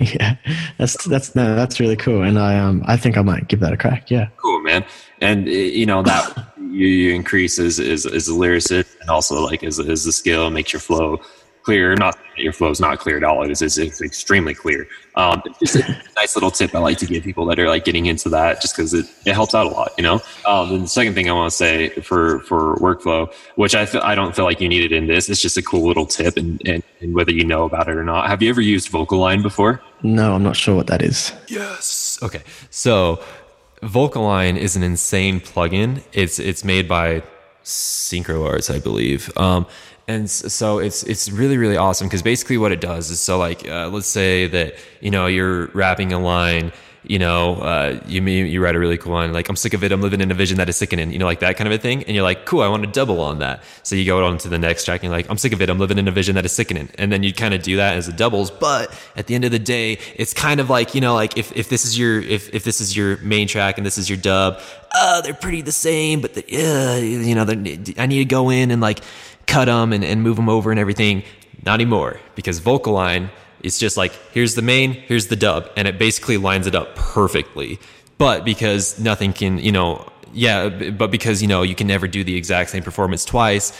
Yeah, 0.00 0.36
that's 0.76 1.04
that's 1.04 1.36
no, 1.36 1.54
that's 1.54 1.78
really 1.78 1.94
cool, 1.94 2.22
and 2.22 2.36
I 2.36 2.58
um 2.58 2.82
I 2.84 2.96
think 2.96 3.16
I 3.16 3.22
might 3.22 3.46
give 3.46 3.60
that 3.60 3.72
a 3.72 3.76
crack. 3.76 4.10
Yeah, 4.10 4.26
cool, 4.38 4.60
man. 4.60 4.84
And 5.20 5.46
you 5.46 5.86
know 5.86 6.02
that 6.02 6.53
you, 6.74 6.86
you 6.86 7.14
increase 7.14 7.58
is 7.58 7.78
is 7.78 8.06
is 8.06 8.28
a 8.28 8.32
lyricist, 8.32 9.00
and 9.00 9.10
also 9.10 9.44
like 9.44 9.62
as 9.64 9.78
as 9.80 10.04
the 10.04 10.12
skill 10.12 10.50
makes 10.50 10.72
your 10.72 10.80
flow 10.80 11.20
clear. 11.64 11.94
Not 11.96 12.14
that 12.14 12.42
your 12.42 12.52
flow 12.52 12.70
is 12.70 12.80
not 12.80 12.98
clear 12.98 13.16
at 13.16 13.24
all. 13.24 13.42
It 13.42 13.50
is 13.50 13.62
it's, 13.62 13.78
it's 13.78 14.02
extremely 14.02 14.54
clear. 14.54 14.86
Um, 15.16 15.42
it's 15.46 15.58
just 15.58 15.76
a 15.76 16.02
nice 16.16 16.36
little 16.36 16.50
tip 16.50 16.74
I 16.74 16.78
like 16.78 16.98
to 16.98 17.06
give 17.06 17.24
people 17.24 17.46
that 17.46 17.58
are 17.58 17.68
like 17.68 17.84
getting 17.84 18.06
into 18.06 18.28
that, 18.30 18.60
just 18.60 18.76
because 18.76 18.92
it, 18.94 19.06
it 19.24 19.32
helps 19.32 19.54
out 19.54 19.66
a 19.66 19.70
lot, 19.70 19.92
you 19.96 20.02
know. 20.02 20.20
Um, 20.46 20.72
and 20.72 20.84
the 20.84 20.88
second 20.88 21.14
thing 21.14 21.28
I 21.28 21.32
want 21.32 21.50
to 21.50 21.56
say 21.56 21.88
for 21.88 22.40
for 22.40 22.76
workflow, 22.76 23.32
which 23.56 23.74
I 23.74 23.88
I 24.02 24.14
don't 24.14 24.36
feel 24.36 24.44
like 24.44 24.60
you 24.60 24.68
needed 24.68 24.92
in 24.92 25.06
this, 25.06 25.28
it's 25.28 25.40
just 25.40 25.56
a 25.56 25.62
cool 25.62 25.86
little 25.86 26.06
tip, 26.06 26.36
and, 26.36 26.60
and 26.66 26.82
and 27.00 27.14
whether 27.14 27.32
you 27.32 27.44
know 27.44 27.64
about 27.64 27.88
it 27.88 27.96
or 27.96 28.04
not. 28.04 28.28
Have 28.28 28.42
you 28.42 28.50
ever 28.50 28.60
used 28.60 28.90
VocALign 28.90 29.42
before? 29.42 29.80
No, 30.02 30.34
I'm 30.34 30.42
not 30.42 30.56
sure 30.56 30.74
what 30.74 30.88
that 30.88 31.02
is. 31.02 31.32
Yes. 31.48 32.18
Okay. 32.22 32.42
So 32.70 33.22
VocALign 33.84 34.56
is 34.56 34.76
an 34.76 34.82
insane 34.82 35.40
plugin. 35.40 36.02
It's 36.12 36.38
it's 36.38 36.64
made 36.64 36.88
by 36.88 37.22
Synchro 37.64 38.46
Arts, 38.46 38.70
I 38.70 38.78
believe. 38.78 39.30
Um, 39.36 39.66
and 40.06 40.28
so 40.30 40.78
it's 40.78 41.02
it's 41.04 41.30
really 41.30 41.56
really 41.56 41.76
awesome 41.76 42.08
because 42.08 42.22
basically 42.22 42.58
what 42.58 42.72
it 42.72 42.80
does 42.80 43.10
is 43.10 43.20
so 43.20 43.38
like 43.38 43.66
uh, 43.68 43.88
let's 43.88 44.06
say 44.06 44.46
that 44.48 44.74
you 45.00 45.10
know 45.10 45.26
you're 45.26 45.66
rapping 45.68 46.12
a 46.12 46.18
line 46.18 46.72
you 47.04 47.18
know 47.18 47.56
uh, 47.56 48.00
you 48.06 48.22
you 48.22 48.62
write 48.62 48.74
a 48.74 48.78
really 48.78 48.98
cool 48.98 49.12
one, 49.12 49.32
like 49.32 49.48
I'm 49.48 49.56
sick 49.56 49.74
of 49.74 49.84
it. 49.84 49.92
I'm 49.92 50.00
living 50.00 50.20
in 50.20 50.30
a 50.30 50.34
vision 50.34 50.58
that 50.58 50.68
is 50.68 50.76
sickening 50.76 51.12
you 51.12 51.18
know 51.18 51.26
like 51.26 51.40
that 51.40 51.56
kind 51.56 51.68
of 51.68 51.74
a 51.74 51.78
thing. 51.78 52.02
And 52.04 52.14
you're 52.14 52.24
like 52.24 52.46
cool 52.46 52.62
I 52.62 52.68
want 52.68 52.82
to 52.84 52.90
double 52.90 53.20
on 53.20 53.38
that. 53.38 53.62
So 53.82 53.94
you 53.96 54.04
go 54.04 54.24
on 54.24 54.38
to 54.38 54.48
the 54.48 54.58
next 54.58 54.84
track 54.84 55.02
and 55.02 55.10
you're 55.10 55.18
like 55.18 55.30
I'm 55.30 55.38
sick 55.38 55.52
of 55.52 55.60
it. 55.62 55.70
I'm 55.70 55.78
living 55.78 55.98
in 55.98 56.08
a 56.08 56.12
vision 56.12 56.34
that 56.36 56.44
is 56.44 56.52
sickening. 56.52 56.88
And 56.98 57.12
then 57.12 57.22
you 57.22 57.32
kind 57.32 57.54
of 57.54 57.62
do 57.62 57.76
that 57.76 57.96
as 57.96 58.08
a 58.08 58.12
doubles 58.12 58.50
but 58.50 58.90
at 59.16 59.26
the 59.26 59.34
end 59.34 59.44
of 59.44 59.50
the 59.50 59.58
day 59.58 59.98
it's 60.16 60.32
kind 60.32 60.60
of 60.60 60.70
like 60.70 60.94
you 60.94 61.00
know 61.00 61.14
like 61.14 61.36
if, 61.36 61.52
if 61.56 61.68
this 61.68 61.84
is 61.84 61.98
your 61.98 62.20
if, 62.20 62.54
if 62.54 62.64
this 62.64 62.80
is 62.80 62.96
your 62.96 63.16
main 63.18 63.48
track 63.48 63.78
and 63.78 63.86
this 63.86 63.98
is 63.98 64.08
your 64.08 64.18
dub 64.18 64.60
uh, 64.92 65.20
they're 65.20 65.34
pretty 65.34 65.60
the 65.60 65.72
same 65.72 66.20
but 66.20 66.34
the, 66.34 66.42
uh, 66.42 66.96
you 66.96 67.34
know 67.34 67.42
I 67.98 68.06
need 68.06 68.18
to 68.18 68.24
go 68.24 68.50
in 68.50 68.70
and 68.70 68.80
like 68.80 69.00
cut 69.46 69.66
them 69.66 69.92
and, 69.92 70.04
and 70.04 70.22
move 70.22 70.36
them 70.36 70.48
over 70.48 70.70
and 70.70 70.80
everything. 70.80 71.22
Not 71.64 71.74
anymore 71.74 72.20
because 72.34 72.60
VocALign 72.60 73.30
is 73.64 73.78
just 73.78 73.96
like, 73.96 74.12
here's 74.32 74.54
the 74.54 74.62
main, 74.62 74.92
here's 74.92 75.28
the 75.28 75.36
dub. 75.36 75.70
And 75.76 75.88
it 75.88 75.98
basically 75.98 76.36
lines 76.36 76.66
it 76.66 76.74
up 76.74 76.94
perfectly. 76.94 77.78
But 78.18 78.44
because 78.44 78.98
nothing 78.98 79.32
can, 79.32 79.58
you 79.58 79.72
know, 79.72 80.06
yeah, 80.32 80.68
but 80.90 81.10
because, 81.10 81.42
you 81.42 81.48
know, 81.48 81.62
you 81.62 81.74
can 81.74 81.86
never 81.86 82.06
do 82.08 82.24
the 82.24 82.36
exact 82.36 82.70
same 82.70 82.82
performance 82.82 83.24
twice, 83.24 83.72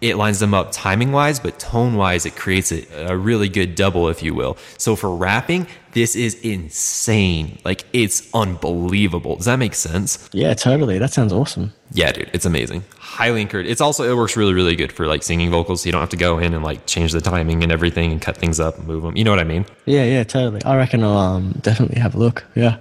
it 0.00 0.16
lines 0.16 0.40
them 0.40 0.54
up 0.54 0.72
timing 0.72 1.12
wise, 1.12 1.40
but 1.40 1.58
tone 1.58 1.96
wise, 1.96 2.26
it 2.26 2.36
creates 2.36 2.72
a, 2.72 2.86
a, 3.10 3.16
really 3.16 3.48
good 3.48 3.74
double, 3.74 4.08
if 4.08 4.22
you 4.22 4.34
will. 4.34 4.56
So 4.78 4.94
for 4.94 5.14
rapping, 5.14 5.66
this 5.92 6.14
is 6.14 6.34
insane. 6.40 7.58
Like 7.64 7.84
it's 7.92 8.28
unbelievable. 8.34 9.36
Does 9.36 9.46
that 9.46 9.56
make 9.56 9.74
sense? 9.74 10.28
Yeah, 10.32 10.54
totally. 10.54 10.98
That 10.98 11.12
sounds 11.12 11.32
awesome. 11.32 11.72
Yeah, 11.92 12.12
dude, 12.12 12.30
it's 12.32 12.44
amazing. 12.44 12.84
Highly 12.98 13.40
encouraged. 13.40 13.70
It's 13.70 13.80
also 13.80 14.10
it 14.10 14.14
works 14.14 14.36
really, 14.36 14.52
really 14.52 14.76
good 14.76 14.92
for 14.92 15.06
like 15.06 15.22
singing 15.22 15.50
vocals. 15.50 15.82
So 15.82 15.86
you 15.86 15.92
don't 15.92 16.02
have 16.02 16.10
to 16.10 16.16
go 16.16 16.38
in 16.38 16.52
and 16.52 16.62
like 16.62 16.86
change 16.86 17.12
the 17.12 17.20
timing 17.20 17.62
and 17.62 17.72
everything 17.72 18.12
and 18.12 18.20
cut 18.20 18.36
things 18.36 18.60
up 18.60 18.78
and 18.78 18.86
move 18.86 19.02
them. 19.02 19.16
You 19.16 19.24
know 19.24 19.30
what 19.30 19.40
I 19.40 19.44
mean? 19.44 19.64
Yeah, 19.86 20.04
yeah, 20.04 20.24
totally. 20.24 20.62
I 20.64 20.76
reckon 20.76 21.02
I'll 21.02 21.16
um, 21.16 21.52
definitely 21.62 22.00
have 22.00 22.14
a 22.14 22.18
look. 22.18 22.44
Yeah. 22.54 22.76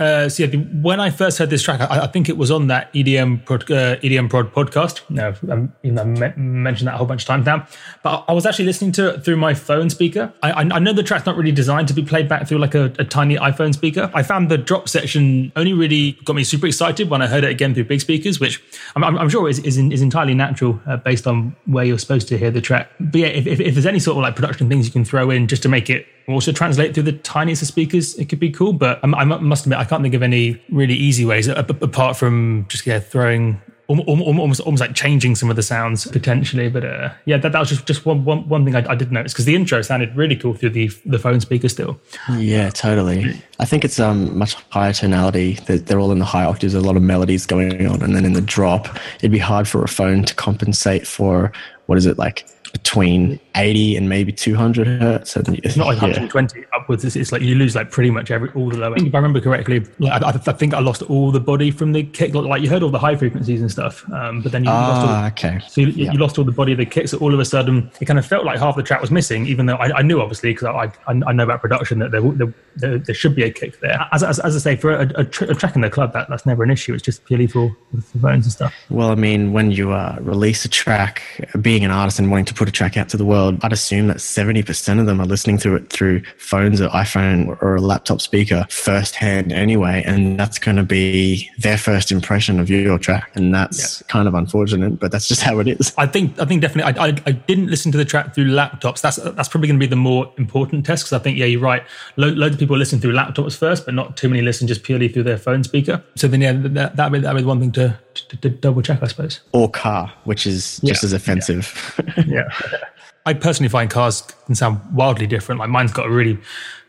Uh, 0.00 0.30
so 0.30 0.44
yeah, 0.44 0.58
when 0.80 0.98
I 0.98 1.10
first 1.10 1.36
heard 1.36 1.50
this 1.50 1.62
track, 1.62 1.82
I, 1.82 2.04
I 2.04 2.06
think 2.06 2.30
it 2.30 2.38
was 2.38 2.50
on 2.50 2.68
that 2.68 2.90
EDM 2.94 3.44
prod, 3.44 3.70
uh, 3.70 3.96
EDM 3.96 4.30
prod 4.30 4.50
podcast. 4.50 5.02
No, 5.10 5.34
um, 5.52 5.74
even 5.82 5.94
though 5.94 6.24
I 6.24 6.34
mentioned 6.36 6.88
that 6.88 6.94
a 6.94 6.96
whole 6.96 7.06
bunch 7.06 7.22
of 7.22 7.26
times 7.26 7.44
now, 7.44 7.66
but 8.02 8.24
I 8.26 8.32
was 8.32 8.46
actually 8.46 8.64
listening 8.64 8.92
to 8.92 9.10
it 9.10 9.24
through 9.24 9.36
my 9.36 9.52
phone 9.52 9.90
speaker. 9.90 10.32
I, 10.42 10.52
I 10.52 10.78
know 10.78 10.94
the 10.94 11.02
track's 11.02 11.26
not 11.26 11.36
really 11.36 11.52
designed 11.52 11.86
to 11.88 11.94
be 11.94 12.02
played 12.02 12.30
back 12.30 12.48
through 12.48 12.58
like 12.58 12.74
a, 12.74 12.84
a, 12.98 13.04
tiny 13.04 13.36
iPhone 13.36 13.74
speaker. 13.74 14.10
I 14.14 14.22
found 14.22 14.50
the 14.50 14.56
drop 14.56 14.88
section 14.88 15.52
only 15.54 15.74
really 15.74 16.12
got 16.24 16.34
me 16.34 16.44
super 16.44 16.66
excited 16.66 17.10
when 17.10 17.20
I 17.20 17.26
heard 17.26 17.44
it 17.44 17.50
again 17.50 17.74
through 17.74 17.84
big 17.84 18.00
speakers, 18.00 18.40
which 18.40 18.62
I'm, 18.96 19.04
I'm, 19.04 19.18
I'm 19.18 19.28
sure 19.28 19.50
is, 19.50 19.58
is, 19.58 19.76
is, 19.76 20.00
entirely 20.00 20.32
natural 20.32 20.80
uh, 20.86 20.96
based 20.96 21.26
on 21.26 21.54
where 21.66 21.84
you're 21.84 21.98
supposed 21.98 22.26
to 22.28 22.38
hear 22.38 22.50
the 22.50 22.62
track. 22.62 22.90
But 22.98 23.20
yeah, 23.20 23.26
if, 23.26 23.46
if, 23.46 23.60
if 23.60 23.74
there's 23.74 23.86
any 23.86 23.98
sort 23.98 24.16
of 24.16 24.22
like 24.22 24.34
production 24.34 24.70
things 24.70 24.86
you 24.86 24.92
can 24.92 25.04
throw 25.04 25.30
in 25.30 25.46
just 25.46 25.62
to 25.64 25.68
make 25.68 25.90
it 25.90 26.06
also 26.32 26.52
translate 26.52 26.94
through 26.94 27.04
the 27.04 27.12
tiniest 27.12 27.62
of 27.62 27.68
speakers, 27.68 28.14
it 28.16 28.28
could 28.28 28.40
be 28.40 28.50
cool. 28.50 28.72
But 28.72 29.00
I, 29.02 29.24
must 29.24 29.64
admit, 29.64 29.78
I 29.78 29.84
can't 29.84 30.02
think 30.02 30.14
of 30.14 30.22
any 30.22 30.62
really 30.70 30.94
easy 30.94 31.24
ways 31.24 31.48
apart 31.48 32.16
from 32.16 32.66
just 32.68 32.86
yeah 32.86 33.00
throwing 33.00 33.60
almost 33.98 34.60
almost 34.60 34.80
like 34.80 34.94
changing 34.94 35.34
some 35.34 35.50
of 35.50 35.56
the 35.56 35.62
sounds 35.62 36.06
potentially. 36.06 36.68
But 36.68 36.84
uh, 36.84 37.12
yeah, 37.24 37.38
that, 37.38 37.52
that 37.52 37.58
was 37.58 37.68
just 37.68 37.86
just 37.86 38.06
one 38.06 38.24
one, 38.24 38.48
one 38.48 38.64
thing 38.64 38.76
I, 38.76 38.84
I 38.90 38.94
did 38.94 39.10
notice 39.10 39.32
because 39.32 39.44
the 39.44 39.54
intro 39.54 39.82
sounded 39.82 40.14
really 40.16 40.36
cool 40.36 40.54
through 40.54 40.70
the 40.70 40.90
the 41.04 41.18
phone 41.18 41.40
speaker 41.40 41.68
still. 41.68 42.00
Yeah, 42.36 42.70
totally. 42.70 43.42
I 43.58 43.64
think 43.64 43.84
it's 43.84 43.98
um 43.98 44.36
much 44.38 44.54
higher 44.70 44.92
tonality. 44.92 45.54
They're, 45.66 45.78
they're 45.78 45.98
all 45.98 46.12
in 46.12 46.18
the 46.18 46.24
high 46.24 46.44
octaves. 46.44 46.74
A 46.74 46.80
lot 46.80 46.96
of 46.96 47.02
melodies 47.02 47.46
going 47.46 47.86
on, 47.86 48.02
and 48.02 48.14
then 48.14 48.24
in 48.24 48.34
the 48.34 48.40
drop, 48.40 48.96
it'd 49.18 49.32
be 49.32 49.38
hard 49.38 49.66
for 49.66 49.82
a 49.82 49.88
phone 49.88 50.24
to 50.24 50.34
compensate 50.34 51.06
for 51.06 51.52
what 51.86 51.98
is 51.98 52.06
it 52.06 52.18
like 52.18 52.46
between 52.72 53.40
80 53.54 53.96
and 53.96 54.08
maybe 54.08 54.32
200 54.32 54.86
hertz. 54.86 55.36
And, 55.36 55.58
it's 55.64 55.76
not 55.76 55.86
like 55.86 56.00
120 56.00 56.64
yeah. 56.90 56.94
upwards. 56.94 57.04
It's, 57.04 57.16
it's, 57.16 57.32
like 57.32 57.42
you 57.42 57.54
lose 57.54 57.74
like 57.74 57.90
pretty 57.90 58.10
much 58.10 58.30
every 58.30 58.50
all 58.50 58.70
the 58.70 58.78
low 58.78 58.92
end. 58.92 59.06
If 59.06 59.14
I 59.14 59.18
remember 59.18 59.40
correctly, 59.40 59.84
like, 59.98 60.22
I, 60.22 60.28
I, 60.28 60.52
think 60.52 60.74
I 60.74 60.80
lost 60.80 61.02
all 61.02 61.30
the 61.30 61.40
body 61.40 61.70
from 61.70 61.92
the 61.92 62.02
kick. 62.04 62.34
Like 62.34 62.62
you 62.62 62.68
heard 62.68 62.82
all 62.82 62.90
the 62.90 62.98
high 62.98 63.16
frequencies 63.16 63.60
and 63.60 63.70
stuff, 63.70 64.08
um, 64.12 64.42
but 64.42 64.52
then 64.52 64.64
you, 64.64 64.70
ah, 64.70 64.88
lost 64.88 65.06
all. 65.06 65.22
The, 65.22 65.26
okay. 65.28 65.66
So 65.68 65.80
you, 65.80 65.86
yeah. 65.88 66.12
you, 66.12 66.18
lost 66.18 66.38
all 66.38 66.44
the 66.44 66.52
body 66.52 66.72
of 66.72 66.78
the 66.78 66.86
kick. 66.86 67.08
So 67.08 67.18
all 67.18 67.32
of 67.32 67.40
a 67.40 67.44
sudden, 67.44 67.90
it 68.00 68.06
kind 68.06 68.18
of 68.18 68.26
felt 68.26 68.44
like 68.44 68.58
half 68.58 68.76
the 68.76 68.82
track 68.82 69.00
was 69.00 69.10
missing, 69.10 69.46
even 69.46 69.66
though 69.66 69.76
I, 69.76 69.98
I 69.98 70.02
knew 70.02 70.20
obviously 70.20 70.52
because 70.52 70.66
I, 70.66 70.92
I, 71.06 71.32
know 71.32 71.44
about 71.44 71.60
production 71.60 72.00
that 72.00 72.10
there, 72.10 72.20
there, 72.20 72.54
there, 72.76 72.98
there, 72.98 73.14
should 73.14 73.34
be 73.34 73.44
a 73.44 73.50
kick 73.50 73.80
there. 73.80 74.06
As, 74.12 74.22
as, 74.22 74.38
as 74.40 74.56
I 74.56 74.58
say, 74.58 74.76
for 74.76 74.92
a, 74.92 75.10
a, 75.16 75.24
tr- 75.24 75.44
a, 75.44 75.54
track 75.54 75.74
in 75.76 75.82
the 75.82 75.90
club, 75.90 76.12
that, 76.12 76.28
that's 76.28 76.46
never 76.46 76.62
an 76.62 76.70
issue. 76.70 76.94
It's 76.94 77.02
just 77.02 77.24
purely 77.24 77.46
for, 77.46 77.74
for 77.92 78.18
phones 78.18 78.46
and 78.46 78.52
stuff. 78.52 78.74
Well, 78.90 79.10
I 79.10 79.14
mean, 79.14 79.52
when 79.52 79.70
you 79.70 79.92
uh, 79.92 80.18
release 80.20 80.64
a 80.64 80.68
track, 80.68 81.22
being 81.60 81.84
an 81.84 81.90
artist 81.90 82.18
and 82.18 82.30
wanting 82.30 82.46
to 82.46 82.54
put 82.54 82.68
a 82.68 82.72
track 82.72 82.96
out 82.96 83.08
to 83.10 83.16
the 83.16 83.24
world, 83.24 83.58
I'd 83.62 83.72
assume 83.72 84.08
that 84.08 84.18
70% 84.18 85.00
of 85.00 85.06
them 85.06 85.20
are 85.20 85.26
listening 85.26 85.58
to 85.58 85.76
it 85.76 85.90
through 85.90 86.22
phones 86.36 86.79
or 86.80 86.88
iPhone 86.88 87.60
or 87.62 87.76
a 87.76 87.80
laptop 87.80 88.20
speaker 88.20 88.66
firsthand 88.70 89.52
anyway. 89.52 90.02
And 90.06 90.38
that's 90.38 90.58
going 90.58 90.76
to 90.76 90.82
be 90.82 91.50
their 91.58 91.78
first 91.78 92.12
impression 92.12 92.60
of 92.60 92.70
your 92.70 92.98
track. 92.98 93.30
And 93.34 93.54
that's 93.54 94.00
yeah. 94.00 94.06
kind 94.08 94.28
of 94.28 94.34
unfortunate, 94.34 94.98
but 94.98 95.12
that's 95.12 95.28
just 95.28 95.42
how 95.48 95.58
it 95.58 95.68
is. 95.68 95.92
I 95.98 96.06
think, 96.06 96.38
I 96.40 96.44
think 96.44 96.62
definitely, 96.62 96.94
I, 96.94 97.06
I, 97.06 97.08
I 97.26 97.32
didn't 97.32 97.68
listen 97.68 97.92
to 97.92 97.98
the 97.98 98.04
track 98.04 98.34
through 98.34 98.46
laptops. 98.46 99.00
That's, 99.00 99.16
that's 99.16 99.48
probably 99.48 99.68
going 99.68 99.78
to 99.78 99.84
be 99.84 99.90
the 99.90 99.96
more 99.96 100.32
important 100.38 100.86
test 100.86 101.04
because 101.04 101.12
I 101.12 101.22
think, 101.22 101.38
yeah, 101.38 101.46
you're 101.46 101.60
right. 101.60 101.82
Lo- 102.16 102.28
loads 102.28 102.54
of 102.54 102.58
people 102.58 102.76
listen 102.76 103.00
through 103.00 103.12
laptops 103.12 103.56
first, 103.56 103.84
but 103.84 103.94
not 103.94 104.16
too 104.16 104.28
many 104.28 104.42
listen 104.42 104.66
just 104.66 104.82
purely 104.82 105.08
through 105.08 105.24
their 105.24 105.38
phone 105.38 105.64
speaker. 105.64 106.02
So 106.16 106.28
then, 106.28 106.40
yeah, 106.40 106.52
that, 106.52 106.96
that, 106.96 107.10
would, 107.10 107.22
that 107.22 107.34
would 107.34 107.40
be 107.40 107.46
one 107.46 107.60
thing 107.60 107.72
to, 107.72 107.98
to, 108.14 108.36
to 108.38 108.48
double 108.50 108.82
check, 108.82 109.02
I 109.02 109.06
suppose. 109.06 109.40
Or 109.52 109.70
car, 109.70 110.12
which 110.24 110.46
is 110.46 110.80
just 110.84 111.02
yeah. 111.02 111.06
as 111.06 111.12
offensive. 111.12 112.00
yeah. 112.26 112.48
I 113.26 113.34
personally 113.34 113.68
find 113.68 113.90
cars 113.90 114.22
can 114.46 114.54
sound 114.54 114.80
wildly 114.92 115.26
different. 115.26 115.58
Like 115.58 115.70
mine's 115.70 115.92
got 115.92 116.06
a 116.06 116.10
really 116.10 116.38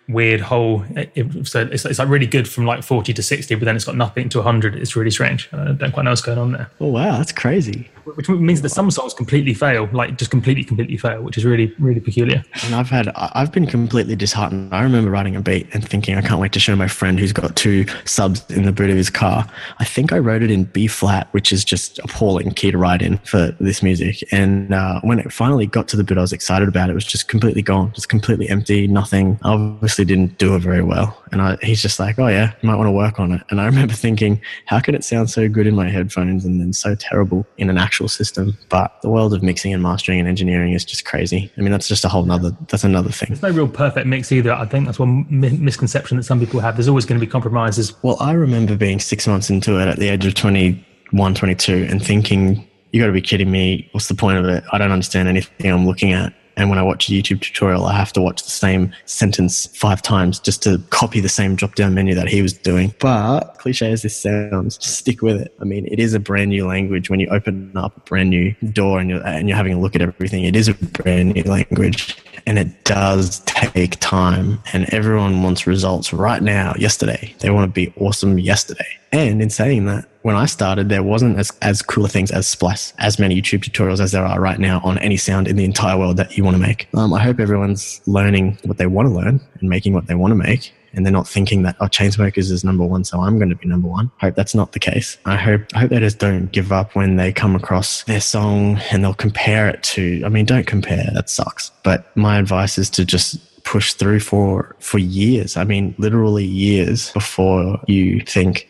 weird 0.08 0.42
whole. 0.42 0.84
It, 0.96 1.48
so 1.48 1.62
it's, 1.62 1.86
it's 1.86 2.00
like 2.00 2.08
really 2.08 2.26
good 2.26 2.48
from 2.48 2.66
like 2.66 2.84
40 2.84 3.14
to 3.14 3.24
60, 3.24 3.56
but 3.56 3.66
then 3.66 3.76
it's 3.76 3.86
got 3.86 3.96
nothing 3.96 4.30
to 4.30 4.40
100. 4.40 4.76
It's 4.76 4.96
really 4.96 5.12
strange. 5.12 5.50
I 5.54 5.74
don't 5.74 5.92
quite 5.92 6.04
know 6.04 6.12
what's 6.12 6.22
going 6.22 6.38
on 6.38 6.54
there. 6.54 6.70
Oh, 6.80 6.88
wow. 6.88 7.18
That's 7.18 7.32
crazy. 7.32 7.90
Which 8.16 8.30
means 8.30 8.62
that 8.62 8.70
some 8.70 8.90
songs 8.92 9.14
completely 9.14 9.54
fail, 9.54 9.90
like 9.92 10.18
just 10.18 10.32
completely, 10.32 10.64
completely 10.64 10.98
fail, 10.98 11.22
which 11.22 11.38
is 11.38 11.46
really, 11.46 11.74
really 11.80 12.00
peculiar. 12.00 12.44
And 12.66 12.76
I've 12.76 12.90
had, 12.90 13.10
I've 13.16 13.52
been 13.52 13.68
completely 13.68 14.16
disheartened. 14.16 14.74
I 14.74 14.84
remember 14.84 15.12
writing 15.12 15.36
a 15.36 15.42
beat 15.42 15.68
and 15.74 15.88
thinking, 15.88 16.16
I 16.16 16.22
can't 16.22 16.40
wait 16.40 16.52
to 16.54 16.60
show 16.60 16.76
my 16.76 16.88
friend 16.88 17.20
who's 17.20 17.34
got 17.34 17.56
two 17.56 17.86
subs 18.06 18.50
in 18.52 18.66
the 18.66 18.72
boot 18.72 18.90
of 18.90 18.96
his 18.96 19.10
car. 19.10 19.48
I 19.80 19.86
think 19.86 20.12
I 20.14 20.20
wrote 20.20 20.42
it 20.42 20.52
in 20.52 20.66
B 20.66 20.88
flat, 20.88 21.28
which 21.32 21.52
is 21.52 21.64
just 21.64 22.00
appalling 22.00 22.52
key 22.52 22.72
to 22.72 22.78
write 22.78 23.02
in 23.02 23.18
for 23.20 23.56
this 23.60 23.84
music. 23.84 24.24
And 24.32 24.74
uh, 24.74 25.02
when 25.02 25.20
it 25.20 25.32
finally 25.32 25.66
got 25.66 25.88
to 25.90 25.98
the 25.98 26.04
bit 26.04 26.18
I 26.18 26.22
was 26.22 26.34
excited 26.34 26.68
about, 26.68 26.90
it 26.90 26.94
was 26.94 27.06
just 27.06 27.28
completely 27.28 27.62
gone, 27.62 27.92
just 27.94 28.10
completely 28.10 28.50
empty, 28.50 28.88
nothing. 28.88 29.40
I 29.44 29.54
obviously 29.54 30.06
didn't 30.06 30.38
do 30.38 30.56
it 30.56 30.60
very 30.60 30.84
well. 30.84 31.18
And 31.32 31.42
I, 31.42 31.58
he's 31.62 31.82
just 31.82 32.00
like, 32.00 32.20
oh, 32.20 32.28
yeah, 32.28 32.54
you 32.62 32.68
might 32.68 32.76
want 32.76 32.88
to 32.88 32.92
work 32.92 33.20
on 33.20 33.32
it. 33.32 33.42
And 33.50 33.62
I 33.62 33.66
remember 33.66 33.94
thinking, 33.94 34.42
how 34.66 34.80
can 34.80 34.96
it 34.96 35.04
sound 35.04 35.30
so 35.30 35.48
good 35.48 35.68
in 35.68 35.76
my 35.76 35.90
headphones 35.90 36.46
and 36.46 36.60
then 36.60 36.74
so 36.74 36.96
terrible 36.96 37.46
in 37.58 37.70
an 37.70 37.78
actual 37.78 38.01
system? 38.08 38.58
But 38.70 39.02
the 39.02 39.10
world 39.10 39.34
of 39.34 39.44
mixing 39.44 39.74
and 39.74 39.82
mastering 39.82 40.20
and 40.20 40.28
engineering 40.28 40.74
is 40.74 40.86
just 40.86 41.06
crazy. 41.06 41.52
I 41.58 41.62
mean, 41.62 41.72
that's 41.72 41.88
just 41.88 42.06
a 42.06 42.10
whole 42.10 42.24
nother, 42.24 42.56
that's 42.68 42.84
another 42.84 43.12
thing. 43.12 43.30
There's 43.30 43.42
no 43.42 43.52
real 43.52 43.68
perfect 43.68 44.08
mix 44.08 44.32
either. 44.32 44.54
I 44.54 44.66
think 44.66 44.86
that's 44.86 45.00
one 45.00 45.26
misconception 45.30 46.18
that 46.18 46.24
some 46.24 46.40
people 46.40 46.60
have. 46.60 46.76
There's 46.76 46.88
always 46.88 47.06
going 47.06 47.20
to 47.20 47.26
be 47.26 47.30
compromises. 47.32 47.94
Well, 48.04 48.18
I 48.20 48.34
remember 48.34 48.76
being 48.76 49.00
six 49.00 49.28
months 49.28 49.50
into 49.50 49.80
it 49.80 49.88
at 49.88 49.98
the 49.98 50.10
age 50.10 50.26
of 50.26 50.34
21, 50.34 51.36
22 51.36 51.88
and 51.90 52.04
thinking 52.04 52.68
you 52.92 53.00
got 53.00 53.08
to 53.08 53.14
be 53.14 53.22
kidding 53.22 53.50
me. 53.50 53.90
What's 53.94 54.08
the 54.08 54.16
point 54.16 54.38
of 54.38 54.46
it? 54.46 54.64
I 54.72 54.78
don't 54.78 54.92
understand 54.92 55.28
anything 55.28 55.72
I'm 55.72 55.86
looking 55.86 56.14
at. 56.14 56.34
And 56.58 56.70
when 56.70 56.80
I 56.80 56.84
watch 56.84 57.10
a 57.10 57.12
YouTube 57.12 57.42
tutorial, 57.42 57.86
I 57.86 57.94
have 57.94 58.14
to 58.14 58.22
watch 58.22 58.44
the 58.44 58.50
same 58.50 58.94
sentence 59.06 59.68
five 59.76 60.02
times 60.02 60.40
just 60.40 60.62
to 60.64 60.82
copy 60.90 61.20
the 61.20 61.30
same 61.30 61.56
drop 61.56 61.76
down 61.76 61.94
menu 61.94 62.16
that 62.16 62.28
he 62.28 62.42
was 62.42 62.54
doing. 62.54 62.94
But 63.00 63.56
cliche 63.58 63.92
as 63.92 64.02
this 64.02 64.18
sounds, 64.18 64.78
just 64.78 64.98
stick 64.98 65.22
with 65.22 65.42
it. 65.42 65.54
I 65.60 65.64
mean, 65.64 65.88
it 65.88 66.00
is 66.00 66.14
a 66.14 66.20
brand 66.20 66.50
new 66.50 66.68
language. 66.68 67.10
When 67.10 67.20
you 67.20 67.28
open 67.30 67.76
up 67.76 67.96
a 67.98 68.00
brand 68.02 68.30
new 68.30 68.54
door 68.72 69.00
and 69.00 69.10
you're, 69.10 69.26
and 69.26 69.48
you're 69.48 69.58
having 69.58 69.74
a 69.74 69.80
look 69.80 69.96
at 69.96 70.02
everything, 70.02 70.44
it 70.44 70.56
is 70.56 70.68
a 70.68 70.74
brand 70.74 71.34
new 71.36 71.44
language 71.44 72.18
and 72.46 72.60
it 72.60 72.84
does 72.84 73.40
take 73.42 74.00
time. 74.00 74.62
And 74.74 74.86
everyone 74.94 75.44
wants 75.44 75.68
results 75.68 76.14
right 76.14 76.42
now, 76.42 76.74
yesterday. 76.78 77.34
They 77.40 77.50
want 77.50 77.70
to 77.70 77.74
be 77.74 77.94
awesome 77.98 78.40
yesterday. 78.40 78.88
And 79.12 79.42
in 79.42 79.50
saying 79.50 79.86
that, 79.86 80.06
when 80.22 80.36
I 80.36 80.46
started, 80.46 80.90
there 80.90 81.04
wasn't 81.04 81.38
as, 81.40 81.52
as 81.62 81.82
cool 81.82 82.08
things 82.08 82.32
as 82.32 82.48
Splice, 82.48 82.94
as 83.00 83.20
many 83.20 83.42
YouTube 83.42 83.64
tutorials 83.64 84.00
as 84.00 84.12
there 84.12 84.26
are 84.26 84.40
right 84.40 84.60
now 84.60 84.80
on 84.84 84.98
any 85.00 85.18
sound 85.18 85.48
in 85.48 85.56
the 85.56 85.66
entire 85.66 85.98
world 85.98 86.18
that 86.18 86.38
you 86.38 86.44
want 86.44 86.56
to 86.56 86.62
make. 86.62 86.88
Um, 86.94 87.14
I 87.14 87.22
hope 87.22 87.40
everyone's 87.40 88.02
learning 88.06 88.58
what 88.64 88.78
they 88.78 88.86
want 88.86 89.08
to 89.08 89.14
learn 89.14 89.42
and 89.60 89.70
making 89.70 89.94
what 89.94 90.08
they 90.08 90.16
want 90.16 90.32
to 90.32 90.36
make. 90.36 90.74
And 90.94 91.06
they're 91.06 91.14
not 91.14 91.28
thinking 91.28 91.64
that, 91.64 91.76
oh, 91.80 91.86
Chainsmokers 91.86 92.52
is 92.52 92.64
number 92.64 92.86
one, 92.86 93.04
so 93.04 93.22
I'm 93.22 93.38
going 93.38 93.50
to 93.50 93.56
be 93.56 93.68
number 93.68 93.88
one. 93.88 94.12
I 94.22 94.28
hope 94.28 94.36
that's 94.36 94.56
not 94.56 94.74
the 94.74 94.80
case. 94.80 95.18
I 95.26 95.36
hope, 95.36 95.62
I 95.74 95.80
hope 95.80 95.90
they 95.90 96.00
just 96.00 96.20
don't 96.20 96.52
give 96.52 96.72
up 96.72 96.96
when 96.96 97.16
they 97.16 97.32
come 97.32 97.56
across 97.56 98.04
their 98.04 98.22
song 98.22 98.78
and 98.92 99.04
they'll 99.04 99.14
compare 99.14 99.70
it 99.70 99.84
to, 99.84 100.22
I 100.26 100.30
mean, 100.30 100.46
don't 100.46 100.68
compare. 100.68 101.10
That 101.14 101.30
sucks. 101.30 101.72
But 101.84 102.16
my 102.18 102.38
advice 102.38 102.78
is 102.78 102.90
to 102.92 103.06
just 103.06 103.64
push 103.64 103.94
through 103.94 104.20
for, 104.20 104.76
for 104.80 104.98
years. 104.98 105.56
I 105.56 105.64
mean, 105.64 105.96
literally 105.98 106.46
years 106.46 107.12
before 107.12 107.80
you 107.88 108.22
think, 108.22 108.68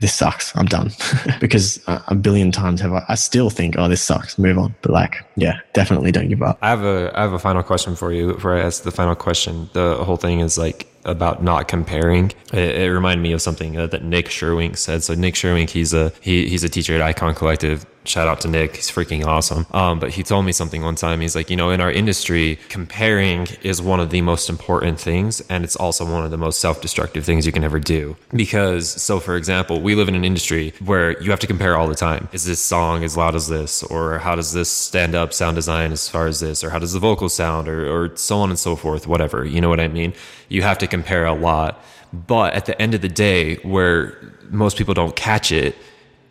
this 0.00 0.14
sucks. 0.14 0.54
I'm 0.56 0.66
done. 0.66 0.90
because 1.40 1.82
a 1.86 2.14
billion 2.14 2.52
times 2.52 2.80
have 2.82 2.92
I, 2.92 3.04
I 3.08 3.14
still 3.14 3.48
think, 3.48 3.76
oh, 3.78 3.88
this 3.88 4.02
sucks. 4.02 4.38
Move 4.38 4.58
on. 4.58 4.74
But 4.82 4.92
like, 4.92 5.24
yeah, 5.36 5.60
definitely 5.72 6.12
don't 6.12 6.28
give 6.28 6.42
up. 6.42 6.58
I 6.60 6.68
have 6.68 6.82
a 6.82 7.10
I 7.14 7.22
have 7.22 7.32
a 7.32 7.38
final 7.38 7.62
question 7.62 7.96
for 7.96 8.12
you. 8.12 8.34
Before 8.34 8.54
I 8.54 8.60
ask 8.60 8.82
the 8.82 8.90
final 8.90 9.14
question, 9.14 9.70
the 9.72 9.96
whole 10.04 10.18
thing 10.18 10.40
is 10.40 10.58
like 10.58 10.86
about 11.04 11.42
not 11.42 11.68
comparing. 11.68 12.32
It, 12.52 12.76
it 12.76 12.92
reminded 12.92 13.22
me 13.22 13.32
of 13.32 13.42
something 13.42 13.76
uh, 13.76 13.86
that 13.88 14.02
Nick 14.02 14.26
Sherwink 14.26 14.76
said. 14.76 15.02
So 15.02 15.14
Nick 15.14 15.34
Sherwink, 15.34 15.70
he's 15.70 15.92
a 15.92 16.12
he, 16.20 16.48
he's 16.48 16.64
a 16.64 16.68
teacher 16.68 16.94
at 16.94 17.02
Icon 17.02 17.34
Collective. 17.34 17.86
Shout 18.04 18.28
out 18.28 18.40
to 18.42 18.48
Nick, 18.48 18.76
he's 18.76 18.90
freaking 18.90 19.24
awesome. 19.24 19.66
Um, 19.72 19.98
but 19.98 20.10
he 20.10 20.22
told 20.22 20.44
me 20.44 20.52
something 20.52 20.82
one 20.82 20.94
time. 20.94 21.20
He's 21.20 21.34
like, 21.34 21.48
you 21.48 21.56
know, 21.56 21.70
in 21.70 21.80
our 21.80 21.90
industry, 21.90 22.58
comparing 22.68 23.46
is 23.62 23.80
one 23.80 23.98
of 23.98 24.10
the 24.10 24.20
most 24.20 24.50
important 24.50 25.00
things, 25.00 25.40
and 25.48 25.64
it's 25.64 25.74
also 25.76 26.04
one 26.04 26.24
of 26.24 26.30
the 26.30 26.36
most 26.36 26.60
self-destructive 26.60 27.24
things 27.24 27.46
you 27.46 27.52
can 27.52 27.64
ever 27.64 27.80
do. 27.80 28.16
Because, 28.34 28.90
so 28.90 29.20
for 29.20 29.36
example, 29.36 29.80
we 29.80 29.94
live 29.94 30.08
in 30.08 30.14
an 30.14 30.24
industry 30.24 30.74
where 30.84 31.20
you 31.22 31.30
have 31.30 31.40
to 31.40 31.46
compare 31.46 31.76
all 31.76 31.88
the 31.88 31.94
time. 31.94 32.28
Is 32.32 32.44
this 32.44 32.60
song 32.60 33.04
as 33.04 33.16
loud 33.16 33.34
as 33.34 33.48
this, 33.48 33.82
or 33.84 34.18
how 34.18 34.34
does 34.34 34.52
this 34.52 34.70
stand 34.70 35.14
up 35.14 35.32
sound 35.32 35.54
design 35.54 35.90
as 35.90 36.06
far 36.06 36.26
as 36.26 36.40
this, 36.40 36.62
or 36.62 36.70
how 36.70 36.78
does 36.78 36.92
the 36.92 36.98
vocal 37.00 37.30
sound, 37.30 37.68
or, 37.68 37.88
or 37.88 38.16
so 38.16 38.38
on 38.38 38.50
and 38.50 38.58
so 38.58 38.76
forth, 38.76 39.06
whatever. 39.06 39.46
You 39.46 39.62
know 39.62 39.70
what 39.70 39.80
I 39.80 39.88
mean? 39.88 40.12
You 40.50 40.60
have 40.60 40.76
to 40.78 40.86
compare 40.86 41.24
a 41.24 41.34
lot. 41.34 41.82
But 42.12 42.52
at 42.52 42.66
the 42.66 42.80
end 42.80 42.94
of 42.94 43.00
the 43.00 43.08
day, 43.08 43.56
where 43.56 44.16
most 44.50 44.76
people 44.76 44.94
don't 44.94 45.16
catch 45.16 45.50
it, 45.50 45.74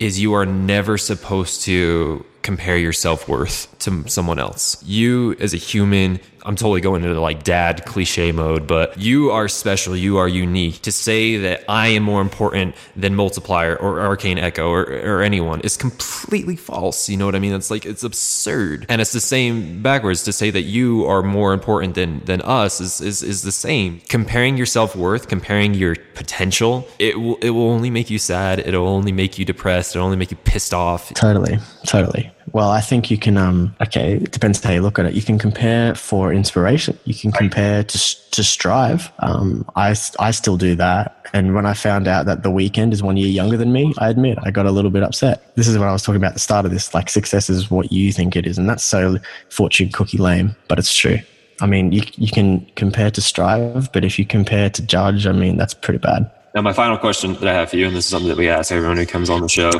is 0.04 0.20
you 0.20 0.34
are 0.34 0.46
never 0.46 0.98
supposed 0.98 1.64
to 1.64 2.26
compare 2.42 2.78
your 2.78 2.94
self 2.94 3.28
worth 3.28 3.73
to 3.84 4.08
someone 4.10 4.40
else. 4.40 4.84
You, 4.84 5.36
as 5.40 5.54
a 5.54 5.58
human, 5.58 6.20
I'm 6.46 6.56
totally 6.56 6.82
going 6.82 7.04
into 7.04 7.20
like 7.20 7.44
dad 7.44 7.86
cliche 7.86 8.32
mode, 8.32 8.68
but 8.68 9.00
you 9.00 9.32
are 9.32 9.48
special. 9.48 9.96
You 9.96 10.18
are 10.18 10.28
unique. 10.28 10.82
To 10.82 10.92
say 10.92 11.38
that 11.38 11.64
I 11.70 11.88
am 11.90 12.04
more 12.04 12.22
important 12.22 12.76
than 12.96 13.16
Multiplier 13.16 13.78
or 13.78 14.02
Arcane 14.02 14.38
Echo 14.38 14.70
or, 14.70 14.84
or 14.84 15.22
anyone 15.22 15.62
is 15.62 15.78
completely 15.78 16.56
false. 16.56 17.08
You 17.08 17.18
know 17.18 17.26
what 17.26 17.36
I 17.36 17.40
mean? 17.40 17.54
It's 17.54 17.72
like, 17.72 17.86
it's 17.86 18.04
absurd. 18.04 18.86
And 18.90 19.00
it's 19.00 19.14
the 19.14 19.22
same 19.22 19.82
backwards 19.82 20.24
to 20.24 20.34
say 20.34 20.50
that 20.50 20.64
you 20.64 21.06
are 21.06 21.24
more 21.24 21.54
important 21.54 21.96
than, 21.96 22.20
than 22.26 22.42
us 22.42 22.82
is, 22.82 23.00
is, 23.00 23.24
is 23.24 23.44
the 23.44 23.52
same. 23.52 24.02
Comparing 24.10 24.58
your 24.58 24.66
self 24.66 24.96
worth, 24.96 25.28
comparing 25.28 25.74
your 25.74 25.96
potential, 26.14 26.88
it 27.00 27.20
will, 27.20 27.38
it 27.38 27.52
will 27.52 27.70
only 27.70 27.90
make 27.90 28.10
you 28.10 28.20
sad. 28.20 28.60
It'll 28.60 28.88
only 28.88 29.12
make 29.12 29.40
you 29.40 29.46
depressed. 29.46 29.96
It'll 29.96 30.06
only 30.06 30.18
make 30.18 30.32
you 30.32 30.38
pissed 30.38 30.74
off. 30.74 31.14
Totally. 31.14 31.58
Totally. 31.88 32.32
Well, 32.54 32.70
I 32.70 32.82
think 32.82 33.10
you 33.10 33.18
can. 33.18 33.36
Um, 33.36 33.76
okay, 33.82 34.14
it 34.14 34.32
depends 34.32 34.64
how 34.64 34.72
you 34.72 34.82
look 34.82 35.00
at 35.00 35.08
it. 35.08 35.14
You 35.14 35.24
can 35.24 35.40
compare 35.40 35.96
for 35.96 36.32
inspiration. 36.32 36.98
You 37.04 37.16
can 37.16 37.32
compare 37.32 37.84
to 37.84 38.30
to 38.30 38.44
strive. 38.44 39.12
Um, 39.20 39.66
I 39.76 39.96
I 40.20 40.30
still 40.32 40.56
do 40.56 40.76
that. 40.76 41.28
And 41.34 41.56
when 41.56 41.66
I 41.66 41.74
found 41.74 42.08
out 42.08 42.28
that 42.28 42.44
The 42.44 42.50
Weeknd 42.50 42.94
is 42.94 43.02
one 43.02 43.18
year 43.18 43.28
younger 43.28 43.58
than 43.58 43.74
me, 43.74 43.92
I 43.98 44.10
admit 44.10 44.38
I 44.44 44.52
got 44.52 44.68
a 44.68 44.72
little 44.72 44.92
bit 44.92 45.02
upset. 45.02 45.56
This 45.56 45.68
is 45.68 45.80
what 45.80 45.88
I 45.88 45.92
was 45.92 46.04
talking 46.04 46.18
about 46.18 46.28
at 46.28 46.34
the 46.36 46.40
start 46.40 46.66
of 46.66 46.72
this. 46.72 46.94
Like 46.94 47.10
success 47.10 47.50
is 47.50 47.72
what 47.72 47.92
you 47.92 48.14
think 48.14 48.36
it 48.36 48.46
is, 48.46 48.60
and 48.60 48.70
that's 48.70 48.84
so 48.84 49.18
fortune 49.50 49.90
cookie 49.90 50.20
lame, 50.20 50.56
but 50.68 50.78
it's 50.78 50.94
true. 50.94 51.18
I 51.60 51.66
mean, 51.66 51.92
you 51.92 52.04
you 52.18 52.30
can 52.30 52.68
compare 52.76 53.10
to 53.10 53.22
strive, 53.22 53.92
but 53.92 54.06
if 54.06 54.20
you 54.20 54.26
compare 54.26 54.70
to 54.70 54.82
judge, 54.84 55.26
I 55.26 55.32
mean, 55.32 55.58
that's 55.58 55.74
pretty 55.74 56.00
bad. 56.00 56.30
Now, 56.54 56.62
my 56.62 56.74
final 56.74 57.00
question 57.00 57.34
that 57.34 57.48
I 57.48 57.54
have 57.54 57.72
for 57.72 57.78
you, 57.78 57.88
and 57.88 57.96
this 57.96 58.06
is 58.06 58.12
something 58.12 58.30
that 58.30 58.38
we 58.38 58.48
ask 58.48 58.72
everyone 58.72 58.98
who 58.98 59.08
comes 59.08 59.32
on 59.32 59.42
the 59.42 59.50
show. 59.50 59.72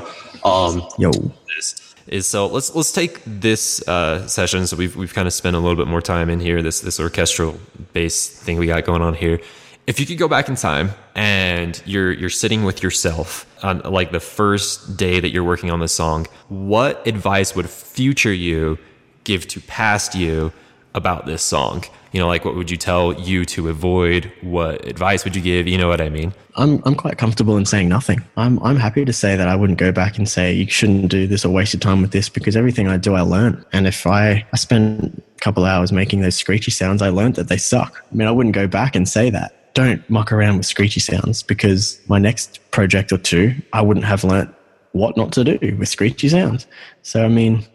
Um, 0.44 0.82
Yo. 0.98 1.12
Is, 1.60 1.83
is 2.08 2.28
so 2.28 2.48
let's 2.48 2.74
let's 2.76 2.92
take 2.92 3.22
this 3.26 3.86
uh, 3.88 4.28
session. 4.28 4.68
So 4.68 4.76
we've 4.78 4.96
we've 4.96 5.14
kind 5.14 5.28
of 5.28 5.34
spent 5.34 5.56
a 5.56 5.60
little 5.60 5.78
bit 5.78 5.88
more 5.88 6.02
time 6.02 6.30
in 6.30 6.40
here. 6.40 6.62
This 6.62 6.82
this 6.82 7.00
orchestral 7.00 7.60
bass 7.94 8.28
thing 8.28 8.58
we 8.58 8.68
got 8.68 8.86
going 8.86 9.02
on 9.02 9.14
here. 9.14 9.40
If 9.86 10.00
you 10.00 10.06
could 10.06 10.18
go 10.18 10.28
back 10.28 10.48
in 10.48 10.56
time 10.56 10.92
and 11.16 11.82
you're 11.86 12.12
you're 12.12 12.30
sitting 12.30 12.64
with 12.64 12.84
yourself 12.84 13.46
on 13.64 13.80
like 13.80 14.12
the 14.12 14.20
first 14.20 14.98
day 14.98 15.20
that 15.20 15.30
you're 15.30 15.44
working 15.44 15.72
on 15.72 15.80
this 15.80 15.94
song, 15.94 16.28
what 16.50 17.06
advice 17.08 17.56
would 17.56 17.70
future 17.70 18.34
you 18.34 18.78
give 19.24 19.48
to 19.48 19.62
past 19.62 20.16
you 20.16 20.52
about 20.94 21.26
this 21.26 21.42
song? 21.42 21.84
You 22.12 22.20
know, 22.20 22.28
like 22.28 22.46
what 22.46 22.56
would 22.56 22.70
you 22.70 22.78
tell 22.78 23.14
you 23.14 23.44
to 23.46 23.70
avoid? 23.70 24.32
What 24.42 24.86
advice 24.86 25.24
would 25.24 25.36
you 25.36 25.42
give? 25.42 25.68
You 25.68 25.78
know 25.78 25.88
what 25.88 26.00
I 26.00 26.10
mean? 26.10 26.34
I'm 26.56 26.82
I'm 26.86 26.96
quite 26.96 27.18
comfortable 27.18 27.58
in 27.58 27.66
saying 27.66 27.90
nothing. 27.90 28.24
I'm 28.38 28.62
I'm 28.64 28.76
happy 28.76 29.04
to 29.04 29.14
say 29.14 29.36
that 29.36 29.48
I 29.48 29.56
wouldn't 29.56 29.80
go 29.80 29.92
back 29.92 30.18
and 30.18 30.30
say 30.30 30.54
you 30.54 30.70
shouldn't 30.70 31.10
do 31.10 31.26
this 31.26 31.44
or 31.44 31.50
waste 31.50 31.74
your 31.74 31.80
time 31.80 32.02
with 32.02 32.12
this 32.12 32.30
because 32.30 32.56
everything 32.56 32.88
I 32.88 32.98
do 32.98 33.16
I 33.16 33.22
learn. 33.22 33.66
And 33.74 33.88
if 33.88 34.06
I 34.06 34.46
I 34.54 34.58
spend 34.58 35.22
a 35.36 35.40
couple 35.40 35.66
hours 35.66 35.92
making 35.92 36.22
those 36.22 36.36
screechy 36.36 36.72
sounds, 36.72 37.02
I 37.02 37.10
learned 37.10 37.36
that 37.36 37.48
they 37.48 37.58
suck. 37.58 38.06
I 38.12 38.16
mean, 38.16 38.28
I 38.28 38.32
wouldn't 38.32 38.56
go 38.56 38.68
back 38.68 38.96
and 38.96 39.10
say 39.10 39.32
that. 39.32 39.74
Don't 39.74 40.08
muck 40.08 40.32
around 40.32 40.58
with 40.58 40.68
screechy 40.68 41.00
sounds 41.00 41.42
because 41.42 42.00
my 42.08 42.20
next 42.20 42.60
project 42.70 43.12
or 43.12 43.18
two, 43.18 43.56
I 43.74 43.82
wouldn't 43.82 44.06
have 44.06 44.24
learnt 44.24 44.54
what 44.92 45.18
not 45.18 45.32
to 45.32 45.44
do 45.44 45.76
with 45.78 45.90
screechy 45.90 46.30
sounds. 46.30 46.68
So 47.02 47.26
I 47.26 47.28
mean, 47.28 47.66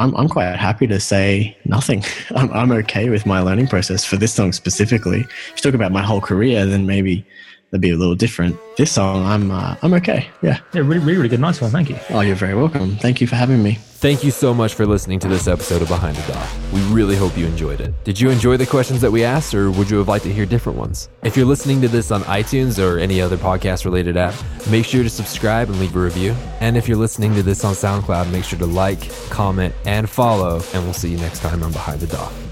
I'm, 0.00 0.16
I'm 0.16 0.28
quite 0.28 0.56
happy 0.56 0.86
to 0.86 0.98
say 0.98 1.54
nothing. 1.66 2.02
I'm, 2.34 2.50
I'm 2.52 2.72
okay 2.72 3.10
with 3.10 3.26
my 3.26 3.40
learning 3.40 3.68
process 3.68 4.02
for 4.02 4.16
this 4.16 4.32
song 4.32 4.52
specifically. 4.52 5.20
If 5.20 5.52
you 5.56 5.62
talk 5.62 5.74
about 5.74 5.92
my 5.92 6.02
whole 6.02 6.22
career, 6.22 6.64
then 6.64 6.86
maybe 6.86 7.24
that'd 7.70 7.80
be 7.80 7.90
a 7.90 7.96
little 7.96 8.14
different. 8.14 8.56
This 8.76 8.92
song, 8.92 9.24
I'm 9.24 9.50
uh, 9.50 9.76
I'm 9.82 9.94
okay. 9.94 10.28
Yeah. 10.42 10.60
Yeah, 10.72 10.80
really, 10.82 10.98
really, 10.98 11.16
really 11.16 11.28
good. 11.28 11.40
Nice 11.40 11.60
one. 11.60 11.70
Thank 11.70 11.90
you. 11.90 11.98
Oh, 12.10 12.20
you're 12.20 12.36
very 12.36 12.54
welcome. 12.54 12.96
Thank 12.96 13.20
you 13.20 13.26
for 13.26 13.36
having 13.36 13.62
me. 13.62 13.78
Thank 14.00 14.24
you 14.24 14.30
so 14.30 14.54
much 14.54 14.72
for 14.72 14.86
listening 14.86 15.18
to 15.18 15.28
this 15.28 15.46
episode 15.46 15.82
of 15.82 15.88
Behind 15.88 16.16
the 16.16 16.32
DAW. 16.32 16.48
We 16.72 16.80
really 16.84 17.16
hope 17.16 17.36
you 17.36 17.44
enjoyed 17.44 17.82
it. 17.82 17.92
Did 18.02 18.18
you 18.18 18.30
enjoy 18.30 18.56
the 18.56 18.64
questions 18.64 19.02
that 19.02 19.12
we 19.12 19.24
asked, 19.24 19.52
or 19.52 19.70
would 19.72 19.90
you 19.90 19.98
have 19.98 20.08
liked 20.08 20.24
to 20.24 20.32
hear 20.32 20.46
different 20.46 20.78
ones? 20.78 21.10
If 21.22 21.36
you're 21.36 21.44
listening 21.44 21.82
to 21.82 21.88
this 21.88 22.10
on 22.10 22.22
iTunes 22.22 22.82
or 22.82 22.98
any 22.98 23.20
other 23.20 23.36
podcast 23.36 23.84
related 23.84 24.16
app, 24.16 24.34
make 24.70 24.86
sure 24.86 25.02
to 25.02 25.10
subscribe 25.10 25.68
and 25.68 25.78
leave 25.78 25.94
a 25.94 26.00
review. 26.00 26.32
And 26.60 26.78
if 26.78 26.88
you're 26.88 26.96
listening 26.96 27.34
to 27.34 27.42
this 27.42 27.62
on 27.62 27.74
SoundCloud, 27.74 28.32
make 28.32 28.44
sure 28.44 28.58
to 28.60 28.66
like, 28.66 29.10
comment, 29.28 29.74
and 29.84 30.08
follow, 30.08 30.62
and 30.72 30.82
we'll 30.84 30.94
see 30.94 31.10
you 31.10 31.18
next 31.18 31.40
time 31.40 31.62
on 31.62 31.70
Behind 31.70 32.00
the 32.00 32.06
DAW. 32.06 32.49